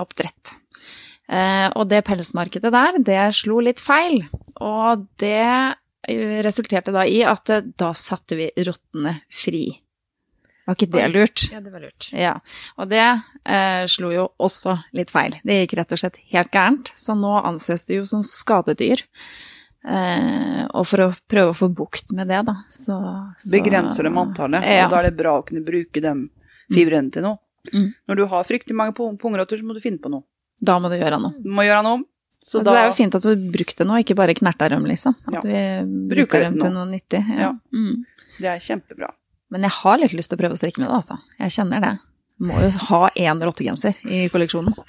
Oppdrett. 0.00 0.54
Eh, 1.30 1.68
og 1.74 1.90
det 1.90 2.04
pelsmarkedet 2.06 2.72
der, 2.74 3.02
det 3.06 3.20
slo 3.38 3.60
litt 3.62 3.82
feil, 3.82 4.22
og 4.62 5.06
det 5.22 5.42
eh, 5.42 6.40
resulterte 6.46 6.94
da 6.94 7.04
i 7.06 7.20
at 7.26 7.52
eh, 7.54 7.66
da 7.78 7.92
satte 7.98 8.38
vi 8.38 8.48
rottene 8.66 9.20
fri. 9.26 9.66
Var 10.70 10.78
ikke 10.78 10.90
det 10.94 11.06
lurt? 11.10 11.44
Ja, 11.50 11.60
det 11.64 11.72
var 11.74 11.82
lurt. 11.82 12.08
Ja, 12.14 12.32
og 12.78 12.90
det 12.92 13.02
eh, 13.02 13.84
slo 13.90 14.12
jo 14.14 14.28
også 14.38 14.76
litt 14.94 15.10
feil. 15.10 15.34
Det 15.42 15.60
gikk 15.64 15.74
rett 15.80 15.94
og 15.96 16.02
slett 16.04 16.20
helt 16.30 16.52
gærent, 16.54 16.92
så 16.94 17.16
nå 17.18 17.32
anses 17.42 17.84
det 17.90 17.98
jo 17.98 18.04
som 18.06 18.22
skadedyr. 18.26 19.02
Eh, 19.80 20.66
og 20.76 20.84
for 20.86 21.06
å 21.06 21.08
prøve 21.30 21.54
å 21.54 21.56
få 21.56 21.70
bukt 21.72 22.12
med 22.16 22.28
det, 22.28 22.42
da, 22.46 22.54
så, 22.68 22.98
så 23.40 23.52
Begrenser 23.56 24.04
dem 24.06 24.18
antallet, 24.20 24.66
Ja. 24.68 24.84
og 24.86 24.92
da 24.92 24.98
er 25.00 25.08
det 25.08 25.16
bra 25.18 25.38
å 25.40 25.44
kunne 25.46 25.64
bruke 25.64 26.02
de 26.04 26.12
fibrene 26.74 27.10
til 27.14 27.24
noe. 27.24 27.40
Mm. 27.74 27.88
Når 28.08 28.16
du 28.20 28.26
har 28.28 28.44
fryktelig 28.48 28.76
mange 28.76 28.94
pung- 28.96 29.16
pungrotter, 29.20 29.58
så 29.60 29.64
må 29.68 29.74
du 29.76 29.80
finne 29.84 30.00
på 30.00 30.12
noe. 30.12 30.22
Da 30.60 30.78
må 30.80 30.90
du 30.92 30.98
gjøre 31.00 31.18
noe. 31.20 31.32
Du 31.40 31.48
må 31.56 31.64
gjøre 31.64 31.82
noe. 31.86 32.04
Så 32.40 32.60
altså, 32.60 32.70
da 32.70 32.76
Det 32.76 32.80
er 32.80 32.86
jo 32.88 32.96
fint 32.96 33.14
at 33.18 33.24
du 33.26 33.50
brukte 33.52 33.84
noe, 33.88 34.00
ikke 34.04 34.16
bare 34.16 34.34
knerta 34.36 34.68
dem, 34.72 34.84
liksom. 34.88 35.16
At 35.28 35.34
Ja. 35.34 35.40
vi 35.44 35.60
Bruker 36.08 36.14
bruker 36.14 36.40
dem 36.46 36.58
til 36.60 36.70
noe 36.72 36.86
nyttig. 36.88 37.20
Ja. 37.28 37.40
Ja. 37.40 37.50
Mm. 37.72 38.04
Det 38.40 38.48
er 38.48 38.58
kjempebra. 38.64 39.10
Men 39.50 39.66
jeg 39.66 39.76
har 39.80 39.98
litt 39.98 40.14
lyst 40.16 40.32
til 40.32 40.38
å 40.38 40.42
prøve 40.44 40.56
å 40.56 40.60
strikke 40.60 40.82
med 40.82 40.88
det, 40.88 40.96
altså. 41.00 41.18
Jeg 41.40 41.54
kjenner 41.58 41.82
det. 41.84 41.96
Må 42.40 42.56
jo 42.56 42.70
ha 42.88 43.00
én 43.20 43.40
rottegenser 43.44 43.98
i 44.08 44.22
kolleksjonen. 44.32 44.72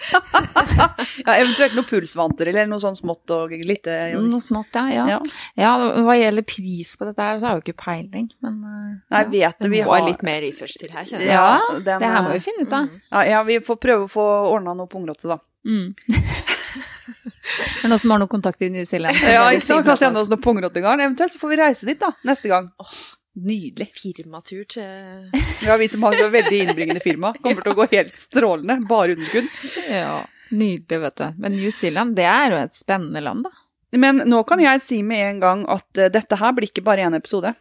Ja, 1.25 1.33
eventuelt 1.35 1.73
noen 1.75 1.85
pulsvanter 1.87 2.47
eller 2.47 2.67
noe 2.69 2.79
sånn 2.79 2.95
smått 2.95 3.31
og 3.33 3.51
lite 3.67 3.91
Noe 4.15 4.39
smått, 4.41 4.77
ja. 4.77 4.85
ja. 4.93 5.05
Ja. 5.09 5.17
Ja, 5.59 5.71
hva 6.05 6.15
gjelder 6.15 6.45
pris 6.47 6.93
på 6.97 7.07
dette 7.09 7.25
her, 7.25 7.39
så 7.41 7.49
har 7.49 7.57
jeg 7.57 7.61
jo 7.61 7.65
ikke 7.65 7.81
peiling, 7.81 8.29
men 8.45 8.59
eh, 8.63 8.93
Nei, 9.11 9.21
ja. 9.21 9.29
vet 9.33 9.59
du, 9.59 9.65
Det 9.65 9.71
vi 9.73 9.81
må 9.83 9.95
har 9.95 10.05
litt 10.07 10.23
mer 10.25 10.39
research 10.45 10.77
til 10.79 10.93
her, 10.93 11.03
kjenner 11.09 11.27
jeg. 11.27 11.35
Ja, 11.35 11.59
den, 11.75 12.01
det 12.03 12.11
her 12.13 12.23
må 12.23 12.31
eh, 12.31 12.37
vi 12.37 12.45
finne 12.45 12.65
ut 12.65 12.75
av. 12.77 12.89
Ja, 13.11 13.23
ja, 13.33 13.43
vi 13.49 13.59
får 13.67 13.79
prøve 13.83 14.07
å 14.07 14.11
få 14.11 14.27
ordna 14.53 14.77
noe 14.77 14.89
pungrotte, 14.91 15.27
da. 15.33 15.41
Mm. 15.67 15.91
Er 17.81 17.89
noen 17.89 17.99
som 17.99 18.13
har 18.13 18.21
noen 18.21 18.31
kontakter 18.31 18.69
i 18.69 18.73
New 18.73 18.85
Zealand? 18.87 19.17
Ja, 19.27 19.49
ikke 19.51 19.65
sant? 19.65 19.87
Kan 19.89 19.99
sende 19.99 20.21
oss 20.21 20.29
noe 20.31 20.39
pungrottegarn. 20.41 21.01
Eventuelt 21.03 21.33
så 21.35 21.41
får 21.41 21.51
vi 21.51 21.59
reise 21.59 21.89
dit, 21.89 21.99
da, 21.99 22.13
neste 22.27 22.51
gang. 22.51 22.71
Nydelig. 23.39 23.87
Firmatur 23.95 24.65
til 24.67 25.31
Ja, 25.67 25.77
vi 25.79 25.87
som 25.91 26.03
har 26.03 26.17
så 26.19 26.27
veldig 26.33 26.61
innbringende 26.65 27.03
firma, 27.03 27.33
kommer 27.39 27.63
til 27.63 27.73
å 27.73 27.79
gå 27.79 27.87
helt 27.93 28.15
strålende. 28.19 28.81
Bare 28.89 29.15
underskudd. 29.15 29.47
Ja, 29.87 30.17
nydelig, 30.51 31.01
vet 31.05 31.21
du. 31.21 31.27
Men 31.45 31.55
New 31.55 31.71
Zealand, 31.71 32.17
det 32.19 32.27
er 32.27 32.51
jo 32.51 32.59
et 32.59 32.75
spennende 32.75 33.23
land, 33.23 33.47
da. 33.47 33.55
Men 34.01 34.23
nå 34.27 34.43
kan 34.47 34.61
jeg 34.63 34.83
si 34.87 35.01
med 35.03 35.23
en 35.25 35.39
gang 35.41 35.63
at 35.71 35.99
eh, 35.99 36.11
dette 36.11 36.37
her 36.39 36.53
blir 36.55 36.69
ikke 36.71 36.83
bare 36.85 37.03
én 37.07 37.15
episode. 37.17 37.51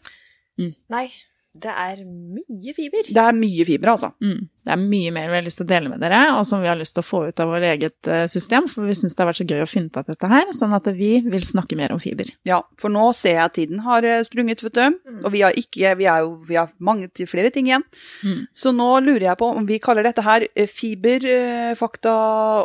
Nei, 0.61 1.07
det 1.51 1.73
er 1.73 2.03
mye 2.07 2.73
fiber. 2.77 3.09
Det 3.11 3.23
er 3.23 3.35
mye 3.35 3.65
fiber, 3.67 3.91
altså. 3.91 4.13
Mm. 4.23 4.45
Det 4.63 4.71
er 4.71 4.79
mye 4.79 5.11
mer 5.15 5.31
vi 5.33 5.39
har 5.39 5.43
lyst 5.43 5.59
til 5.59 5.67
å 5.67 5.71
dele 5.73 5.91
med 5.91 5.99
dere, 6.03 6.21
og 6.37 6.45
som 6.47 6.61
vi 6.63 6.69
har 6.71 6.79
lyst 6.79 6.95
til 6.95 7.03
å 7.03 7.09
få 7.09 7.23
ut 7.27 7.43
av 7.43 7.51
vårt 7.51 7.67
eget 7.67 8.11
eh, 8.11 8.27
system, 8.31 8.69
for 8.71 8.87
vi 8.87 8.95
syns 8.95 9.17
det 9.17 9.25
har 9.25 9.31
vært 9.33 9.41
så 9.41 9.47
gøy 9.49 9.65
å 9.65 9.69
finne 9.71 9.91
ut 9.91 9.99
av 9.99 10.07
dette 10.07 10.31
her, 10.31 10.53
sånn 10.55 10.77
at 10.77 10.87
vi 10.95 11.11
vil 11.27 11.43
snakke 11.43 11.79
mer 11.81 11.95
om 11.95 12.03
fiber. 12.03 12.31
Ja, 12.47 12.61
for 12.79 12.95
nå 12.95 13.09
ser 13.19 13.35
jeg 13.35 13.43
at 13.43 13.57
tiden 13.59 13.83
har 13.87 14.07
eh, 14.07 14.23
sprunget, 14.27 14.63
vet 14.63 14.79
du. 14.79 15.01
Og 15.25 15.31
vi 15.35 15.43
har 15.43 15.57
ikke 15.59 15.97
Vi, 15.99 16.07
er 16.07 16.23
jo, 16.23 16.37
vi 16.47 16.55
har 16.61 16.71
mange 16.79 17.09
til 17.11 17.27
flere 17.27 17.51
ting 17.51 17.67
igjen. 17.67 17.83
Mm. 18.23 18.47
Så 18.55 18.71
nå 18.77 18.89
lurer 19.03 19.27
jeg 19.31 19.41
på 19.41 19.49
om 19.51 19.67
vi 19.67 19.81
kaller 19.83 20.07
dette 20.07 20.23
her 20.23 20.47
fiberfakta 20.71 20.79
Fiber, 20.81 21.27
eh, 21.27 21.75
fakta 21.79 22.15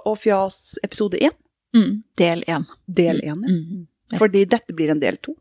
og 0.05 0.19
fjas 0.21 0.77
episode 0.85 1.17
1. 1.17 1.33
Mm. 1.75 1.91
Del 2.21 2.45
én. 2.47 2.69
Del 2.85 3.23
1. 3.23 3.25
ja. 3.25 3.35
Mm. 3.35 3.87
Fordi 4.19 4.45
dette 4.45 4.75
blir 4.77 4.93
en 4.93 5.01
del 5.01 5.17
2. 5.17 5.33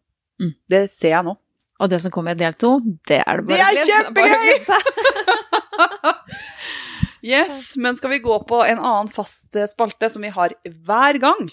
Mm. 0.42 0.52
Det 0.70 0.82
ser 0.96 1.12
jeg 1.12 1.26
nå. 1.26 1.36
Og 1.82 1.90
det 1.90 1.98
som 2.04 2.10
kommer 2.14 2.36
i 2.36 2.38
del 2.38 2.54
to, 2.54 2.76
det 3.08 3.22
er 3.26 3.40
det 3.42 3.46
Det 3.48 3.56
bare 3.56 3.64
er 3.64 3.70
å 3.70 3.74
glede- 3.74 3.90
kjempegøy! 3.90 4.56
Yes, 7.24 7.70
men 7.80 7.96
skal 7.96 8.10
vi 8.12 8.18
gå 8.20 8.34
på 8.44 8.58
en 8.68 8.76
annen 8.84 9.08
fast 9.08 9.56
spalte 9.70 10.10
som 10.12 10.20
vi 10.26 10.28
har 10.34 10.52
hver 10.68 11.16
gang? 11.22 11.46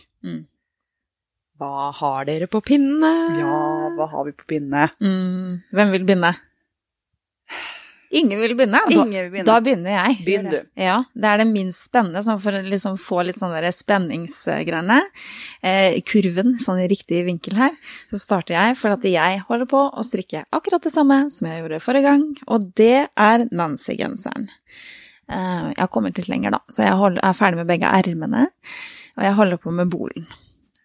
Hva 1.62 1.92
har 1.96 2.26
dere 2.28 2.50
på 2.52 2.60
pinne? 2.68 3.12
Ja, 3.40 3.88
hva 3.96 4.08
har 4.12 4.26
vi 4.28 4.34
på 4.36 4.50
pinne? 4.52 4.90
Mm. 5.00 5.62
Hvem 5.72 5.94
vil 5.96 6.04
begynne? 6.10 6.34
Ingen 8.12 8.42
vil 8.42 8.54
begynne. 8.60 8.82
Da, 8.84 8.92
Ingen 8.92 9.12
vil 9.14 9.30
begynne. 9.32 9.48
da 9.48 9.58
begynner 9.64 9.94
jeg. 9.94 10.18
Begynn 10.28 10.50
du. 10.52 10.58
Ja, 10.80 10.98
det 11.16 11.30
er 11.30 11.42
det 11.42 11.48
minst 11.48 11.86
spennende, 11.88 12.24
sånn 12.26 12.42
for 12.44 12.58
å 12.58 12.62
liksom 12.66 12.98
få 13.00 13.22
litt 13.28 13.40
sånn 13.40 13.56
spenningsgreiene. 13.78 15.00
Eh, 15.64 16.00
kurven, 16.04 16.58
sånn 16.60 16.82
i 16.84 16.90
riktig 16.92 17.24
vinkel 17.30 17.56
her. 17.60 17.78
Så 18.12 18.20
starter 18.20 18.58
jeg, 18.58 18.78
for 18.82 18.98
at 18.98 19.08
jeg 19.08 19.44
holder 19.48 19.70
på 19.72 19.86
å 19.88 20.04
strikke 20.04 20.44
akkurat 20.52 20.84
det 20.84 20.92
samme 20.92 21.24
som 21.32 21.48
jeg 21.48 21.64
gjorde 21.64 21.84
forrige 21.84 22.10
gang, 22.10 22.28
og 22.52 22.72
det 22.76 23.08
er 23.08 23.48
Nancy-genseren. 23.48 24.50
Eh, 25.32 25.68
jeg 25.72 25.80
har 25.80 25.92
kommet 25.94 26.20
litt 26.20 26.32
lenger, 26.32 26.58
da, 26.58 26.64
så 26.68 26.84
jeg 26.84 27.20
er 27.24 27.38
ferdig 27.38 27.64
med 27.64 27.72
begge 27.72 27.96
ermene, 28.02 28.50
og 29.16 29.28
jeg 29.28 29.38
holder 29.40 29.62
på 29.62 29.72
med 29.76 29.92
bolen. 29.94 30.28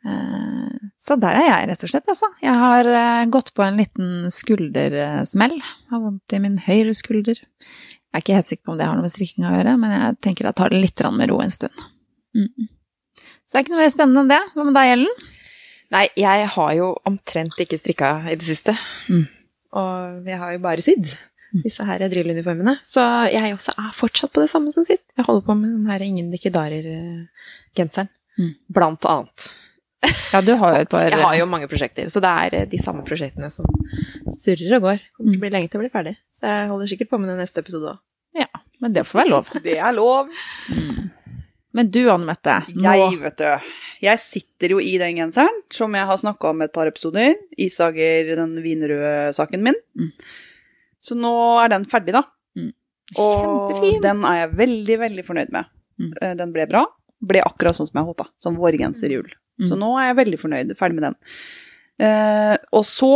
Eh, 0.07 0.73
Så 1.03 1.16
der 1.21 1.37
er 1.38 1.45
jeg, 1.47 1.69
rett 1.71 1.85
og 1.87 1.90
slett, 1.92 2.09
altså. 2.09 2.29
Jeg 2.42 2.55
har 2.62 2.88
eh, 2.90 3.27
gått 3.31 3.53
på 3.55 3.62
en 3.66 3.77
liten 3.79 4.31
skuldersmell. 4.33 5.59
Har 5.90 6.03
vondt 6.03 6.35
i 6.35 6.40
min 6.42 6.57
høyre 6.64 6.95
skulder. 6.97 7.38
Jeg 7.42 8.14
er 8.14 8.25
ikke 8.25 8.38
helt 8.38 8.49
sikker 8.49 8.64
på 8.64 8.73
om 8.73 8.79
det 8.81 8.87
har 8.88 8.97
noe 8.97 9.05
med 9.05 9.12
strikking 9.12 9.45
å 9.45 9.53
gjøre, 9.53 9.77
men 9.83 9.92
jeg 9.92 10.19
tenker 10.25 10.49
jeg 10.49 10.57
tar 10.57 10.73
det 10.73 10.81
litt 10.81 11.03
med 11.12 11.31
ro 11.31 11.38
en 11.45 11.53
stund. 11.53 11.87
Mm. 12.37 12.69
Så 13.47 13.53
det 13.53 13.59
er 13.59 13.64
ikke 13.66 13.75
noe 13.75 13.83
mer 13.85 13.92
spennende 13.92 14.23
enn 14.25 14.33
det. 14.33 14.42
Hva 14.55 14.64
med 14.66 14.79
deg, 14.79 14.92
Ellen? 14.97 15.25
Nei, 15.95 16.07
jeg 16.19 16.47
har 16.57 16.71
jo 16.75 16.88
omtrent 17.07 17.61
ikke 17.62 17.79
strikka 17.79 18.11
i 18.27 18.35
det 18.38 18.47
siste. 18.47 18.75
Mm. 19.12 19.27
Og 19.77 20.31
jeg 20.31 20.40
har 20.40 20.55
jo 20.57 20.62
bare 20.64 20.83
sydd 20.85 21.11
disse 21.62 21.85
her 21.87 22.03
drilluniformene. 22.11 22.79
Så 22.88 23.05
jeg 23.33 23.55
også 23.55 23.77
er 23.81 23.92
fortsatt 23.97 24.33
på 24.35 24.42
det 24.42 24.51
samme 24.51 24.73
som 24.75 24.85
sist. 24.87 25.05
Jeg 25.16 25.29
holder 25.29 25.45
på 25.47 25.55
med 25.61 25.71
den 25.77 25.87
her 25.92 26.03
Ingen 26.05 26.33
dikkedarer-genseren. 26.35 28.11
Mm. 28.37 28.51
Blant 28.73 29.07
annet. 29.09 29.47
Ja, 30.35 30.40
du 30.45 30.53
har 30.61 30.75
jo 30.77 30.85
et 30.85 30.90
par 30.92 31.07
Jeg 31.09 31.23
har 31.23 31.37
jo 31.38 31.47
mange 31.51 31.69
prosjekter, 31.71 32.09
så 32.12 32.21
det 32.25 32.31
er 32.45 32.57
eh, 32.61 32.66
de 32.71 32.79
samme 32.81 33.05
prosjektene 33.07 33.49
som 33.53 33.69
surrer 34.40 34.79
og 34.79 34.88
går. 34.88 35.05
Kommer 35.16 35.33
til 35.35 35.40
å 35.40 35.45
bli 35.45 35.53
lenge 35.55 35.71
til 35.73 35.81
å 35.81 35.85
bli 35.85 35.92
ferdig. 35.92 36.16
Så 36.40 36.51
jeg 36.53 36.71
holder 36.73 36.90
sikkert 36.92 37.12
på 37.12 37.21
med 37.23 37.33
det 37.33 37.38
neste 37.40 37.62
episode 37.64 37.95
òg. 37.95 38.03
Ja, 38.37 38.49
men 38.85 38.92
det 38.92 39.07
får 39.09 39.23
være 39.23 39.33
lov. 39.33 39.53
Det 39.64 39.77
er 39.81 39.95
lov. 39.97 40.33
Men 41.77 41.90
du, 41.92 42.03
Anne 42.12 42.25
Mette, 42.29 42.59
nå 42.73 42.92
Jeg, 42.97 43.19
vet 43.21 43.38
du. 43.40 43.73
Jeg 44.05 44.21
sitter 44.25 44.73
jo 44.77 44.81
i 44.81 44.95
den 45.01 45.19
genseren 45.21 45.62
som 45.73 45.92
jeg 45.97 46.09
har 46.09 46.21
snakka 46.21 46.53
om 46.53 46.62
et 46.64 46.73
par 46.73 46.88
episoder. 46.88 47.35
Isager, 47.61 48.35
den 48.38 48.55
vinrøde 48.64 49.33
saken 49.37 49.64
min. 49.64 49.77
Mm. 49.97 50.11
Så 51.05 51.16
nå 51.16 51.33
er 51.62 51.73
den 51.73 51.85
ferdig, 51.88 52.16
da. 52.16 52.25
Og 53.14 53.73
Kjempefin! 53.73 54.01
den 54.03 54.25
er 54.27 54.38
jeg 54.40 54.55
veldig, 54.59 54.97
veldig 55.05 55.25
fornøyd 55.29 55.53
med. 55.55 55.69
Mm. 56.01 56.12
Eh, 56.21 56.33
Den 56.40 56.53
ble 56.55 56.64
bra. 56.71 56.85
Ble 57.23 57.42
akkurat 57.47 57.77
sånn 57.79 57.88
som 57.88 58.01
jeg 58.01 58.09
håpa. 58.09 58.27
Som 58.42 58.57
vårgenser 58.61 59.12
i 59.12 59.19
jul. 59.21 59.29
Mm. 59.61 59.69
Så 59.69 59.79
nå 59.81 59.92
er 60.01 60.11
jeg 60.11 60.21
veldig 60.21 60.40
fornøyd. 60.42 60.75
Ferdig 60.79 60.99
med 60.99 61.09
den. 61.09 61.19
Eh, 62.07 62.57
og 62.77 62.85
så 62.85 63.12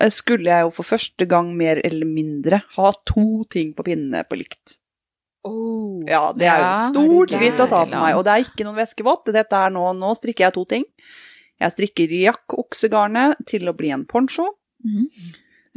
eh, 0.00 0.12
skulle 0.12 0.48
jeg 0.48 0.64
jo 0.64 0.70
for 0.72 0.88
første 0.88 1.26
gang 1.28 1.50
mer 1.56 1.82
eller 1.84 2.08
mindre 2.08 2.62
ha 2.78 2.92
to 3.08 3.44
ting 3.52 3.74
på 3.76 3.84
pinnene 3.90 4.24
på 4.28 4.40
likt. 4.40 4.78
Ja, 6.06 6.30
det 6.36 6.46
er 6.46 6.60
jo 6.62 6.70
et 6.70 6.88
stort 6.92 7.34
skritt 7.34 7.60
å 7.60 7.66
ta 7.66 7.82
for 7.82 7.92
meg. 7.92 8.16
Og 8.16 8.24
det 8.26 8.34
er 8.34 8.46
ikke 8.46 8.66
noen 8.66 8.78
væskevott. 8.78 9.30
Dette 9.34 9.58
er 9.58 9.74
nå, 9.74 9.84
nå 9.98 10.12
strikker 10.18 10.46
jeg 10.46 10.56
to 10.56 10.66
ting. 10.70 10.86
Jeg 11.62 11.74
strikker 11.74 12.12
jakk-oksegarnet 12.18 13.42
til 13.50 13.70
å 13.70 13.74
bli 13.76 13.90
en 13.94 14.06
poncho. 14.08 14.48
Mm. 14.86 15.08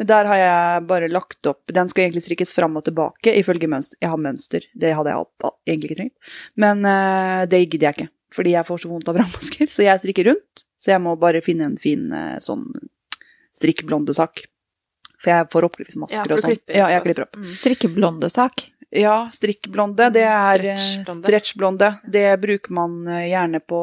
Der 0.05 0.27
har 0.27 0.39
jeg 0.39 0.83
bare 0.89 1.07
lagt 1.07 1.45
opp 1.47 1.69
Den 1.71 1.87
skal 1.87 2.07
egentlig 2.07 2.23
strikkes 2.25 2.51
fram 2.55 2.73
og 2.75 2.83
tilbake 2.87 3.31
ifølge 3.39 3.69
mønster. 3.71 3.97
Jeg 4.01 4.11
har 4.11 4.19
mønster, 4.19 4.65
det 4.75 4.91
hadde 4.97 5.13
jeg 5.13 5.51
egentlig 5.69 5.91
ikke 5.91 5.99
trengt. 6.01 6.33
Men 6.59 6.83
uh, 6.83 7.45
det 7.49 7.61
gidder 7.65 7.87
jeg 7.87 7.97
ikke, 7.97 8.09
fordi 8.35 8.51
jeg 8.55 8.67
får 8.67 8.83
så 8.83 8.91
vondt 8.91 9.07
av 9.11 9.15
brannmasker. 9.17 9.71
Så 9.71 9.85
jeg 9.87 10.01
strikker 10.03 10.29
rundt. 10.31 10.65
Så 10.81 10.91
jeg 10.91 11.01
må 11.01 11.15
bare 11.17 11.41
finne 11.41 11.69
en 11.71 11.77
fin 11.81 12.11
eh, 12.13 12.35
sånn 12.43 12.67
strikkblondesak. 13.55 14.45
For 15.21 15.31
jeg 15.31 15.47
får 15.53 15.67
opplivsmasker 15.69 16.33
og 16.35 16.41
sånn. 16.43 16.57
Ja, 16.69 16.89
jeg 16.93 17.05
klipper 17.07 17.25
opp. 17.27 17.37
Mm. 17.39 17.49
Strikkeblondesak. 17.55 18.65
Ja, 18.95 19.15
strikkblonde, 19.33 20.09
det 20.13 20.21
er 20.27 20.61
eh, 20.61 20.77
Stretchblonde. 20.77 21.25
stretchblonde. 21.27 21.89
Det 22.13 22.25
bruker 22.43 22.75
man 22.77 22.99
eh, 23.11 23.25
gjerne 23.31 23.59
på 23.65 23.79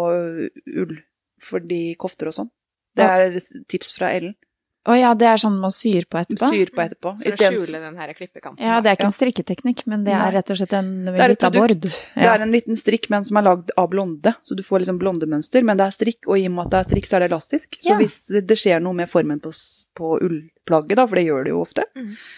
ull, 0.84 0.94
fordi 1.42 1.80
kofter 2.00 2.30
og 2.30 2.36
sånn. 2.38 2.50
Det 2.96 3.08
Ja. 3.08 3.16
er 3.26 3.64
tips 3.72 3.94
fra 3.96 4.12
Ellen. 4.14 4.36
Å 4.84 4.96
ja, 4.98 5.12
det 5.14 5.28
er 5.30 5.36
sånn 5.38 5.60
man 5.62 5.70
syr 5.70 6.02
på 6.10 6.18
etterpå? 6.18 6.48
Syr 6.50 6.70
på 6.74 6.82
etterpå. 6.82 7.10
For 7.22 7.36
å 7.36 7.50
skjule 7.52 7.78
den 7.84 7.94
her 8.00 8.10
klippekanten. 8.18 8.58
Ja, 8.58 8.80
det 8.82 8.90
er 8.90 8.96
ikke 8.96 9.06
Ja. 9.06 9.10
en 9.12 9.14
strikketeknikk, 9.14 9.86
men 9.86 10.02
det 10.02 10.12
er 10.12 10.32
rett 10.34 10.50
og 10.50 10.56
slett 10.58 10.72
en 10.74 11.04
liten 11.06 11.20
er 11.22 11.28
lita 11.28 11.50
bord. 11.54 11.68
Det 11.78 11.92
er 12.16 12.42
en 12.42 12.50
liten 12.50 12.74
strikk, 12.74 13.08
men 13.08 13.22
som 13.24 13.36
er 13.38 13.42
lagd 13.46 13.70
av 13.78 13.88
blonde, 13.90 14.34
så 14.42 14.56
du 14.56 14.62
får 14.66 14.80
liksom 14.82 14.98
blondemønster, 14.98 15.62
men 15.62 15.76
det 15.76 15.86
er 15.86 15.94
strikk, 15.94 16.26
og 16.26 16.36
i 16.36 16.46
og 16.46 16.52
med 16.56 16.66
at 16.66 16.70
det 16.70 16.80
er 16.80 16.90
strikk, 16.90 17.06
så 17.06 17.14
er 17.14 17.20
det 17.20 17.30
elastisk. 17.30 17.78
Så 17.78 17.90
Ja. 17.94 17.98
hvis 17.98 18.26
det 18.46 18.58
skjer 18.58 18.82
noe 18.82 18.92
med 18.92 19.08
formen 19.08 19.38
på, 19.40 19.52
på 19.94 20.18
ullplagget, 20.18 20.96
da, 20.96 21.06
for 21.06 21.14
det 21.14 21.26
gjør 21.26 21.44
det 21.44 21.50
jo 21.54 21.60
ofte, 21.62 21.84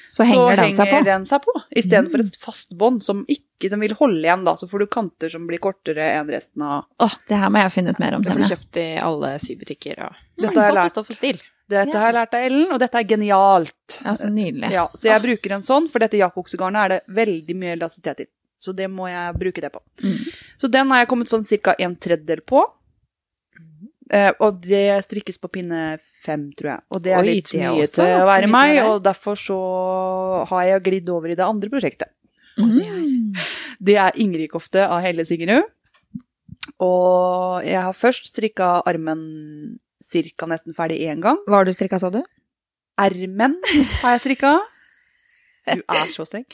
Så 0.04 0.24
henger 0.28 0.56
den 0.56 0.72
seg 0.76 0.84
på. 0.90 0.96
henger 1.00 1.04
den 1.04 1.26
seg 1.26 1.40
på, 1.40 1.54
istedenfor 1.74 2.20
Mm. 2.20 2.26
et 2.28 2.36
fast 2.36 2.76
bånd 2.76 3.02
som 3.02 3.24
ikke 3.24 3.70
som 3.70 3.80
vil 3.80 3.94
holde 3.94 4.20
igjen, 4.22 4.44
da, 4.44 4.52
så 4.54 4.68
får 4.68 4.80
du 4.80 4.86
kanter 4.86 5.30
som 5.30 5.46
blir 5.46 5.58
kortere 5.58 6.20
enn 6.20 6.28
resten 6.28 6.60
av 6.60 6.84
Åh, 7.00 7.14
det 7.26 7.38
her 7.38 7.48
må 7.48 7.56
jeg 7.62 7.72
finne 7.72 7.88
ut 7.88 7.98
mer 7.98 8.12
om, 8.16 8.20
Det 8.22 8.34
blir 8.36 8.44
kjøpt 8.52 8.76
i 8.76 8.98
alle 9.00 9.38
sybutikker 9.38 9.98
og 10.04 10.12
Dette 10.36 10.54
har 10.60 10.72
jeg 10.72 10.74
lært. 10.74 10.90
Stoff 10.90 11.08
og 11.08 11.16
stil. 11.16 11.40
Dette 11.70 11.96
har 11.96 12.10
jeg 12.10 12.16
lært 12.18 12.34
av 12.36 12.44
Ellen, 12.44 12.64
og 12.74 12.80
dette 12.82 13.00
er 13.00 13.06
genialt. 13.08 13.98
Ja, 14.04 14.12
så 14.20 14.28
nydelig. 14.28 14.70
Ja, 14.74 14.84
så 14.92 15.08
jeg 15.08 15.22
bruker 15.24 15.56
en 15.56 15.64
sånn, 15.64 15.86
for 15.92 16.04
dette 16.04 16.20
jakkoksegarnet 16.20 16.80
er 16.82 16.92
det 16.92 17.16
veldig 17.16 17.56
mye 17.60 17.76
elastisitet 17.78 18.26
i. 18.26 18.30
Så 18.60 18.72
det 18.76 18.88
må 18.92 19.08
jeg 19.08 19.36
bruke 19.40 19.64
det 19.64 19.70
på. 19.72 19.80
Mm. 20.04 20.18
Så 20.60 20.68
den 20.72 20.92
har 20.92 21.02
jeg 21.02 21.10
kommet 21.10 21.32
sånn 21.32 21.44
ca. 21.44 21.74
en 21.80 21.96
tredjedel 21.96 22.44
på. 22.48 22.64
Eh, 24.12 24.30
og 24.44 24.60
det 24.64 25.04
strikkes 25.06 25.40
på 25.40 25.50
pinne 25.56 25.82
fem, 26.24 26.50
tror 26.56 26.70
jeg. 26.74 26.84
Og 26.92 27.04
det 27.04 27.12
er 27.12 27.22
Oi, 27.22 27.36
litt 27.38 27.52
det 27.52 27.60
mye 27.62 27.84
også 27.84 28.00
til 28.00 28.16
å 28.18 28.26
være 28.28 28.50
meg, 28.52 28.80
og 28.84 28.98
derfor 29.04 29.40
så 29.40 29.60
har 30.50 30.66
jeg 30.68 30.84
glidd 30.84 31.12
over 31.12 31.32
i 31.32 31.38
det 31.38 31.46
andre 31.46 31.72
prosjektet. 31.72 32.12
Mm. 32.60 33.34
Det 33.82 33.96
er 33.98 34.20
Ingrid-kofte 34.20 34.84
av 34.86 35.02
Helle 35.04 35.26
Sigrud. 35.28 35.70
Og 36.84 37.64
jeg 37.66 37.80
har 37.80 37.96
først 37.96 38.30
strikka 38.30 38.78
armen 38.88 39.24
ca. 40.04 40.46
nesten 40.50 40.76
ferdig 40.76 41.00
én 41.02 41.22
gang. 41.24 41.40
Hva 41.48 41.62
har 41.62 41.68
du 41.68 41.72
strikka, 41.74 41.98
sa 42.00 42.12
du? 42.14 42.22
Ermen 43.00 43.58
har 44.02 44.14
jeg 44.14 44.22
strikka. 44.22 44.58
Du 45.64 45.80
er 45.80 46.08
så 46.12 46.26
streng. 46.28 46.44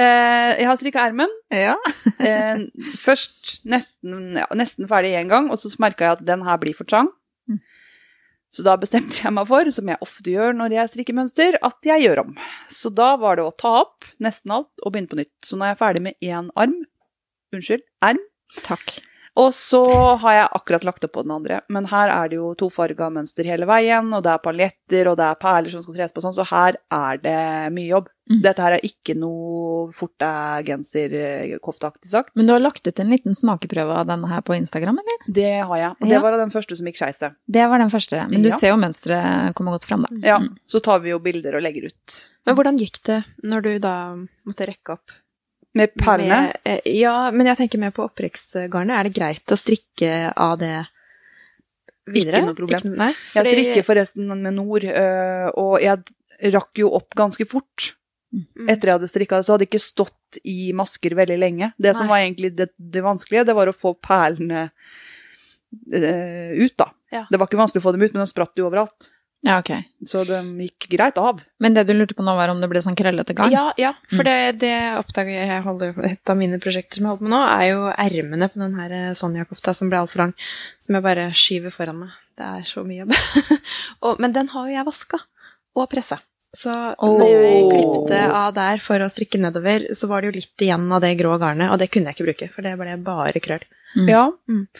Eh, 0.00 0.50
jeg 0.60 0.68
har 0.68 0.78
strikka 0.80 1.04
ermen. 1.08 1.32
Ja. 1.52 1.76
Eh, 2.24 2.60
først 3.02 3.58
nesten, 3.68 4.38
ja, 4.38 4.46
nesten 4.56 4.86
ferdig 4.88 5.10
én 5.18 5.28
gang, 5.28 5.50
og 5.52 5.58
så 5.60 5.68
merka 5.82 6.06
jeg 6.06 6.16
at 6.16 6.22
den 6.24 6.44
her 6.46 6.56
blir 6.62 6.76
for 6.78 6.88
trang. 6.88 7.10
Mm. 7.50 7.58
Så 8.54 8.64
da 8.64 8.76
bestemte 8.80 9.18
jeg 9.18 9.34
meg 9.34 9.48
for, 9.50 9.68
som 9.74 9.90
jeg 9.90 10.00
ofte 10.04 10.32
gjør 10.32 10.54
når 10.56 10.76
jeg 10.78 10.92
strikker 10.92 11.18
mønster, 11.18 11.58
at 11.60 11.90
jeg 11.90 12.06
gjør 12.06 12.22
om. 12.22 12.36
Så 12.72 12.92
da 12.94 13.10
var 13.20 13.36
det 13.36 13.44
å 13.44 13.52
ta 13.60 13.74
opp 13.82 14.08
nesten 14.24 14.54
alt 14.56 14.72
og 14.80 14.94
begynne 14.94 15.10
på 15.10 15.18
nytt. 15.20 15.34
Så 15.44 15.58
nå 15.58 15.66
er 15.66 15.74
jeg 15.74 15.82
ferdig 15.82 16.04
med 16.06 16.16
én 16.24 16.48
arm. 16.54 16.78
Unnskyld, 17.52 17.84
erm. 18.06 18.22
Takk. 18.62 19.02
Og 19.36 19.50
så 19.52 19.80
har 20.22 20.32
jeg 20.32 20.48
akkurat 20.54 20.84
lagt 20.86 21.04
opp 21.04 21.12
på 21.16 21.22
den 21.24 21.32
andre. 21.34 21.56
Men 21.68 21.86
her 21.90 22.08
er 22.08 22.28
det 22.30 22.36
jo 22.38 22.52
tofarga 22.54 23.08
mønster 23.10 23.42
hele 23.44 23.66
veien, 23.66 24.12
og 24.14 24.22
det 24.22 24.30
er 24.30 24.38
paljetter, 24.44 25.08
og 25.10 25.16
det 25.18 25.24
er 25.26 25.34
perler 25.42 25.70
som 25.74 25.82
skal 25.82 25.94
tres 25.96 26.12
på 26.14 26.22
sånn, 26.22 26.34
så 26.36 26.44
her 26.46 26.76
er 26.94 27.18
det 27.18 27.72
mye 27.74 27.88
jobb. 27.90 28.06
Mm. 28.30 28.38
Dette 28.44 28.62
her 28.62 28.72
er 28.78 28.84
ikke 28.86 29.16
noe 29.18 29.90
forte-genser-kofteaktig 29.92 32.08
sagt. 32.08 32.30
Men 32.38 32.46
du 32.46 32.52
har 32.54 32.60
lagt 32.62 32.86
ut 32.86 33.00
en 33.02 33.10
liten 33.10 33.34
smakeprøve 33.36 33.90
av 34.00 34.06
denne 34.08 34.28
her 34.30 34.40
på 34.46 34.54
Instagram, 34.56 34.98
eller? 35.02 35.18
Det 35.40 35.50
har 35.66 35.76
jeg. 35.78 35.90
Og 36.00 36.06
det 36.08 36.14
Ja. 36.14 36.20
var 36.22 36.32
den 36.38 36.50
første 36.50 36.76
som 36.76 36.86
gikk 36.86 36.96
skeis. 36.96 37.18
Det 37.50 37.68
var 37.68 37.78
den 37.78 37.90
første. 37.90 38.28
Men 38.30 38.42
du 38.42 38.48
Ja. 38.48 38.56
ser 38.56 38.68
jo 38.68 38.76
mønsteret 38.76 39.54
komme 39.54 39.70
godt 39.70 39.84
fram, 39.84 40.02
da. 40.02 40.08
Ja, 40.26 40.38
Mm. 40.38 40.56
så 40.68 40.80
tar 40.82 40.98
vi 41.00 41.10
jo 41.10 41.18
bilder 41.18 41.56
og 41.56 41.62
legger 41.62 41.84
ut. 41.86 42.28
Men 42.46 42.54
hvordan 42.56 42.76
gikk 42.78 43.02
det 43.02 43.24
når 43.42 43.62
du 43.62 43.78
da 43.78 44.14
måtte 44.46 44.66
rekke 44.66 44.90
opp? 44.92 45.10
Med 45.74 45.94
perlene. 45.98 46.52
Eh, 46.62 46.84
ja, 47.00 47.30
men 47.34 47.48
jeg 47.50 47.58
tenker 47.58 47.80
mer 47.82 47.94
på 47.94 48.04
opprekksgarnet. 48.06 48.94
Er 48.94 49.08
det 49.08 49.14
greit 49.16 49.54
å 49.54 49.58
strikke 49.58 50.10
av 50.30 50.58
det 50.60 50.76
videre? 52.06 52.38
Ikke 52.38 52.50
noe 52.50 52.58
problem. 52.60 52.78
Ikke, 52.78 52.94
nei, 53.00 53.10
Jeg 53.34 53.48
strikker 53.48 53.86
forresten 53.86 54.30
med 54.30 54.54
Nord, 54.54 54.86
øh, 54.86 55.48
og 55.58 55.74
jeg 55.82 56.54
rakk 56.54 56.82
jo 56.84 56.92
opp 56.94 57.16
ganske 57.18 57.46
fort. 57.48 57.90
Mm. 58.34 58.68
Etter 58.70 58.90
jeg 58.90 58.98
hadde 58.98 59.10
strikka 59.10 59.38
det, 59.38 59.46
så 59.46 59.54
hadde 59.54 59.66
jeg 59.66 59.72
ikke 59.72 59.82
stått 59.82 60.38
i 60.50 60.70
masker 60.76 61.14
veldig 61.18 61.38
lenge. 61.38 61.72
Det 61.78 61.94
som 61.98 62.10
var 62.10 62.22
egentlig 62.22 62.54
det, 62.58 62.70
det 62.78 63.02
vanskelige, 63.04 63.46
det 63.50 63.58
var 63.58 63.70
å 63.70 63.74
få 63.74 63.94
perlene 64.02 64.68
eh, 65.90 66.54
ut, 66.58 66.74
da. 66.78 66.90
Ja. 67.14 67.26
Det 67.30 67.38
var 67.38 67.50
ikke 67.50 67.60
vanskelig 67.60 67.82
å 67.82 67.86
få 67.86 67.94
dem 67.94 68.06
ut, 68.06 68.14
men 68.14 68.24
de 68.24 68.30
spratt 68.30 68.58
jo 68.58 68.66
overalt. 68.70 69.10
Ja, 69.44 69.58
ok. 69.60 69.70
Så 70.08 70.22
de 70.24 70.38
gikk 70.64 70.86
greit 70.94 71.18
av. 71.20 71.42
Men 71.60 71.74
det 71.76 71.82
du 71.84 71.92
lurte 71.92 72.16
på 72.16 72.24
nå, 72.24 72.32
var 72.38 72.48
om 72.48 72.62
det 72.62 72.68
ble 72.70 72.80
sånn 72.80 72.96
krøllete 72.96 73.34
garn? 73.36 73.52
Ja, 73.52 73.66
ja, 73.76 73.90
for 74.08 74.24
Mm. 74.24 74.28
det, 74.30 74.58
det 74.62 74.74
oppdager 74.96 75.36
jeg, 75.36 75.62
holder, 75.66 75.94
Et 76.08 76.30
av 76.32 76.36
mine 76.40 76.58
prosjekter 76.62 76.96
som 76.96 77.04
jeg 77.04 77.10
holder 77.12 77.20
på 77.20 77.28
med 77.28 77.34
nå, 77.36 77.42
er 77.52 77.66
jo 77.68 77.82
ermene 77.92 78.48
på 78.48 78.62
den 78.62 78.74
her 78.80 78.90
eh, 78.96 79.12
Sonja-kofta 79.12 79.74
som 79.76 79.90
ble 79.92 80.00
altfor 80.00 80.22
lang, 80.24 80.32
som 80.80 80.96
jeg 80.96 81.04
bare 81.04 81.26
skyver 81.36 81.74
foran 81.76 81.98
meg. 82.06 82.16
Det 82.40 82.46
er 82.48 82.64
så 82.66 82.82
mye 82.88 83.04
jobb. 83.04 83.12
og, 84.04 84.16
men 84.24 84.32
den 84.32 84.48
har 84.54 84.66
jo 84.70 84.74
jeg 84.78 84.88
vaska 84.88 85.20
og 85.76 85.90
pressa. 85.92 86.18
Så 86.54 86.72
når 87.02 87.28
jeg 87.28 87.62
klipte 87.68 88.18
av 88.30 88.52
der 88.54 88.78
for 88.78 89.02
å 89.02 89.08
strikke 89.10 89.40
nedover, 89.42 89.88
så 89.92 90.06
var 90.08 90.22
det 90.22 90.28
jo 90.30 90.36
litt 90.40 90.62
igjen 90.62 90.84
av 90.94 91.00
det 91.02 91.16
grå 91.18 91.36
garnet, 91.42 91.68
og 91.74 91.80
det 91.82 91.90
kunne 91.90 92.12
jeg 92.12 92.16
ikke 92.16 92.28
bruke, 92.30 92.48
for 92.54 92.62
det 92.62 92.76
ble 92.78 92.96
bare 93.02 93.42
krøll. 93.42 93.64
Mm. 93.94 94.08
Ja. 94.10 94.22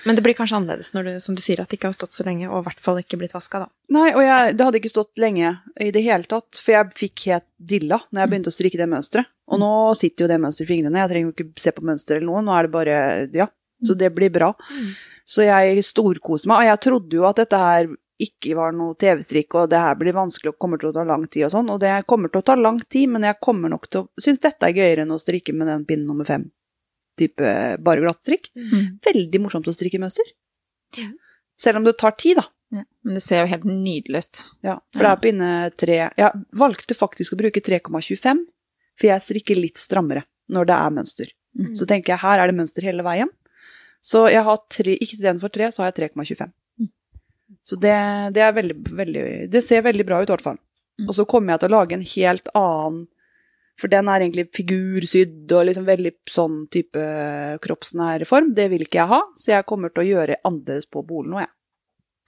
Men 0.04 0.16
det 0.16 0.24
blir 0.26 0.34
kanskje 0.34 0.58
annerledes 0.58 0.90
når 0.94 1.06
du, 1.06 1.12
som 1.22 1.36
du 1.38 1.42
sier, 1.44 1.62
at 1.62 1.70
det 1.70 1.78
ikke 1.78 1.90
har 1.92 1.96
stått 1.96 2.16
så 2.16 2.26
lenge, 2.26 2.48
og 2.50 2.60
i 2.60 2.66
hvert 2.68 2.82
fall 2.82 3.00
ikke 3.00 3.18
blitt 3.20 3.34
vaska, 3.36 3.64
da. 3.64 3.70
Nei, 3.94 4.08
og 4.10 4.22
jeg, 4.24 4.54
det 4.58 4.66
hadde 4.66 4.80
ikke 4.80 4.92
stått 4.92 5.22
lenge 5.22 5.56
i 5.80 5.90
det 5.94 6.04
hele 6.06 6.28
tatt, 6.30 6.58
for 6.58 6.74
jeg 6.74 6.94
fikk 6.98 7.26
helt 7.30 7.48
dilla 7.58 8.00
når 8.10 8.24
jeg 8.24 8.32
begynte 8.32 8.52
å 8.52 8.56
strikke 8.58 8.80
det 8.80 8.90
mønsteret. 8.90 9.30
Og 9.52 9.60
nå 9.60 9.72
sitter 9.98 10.24
jo 10.24 10.30
det 10.32 10.40
mønsteret 10.40 10.66
i 10.66 10.72
fingrene, 10.72 11.02
jeg 11.02 11.12
trenger 11.12 11.30
jo 11.30 11.34
ikke 11.36 11.64
se 11.66 11.74
på 11.76 11.84
mønsteret 11.84 12.20
eller 12.20 12.30
noe, 12.30 12.44
nå 12.46 12.54
er 12.56 12.66
det 12.66 12.74
bare, 12.74 13.00
ja, 13.36 13.50
så 13.84 13.96
det 13.98 14.08
blir 14.16 14.32
bra. 14.34 14.54
Så 15.28 15.44
jeg 15.46 15.84
storkoser 15.84 16.50
meg, 16.50 16.64
og 16.64 16.72
jeg 16.72 16.82
trodde 16.84 17.20
jo 17.20 17.28
at 17.28 17.38
dette 17.42 17.60
her 17.60 17.92
ikke 18.24 18.54
var 18.56 18.74
noe 18.76 18.94
TV-strikk, 18.98 19.56
og 19.58 19.70
det 19.72 19.80
her 19.82 19.96
blir 19.98 20.14
vanskelig 20.16 20.52
og 20.52 20.58
kommer 20.62 20.80
til 20.80 20.92
å 20.92 20.94
ta 20.94 21.04
lang 21.06 21.24
tid 21.26 21.48
og 21.48 21.54
sånn, 21.54 21.70
og 21.74 21.80
det 21.82 21.94
kommer 22.10 22.30
til 22.30 22.42
å 22.42 22.46
ta 22.46 22.54
lang 22.58 22.78
tid, 22.86 23.10
men 23.10 23.26
jeg 23.26 23.40
kommer 23.42 23.72
nok 23.72 23.88
til 23.90 24.04
å 24.04 24.22
synes 24.22 24.42
dette 24.44 24.68
er 24.68 24.76
gøyere 24.76 25.04
enn 25.04 25.14
å 25.14 25.20
strikke 25.20 25.54
med 25.56 25.70
den 25.70 25.86
pinnen 25.88 26.06
nummer 26.08 26.28
fem, 26.28 26.46
type 27.18 27.52
bare 27.84 28.02
glattstrikk. 28.02 28.50
Mm. 28.56 28.98
Veldig 29.04 29.40
morsomt 29.44 29.68
å 29.70 29.74
strikke 29.74 30.00
mønster. 30.02 30.26
Ja. 30.98 31.10
Selv 31.60 31.80
om 31.80 31.86
det 31.86 31.96
tar 32.00 32.16
tid, 32.18 32.40
da. 32.40 32.48
Ja. 32.74 32.82
Men 33.06 33.18
det 33.18 33.22
ser 33.22 33.44
jo 33.44 33.50
helt 33.52 33.66
nydelig 33.68 34.24
ut. 34.24 34.42
Ja, 34.66 34.78
for 34.94 35.06
det 35.06 35.12
er 35.12 35.22
pinne 35.22 35.50
tre 35.78 35.96
Jeg 36.08 36.42
valgte 36.58 36.96
faktisk 36.98 37.36
å 37.36 37.38
bruke 37.38 37.62
3,25, 37.62 38.42
for 38.98 39.10
jeg 39.10 39.26
strikker 39.28 39.60
litt 39.60 39.78
strammere 39.78 40.24
når 40.50 40.70
det 40.70 40.76
er 40.76 40.98
mønster. 40.98 41.32
Mm. 41.54 41.72
Så 41.78 41.86
tenker 41.86 42.14
jeg 42.14 42.22
her 42.24 42.42
er 42.42 42.50
det 42.50 42.58
mønster 42.58 42.86
hele 42.86 43.04
veien. 43.06 43.30
Så 44.04 44.26
jeg 44.28 44.44
har 44.44 44.60
tre, 44.72 44.98
ikke 44.98 45.16
istedenfor 45.16 45.52
tre, 45.54 45.70
så 45.72 45.84
har 45.84 45.92
jeg 45.92 46.10
3,25. 46.10 46.50
Mm. 46.82 46.90
Så 47.64 47.78
det, 47.80 47.94
det 48.36 48.42
er 48.44 48.56
veldig, 48.56 48.76
veldig 48.98 49.24
Det 49.52 49.62
ser 49.64 49.86
veldig 49.86 50.06
bra 50.08 50.20
ut, 50.20 50.28
i 50.28 50.34
hvert 50.34 50.44
fall. 50.44 50.58
Mm. 51.00 51.08
Og 51.08 51.16
så 51.16 51.26
kommer 51.28 51.54
jeg 51.54 51.62
til 51.62 51.70
å 51.70 51.76
lage 51.78 51.96
en 51.96 52.08
helt 52.10 52.50
annen 52.58 53.04
For 53.80 53.90
den 53.90 54.06
er 54.06 54.22
egentlig 54.22 54.46
figursydd 54.54 55.50
og 55.56 55.64
liksom 55.66 55.86
veldig 55.88 56.12
sånn 56.30 56.60
type 56.72 57.04
kroppsnær 57.64 58.22
form. 58.28 58.52
Det 58.54 58.68
vil 58.70 58.84
ikke 58.86 59.00
jeg 59.00 59.10
ha, 59.10 59.20
så 59.40 59.56
jeg 59.56 59.66
kommer 59.66 59.90
til 59.90 60.04
å 60.04 60.10
gjøre 60.12 60.38
annerledes 60.46 60.86
på 60.86 61.02
bolen 61.06 61.34
nå, 61.34 61.40
jeg. 61.42 61.50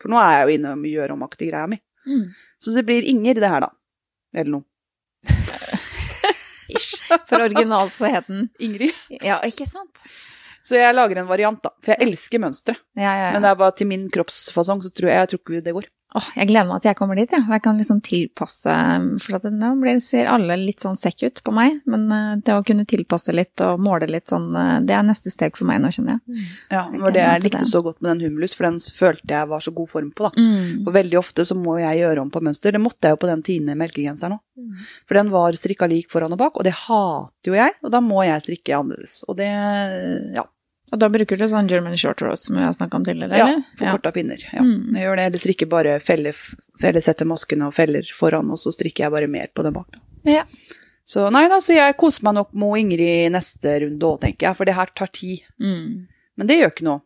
For 0.02 0.12
nå 0.12 0.18
er 0.20 0.32
jeg 0.34 0.46
jo 0.46 0.56
inne 0.58 0.72
og 0.74 0.88
gjør 0.90 1.14
omaktig 1.14 1.50
greia 1.52 1.70
mi. 1.70 1.78
Mm. 2.06 2.24
Så 2.62 2.74
det 2.74 2.82
blir 2.88 3.06
Inger, 3.06 3.38
det 3.38 3.52
her, 3.52 3.62
da. 3.62 3.70
Eller 4.36 4.58
noe. 4.58 4.66
For 7.28 7.40
originalt 7.40 7.94
så 7.94 8.10
het 8.10 8.26
den 8.30 8.48
Ingrid. 8.62 8.94
Ja, 9.22 9.38
ikke 9.46 9.66
sant? 9.68 10.02
Så 10.66 10.80
jeg 10.80 10.96
lager 10.96 11.22
en 11.22 11.30
variant, 11.30 11.60
da. 11.62 11.70
For 11.84 11.94
jeg 11.94 12.08
elsker 12.08 12.42
mønstre. 12.42 12.74
Ja, 12.98 13.12
ja, 13.14 13.28
Men 13.34 13.46
det 13.46 13.52
er 13.52 13.60
bare 13.60 13.76
til 13.78 13.88
min 13.90 14.08
kroppsfasong, 14.12 14.82
så 14.82 14.90
tror 14.90 15.12
jeg, 15.12 15.20
jeg 15.20 15.30
tror 15.30 15.42
ikke 15.42 15.66
det 15.68 15.76
går. 15.76 15.86
Åh, 16.16 16.28
jeg 16.38 16.48
gleder 16.48 16.68
meg 16.68 16.80
til 16.80 16.90
jeg 16.90 16.96
kommer 16.96 17.18
dit, 17.18 17.28
jeg. 17.28 17.44
Ja. 17.44 17.56
Jeg 17.56 17.62
kan 17.66 17.76
liksom 17.80 17.98
tilpasse 18.04 18.74
For 19.20 19.36
at 19.38 19.46
nå 19.52 19.94
ser 20.02 20.30
alle 20.32 20.56
litt 20.60 20.84
sånn 20.84 20.96
sekk 20.98 21.26
ut 21.26 21.42
på 21.44 21.52
meg, 21.54 21.80
men 21.88 22.06
eh, 22.14 22.32
det 22.44 22.54
å 22.56 22.64
kunne 22.66 22.86
tilpasse 22.88 23.34
litt 23.34 23.60
og 23.64 23.82
måle 23.82 24.08
litt 24.10 24.30
sånn, 24.32 24.48
eh, 24.56 24.78
det 24.86 24.96
er 24.96 25.04
neste 25.06 25.32
steg 25.32 25.58
for 25.58 25.68
meg 25.68 25.82
nå, 25.82 25.90
kjenner 25.92 26.16
jeg. 26.16 26.46
Ja, 26.72 26.86
det 26.92 27.02
var 27.02 27.16
det 27.16 27.24
jeg 27.24 27.44
likte 27.44 27.62
det. 27.64 27.70
så 27.70 27.82
godt 27.84 28.00
med 28.00 28.14
den 28.14 28.30
humulus, 28.30 28.56
for 28.56 28.68
den 28.68 28.80
følte 28.80 29.36
jeg 29.36 29.50
var 29.52 29.64
så 29.64 29.74
god 29.76 29.92
form 29.92 30.10
på, 30.16 30.30
da. 30.30 30.46
Mm. 30.46 30.86
Og 30.86 30.92
veldig 30.96 31.20
ofte 31.20 31.46
så 31.48 31.56
må 31.58 31.78
jeg 31.82 32.02
gjøre 32.02 32.24
om 32.24 32.32
på 32.32 32.42
mønster. 32.44 32.72
Det 32.76 32.82
måtte 32.82 33.08
jeg 33.08 33.16
jo 33.16 33.22
på 33.24 33.30
den 33.30 33.44
tiende 33.46 33.78
melkegenseren 33.78 34.38
òg. 34.38 34.44
Mm. 34.56 34.84
For 35.04 35.20
den 35.20 35.32
var 35.34 35.60
strikka 35.60 35.88
lik 35.90 36.08
foran 36.12 36.32
og 36.36 36.40
bak, 36.40 36.56
og 36.56 36.66
det 36.66 36.74
hater 36.86 37.52
jo 37.52 37.56
jeg. 37.58 37.76
Og 37.84 37.92
da 37.92 38.02
må 38.04 38.24
jeg 38.24 38.44
strikke 38.46 38.78
annerledes. 38.78 39.20
Og 39.28 39.36
det, 39.40 39.50
ja, 40.36 40.46
Og 40.94 41.00
da 41.02 41.08
bruker 41.10 41.38
du 41.38 41.44
sånn 41.50 41.66
German 41.70 41.96
short 41.98 42.22
rows 42.22 42.44
som 42.46 42.54
vi 42.54 42.62
har 42.62 42.74
snakka 42.74 43.00
om 43.00 43.04
tidligere, 43.06 43.38
ja 43.40 43.46
eller? 43.48 43.62
ja. 43.82 44.12
pinner. 44.14 44.42
Ja. 44.52 44.62
Mm. 44.62 44.94
Jeg 44.94 45.06
gjør 45.08 45.18
det, 45.18 45.24
eller 45.30 45.42
strikker 45.42 45.70
bare 45.70 45.94
feller, 46.00 46.36
feller 46.80 47.02
setter 47.02 47.26
maskene 47.26 47.66
og 47.66 47.74
feller 47.74 48.06
foran, 48.14 48.52
og 48.54 48.60
så 48.62 48.70
strikker 48.74 49.06
jeg 49.06 49.14
bare 49.16 49.30
mer 49.30 49.50
på 49.54 49.64
den 49.66 49.74
bak. 49.74 49.98
Ja. 50.26 50.44
Så 51.06 51.26
nei 51.34 51.44
da, 51.50 51.58
så 51.62 51.74
jeg 51.74 51.96
koser 51.98 52.26
meg 52.26 52.36
nok 52.38 52.54
med 52.58 52.80
Ingrid 52.84 53.34
neste 53.34 53.74
runde 53.82 54.06
òg, 54.08 54.20
tenker 54.22 54.48
jeg, 54.48 54.58
for 54.58 54.68
det 54.68 54.76
her 54.78 54.94
tar 54.94 55.10
tid. 55.14 55.42
Mm. 55.62 56.06
Men 56.36 56.50
det 56.50 56.60
gjør 56.60 56.72
ikke 56.74 56.86
noe. 56.86 57.02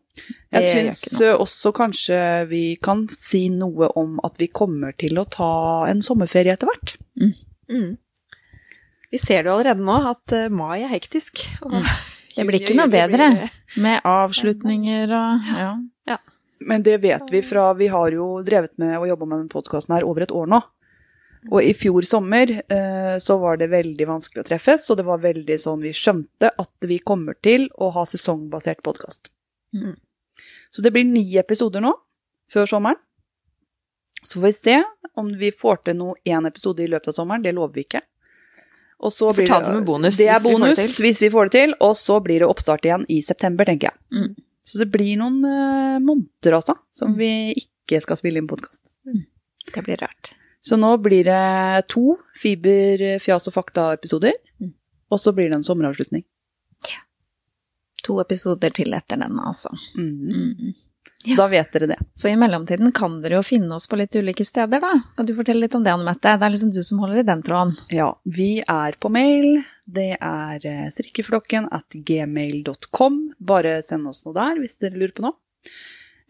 Jeg 0.51 0.67
syns 0.67 1.03
også 1.31 1.71
kanskje 1.73 2.17
vi 2.49 2.63
kan 2.83 3.05
si 3.13 3.45
noe 3.53 3.87
om 3.97 4.17
at 4.27 4.35
vi 4.41 4.49
kommer 4.51 4.93
til 4.99 5.17
å 5.21 5.25
ta 5.31 5.51
en 5.89 6.01
sommerferie 6.05 6.53
etter 6.57 6.69
hvert. 6.69 6.97
Mm. 7.71 7.93
Vi 9.11 9.19
ser 9.19 9.43
det 9.43 9.51
jo 9.51 9.57
allerede 9.57 9.85
nå, 9.85 9.95
at 10.11 10.35
eh, 10.35 10.49
mai 10.51 10.81
er 10.83 10.91
hektisk. 10.91 11.45
og 11.61 11.79
Mm. 11.79 11.87
Det 12.35 12.45
blir 12.47 12.61
ikke 12.61 12.77
noe 12.77 12.91
bedre. 12.91 13.31
Med 13.81 14.05
avslutninger 14.07 15.11
og 15.15 15.49
ja. 15.57 15.71
Men 16.61 16.83
det 16.85 16.99
vet 17.01 17.31
vi 17.31 17.41
fra 17.41 17.71
Vi 17.73 17.87
har 17.89 18.13
jo 18.13 18.27
drevet 18.45 18.77
med 18.81 18.99
å 18.99 19.07
jobbe 19.09 19.25
med 19.25 19.43
den 19.43 19.49
podkasten 19.49 19.95
her 19.95 20.05
over 20.07 20.25
et 20.25 20.33
år 20.35 20.49
nå. 20.51 20.61
Og 21.49 21.65
i 21.65 21.71
fjor 21.73 22.05
sommer 22.05 22.51
eh, 22.53 23.15
så 23.17 23.37
var 23.41 23.57
det 23.57 23.71
veldig 23.71 24.05
vanskelig 24.05 24.43
å 24.43 24.45
treffes, 24.45 24.83
og 24.93 24.99
det 24.99 25.07
var 25.07 25.23
veldig 25.23 25.57
sånn 25.57 25.81
vi 25.81 25.93
skjønte 25.97 26.51
at 26.53 26.85
vi 26.85 26.99
kommer 27.01 27.33
til 27.41 27.65
å 27.81 27.89
ha 27.95 28.03
sesongbasert 28.05 28.83
podkast. 28.85 29.31
Mm. 29.73 29.95
Så 30.69 30.85
det 30.85 30.91
blir 30.93 31.07
ni 31.07 31.23
episoder 31.41 31.81
nå, 31.81 31.95
før 32.51 32.69
sommeren. 32.69 33.01
Så 34.21 34.37
får 34.37 34.45
vi 34.45 34.53
se 34.53 34.77
om 35.17 35.31
vi 35.41 35.49
får 35.49 35.81
til 35.87 35.97
noe 35.97 36.13
én 36.29 36.45
episode 36.45 36.85
i 36.85 36.91
løpet 36.91 37.09
av 37.09 37.17
sommeren, 37.17 37.41
det 37.41 37.55
lover 37.57 37.79
vi 37.79 37.87
ikke. 37.87 38.03
Og 39.01 39.09
så 39.13 39.31
blir 39.33 39.47
det 39.49 39.65
som 39.65 39.77
en 39.79 39.85
bonus 39.85 40.17
Det 40.19 40.27
er 40.29 40.37
hvis 40.39 40.45
vi 40.45 40.53
bonus 40.53 40.99
hvis 41.01 41.21
vi 41.23 41.29
får 41.33 41.49
det 41.49 41.51
til, 41.57 41.73
og 41.81 41.95
så 41.97 42.19
blir 42.23 42.43
det 42.43 42.47
oppstart 42.51 42.85
igjen 42.85 43.05
i 43.09 43.21
september, 43.25 43.65
tenker 43.65 43.89
jeg. 43.89 43.97
Mm. 44.13 44.35
Så 44.63 44.77
det 44.77 44.91
blir 44.93 45.15
noen 45.17 45.39
uh, 45.41 45.97
måneder, 46.05 46.53
altså, 46.59 46.75
som 46.93 47.15
Mm. 47.15 47.17
vi 47.17 47.31
ikke 47.63 48.01
skal 48.03 48.17
spille 48.19 48.37
inn 48.37 48.47
podkast. 48.47 48.79
Det 49.73 49.83
blir 49.85 49.97
rart. 49.97 50.33
Så 50.61 50.77
nå 50.77 50.91
blir 51.01 51.25
det 51.25 51.87
to 51.89 52.17
Fiber, 52.37 53.17
fjas 53.19 53.47
og 53.49 53.53
fakta-episoder, 53.57 54.33
Mm. 54.61 54.73
og 55.11 55.19
så 55.19 55.33
blir 55.33 55.49
det 55.49 55.57
en 55.57 55.63
sommeravslutning. 55.65 56.23
To 58.03 58.19
episoder 58.21 58.69
til 58.73 58.93
etter 58.97 59.17
den, 59.21 59.37
altså. 59.39 59.69
Mm. 59.97 60.73
Mm. 61.27 61.35
Da 61.37 61.47
vet 61.51 61.73
dere 61.73 61.87
det. 61.91 61.97
Så 62.17 62.29
i 62.31 62.35
mellomtiden 62.39 62.91
kan 62.97 63.19
dere 63.21 63.37
jo 63.39 63.43
finne 63.45 63.75
oss 63.75 63.85
på 63.87 63.99
litt 63.99 64.15
ulike 64.17 64.45
steder, 64.47 64.81
da. 64.81 64.93
Kan 65.17 65.27
du 65.29 65.35
fortelle 65.37 65.61
litt 65.67 65.75
om 65.77 65.83
det, 65.85 65.93
Anne 65.93 66.07
Mette? 66.07 66.33
Det 66.37 66.47
er 66.47 66.53
liksom 66.55 66.71
du 66.73 66.81
som 66.83 67.01
holder 67.03 67.21
i 67.21 67.27
den 67.27 67.43
tråden. 67.45 67.75
Ja, 67.93 68.07
vi 68.25 68.63
er 68.65 68.97
på 68.99 69.11
mail. 69.13 69.61
Det 69.85 70.15
er 70.17 70.65
eh, 70.65 70.87
strikkeflokken 70.95 71.67
at 71.73 71.93
gmail.com. 72.07 73.19
Bare 73.37 73.81
send 73.85 74.07
oss 74.09 74.23
noe 74.25 74.33
der 74.37 74.61
hvis 74.63 74.77
dere 74.81 74.97
lurer 74.97 75.13
på 75.17 75.25
noe. 75.27 75.37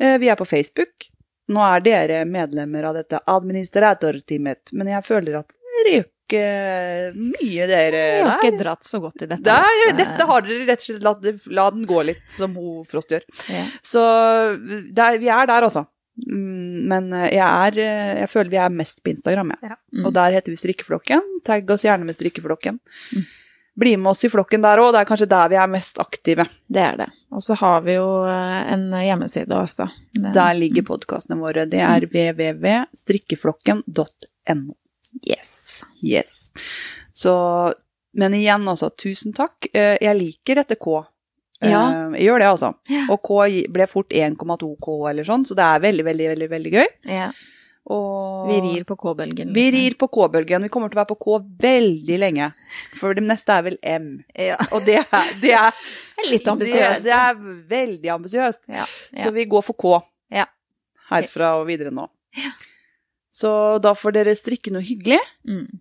Eh, 0.01 0.17
Vi 0.19 0.27
er 0.31 0.39
på 0.39 0.47
Facebook. 0.49 1.07
Nå 1.51 1.61
er 1.67 1.83
dere 1.83 2.21
medlemmer 2.25 2.85
av 2.89 2.95
dette 2.99 3.19
administratorteamet, 3.27 4.71
men 4.77 4.87
jeg 4.93 5.03
føler 5.07 5.39
at 5.41 5.51
dere 5.81 5.95
mye, 6.31 7.65
dere 7.67 8.01
Vi 8.15 8.21
har 8.21 8.27
der. 8.29 8.37
ikke 8.39 8.59
dratt 8.63 8.83
så 8.87 8.99
godt 9.03 9.21
i 9.23 9.25
dette. 9.31 9.43
Der, 9.43 9.63
dette 9.97 10.25
har 10.29 10.41
dere 10.45 10.65
rett 10.69 10.81
og 10.81 10.85
slett 10.87 11.03
latt 11.03 11.21
la 11.51 11.65
den 11.75 11.85
gå 11.89 11.99
litt, 12.07 12.23
som 12.31 12.55
hun 12.55 12.85
Frost 12.87 13.09
gjør. 13.11 13.23
Ja. 13.51 13.65
Så 13.85 14.01
der, 14.93 15.17
vi 15.21 15.27
er 15.31 15.45
der, 15.49 15.61
altså. 15.67 15.85
Mm, 16.27 16.87
Men 16.91 17.05
jeg 17.31 17.39
er 17.39 17.77
eh, 17.81 18.19
Jeg 18.19 18.29
føler 18.29 18.49
vi 18.51 18.57
er 18.59 18.69
mest 18.69 18.99
på 19.03 19.09
Instagram, 19.13 19.51
jeg. 19.61 19.75
Mm. 19.95 20.05
Og 20.05 20.13
der 20.13 20.31
heter 20.35 20.51
vi 20.53 20.57
Strikkeflokken. 20.59 21.21
Tagg 21.47 21.69
oss 21.71 21.83
gjerne 21.87 22.05
med 22.05 22.15
Strikkeflokken. 22.17 22.79
Mm. 23.15 23.23
Bli 23.81 23.93
med 23.97 24.09
oss 24.11 24.25
i 24.27 24.29
flokken 24.29 24.61
der 24.61 24.77
òg, 24.83 24.91
det 24.91 24.99
er 24.99 25.05
kanskje 25.07 25.29
der 25.31 25.47
vi 25.49 25.55
er 25.55 25.67
mest 25.71 25.95
aktive. 26.03 26.43
Det 26.67 26.81
er 26.83 26.95
det. 26.99 27.07
Og 27.31 27.39
så 27.41 27.53
har 27.61 27.79
vi 27.85 27.93
jo 27.95 28.09
eh, 28.27 28.73
en 28.73 28.91
hjemmeside 28.99 29.55
også. 29.55 29.87
Der 30.35 30.53
ligger 30.59 30.83
podkastene 30.91 31.39
våre. 31.39 31.63
Det 31.71 31.79
er 31.79 32.03
www.strikkeflokken.no. 32.11 34.73
Yes. 35.27 35.83
Yes. 36.03 36.51
Så 37.13 37.73
Men 38.13 38.33
igjen, 38.35 38.65
altså, 38.67 38.89
tusen 38.95 39.31
takk. 39.33 39.67
Eh, 39.73 39.97
Jeg 40.01 40.17
liker 40.17 40.55
dette 40.63 40.75
K. 40.75 40.97
Eh, 41.61 41.69
Ja. 41.71 42.09
Jeg 42.17 42.25
gjør 42.27 42.39
det, 42.39 42.47
altså. 42.49 42.73
Ja. 42.89 43.05
Og 43.13 43.21
K 43.23 43.67
ble 43.71 43.87
fort 43.87 44.09
1,2 44.09 44.75
K 44.81 44.95
eller 45.09 45.23
sånn, 45.23 45.45
så 45.47 45.55
det 45.55 45.63
er 45.63 45.79
veldig, 45.79 46.03
veldig, 46.09 46.27
veldig, 46.33 46.49
veldig 46.49 46.71
gøy. 46.73 46.87
Ja. 47.07 47.31
Og 47.91 48.49
Vi 48.49 48.57
rir 48.61 48.83
på 48.85 48.95
K-bølgen. 48.97 49.53
Vi 49.53 49.63
rir 49.73 49.95
på 49.97 50.07
K-bølgen. 50.11 50.61
Vi 50.63 50.69
kommer 50.69 50.89
til 50.91 50.97
å 50.99 51.01
være 51.01 51.09
på 51.15 51.19
K 51.23 51.39
veldig 51.63 52.17
lenge. 52.19 52.51
For 52.99 53.13
det 53.17 53.23
neste 53.25 53.55
er 53.55 53.63
vel 53.65 53.77
M. 53.83 54.23
Ja. 54.37 54.57
Og 54.71 54.83
det 54.85 54.99
er, 55.01 55.31
det 55.41 55.53
er 55.57 55.71
Litt 56.31 56.45
ambisiøst. 56.51 57.03
Det, 57.03 57.09
det 57.09 57.15
er 57.17 57.39
veldig 57.71 58.11
ambisiøst. 58.17 58.61
Ja. 58.69 58.85
Så 59.23 59.31
vi 59.33 59.45
går 59.49 59.63
for 59.65 59.73
K. 59.73 59.95
Ja. 60.31 60.45
Herfra 61.09 61.55
og 61.61 61.65
videre 61.71 61.89
nå. 61.95 62.05
Så 63.31 63.51
da 63.83 63.93
får 63.95 64.15
dere 64.17 64.35
strikke 64.35 64.73
noe 64.75 64.83
hyggelig. 64.83 65.19
Mm. 65.47 65.79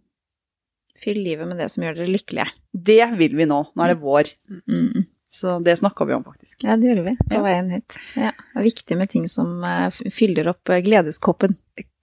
Fyll 1.01 1.23
livet 1.25 1.49
med 1.49 1.59
det 1.59 1.71
som 1.73 1.83
gjør 1.85 1.97
dere 1.99 2.13
lykkelige. 2.13 2.47
Det 2.71 3.01
vil 3.19 3.35
vi 3.39 3.47
nå. 3.49 3.63
Nå 3.75 3.83
er 3.87 3.95
det 3.95 4.03
vår. 4.03 4.29
Mm. 4.69 5.07
Så 5.31 5.57
det 5.65 5.77
snakka 5.79 6.05
vi 6.09 6.15
om, 6.17 6.25
faktisk. 6.27 6.59
Ja, 6.67 6.75
det 6.77 6.89
gjorde 6.91 7.05
vi 7.07 7.15
på 7.23 7.37
Ja. 7.39 7.43
veien 7.45 7.71
hit. 7.71 7.97
Ja. 8.19 8.33
Det 8.55 8.61
er 8.61 8.67
viktig 8.67 8.97
med 8.99 9.11
ting 9.13 9.29
som 9.31 9.63
eh, 9.65 9.91
fyller 10.11 10.49
opp 10.51 10.69
eh, 10.75 10.81
gledeskoppen. 10.83 11.55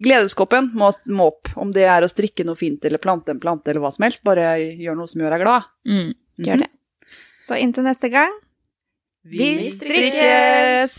Gledeskoppen 0.04 0.72
må, 0.74 0.92
må 1.12 1.28
opp. 1.34 1.52
Om 1.60 1.72
det 1.76 1.84
er 1.92 2.04
å 2.06 2.10
strikke 2.12 2.46
noe 2.48 2.56
fint 2.60 2.84
eller 2.88 3.02
plante 3.04 3.32
en 3.36 3.40
plante 3.44 3.70
eller 3.72 3.84
hva 3.84 3.92
som 3.92 4.08
helst. 4.08 4.24
Bare 4.28 4.56
gjør 4.64 4.96
noe 5.00 5.12
som 5.12 5.22
gjør 5.22 5.36
deg 5.36 5.44
glad. 5.44 5.68
Mm. 5.88 6.12
Gjør 6.48 6.64
det. 6.64 6.70
Så 7.40 7.56
inntil 7.62 7.86
neste 7.86 8.10
gang 8.10 8.34
Vi 9.28 9.38
Vi 9.60 9.70
strikkes! 9.76 10.96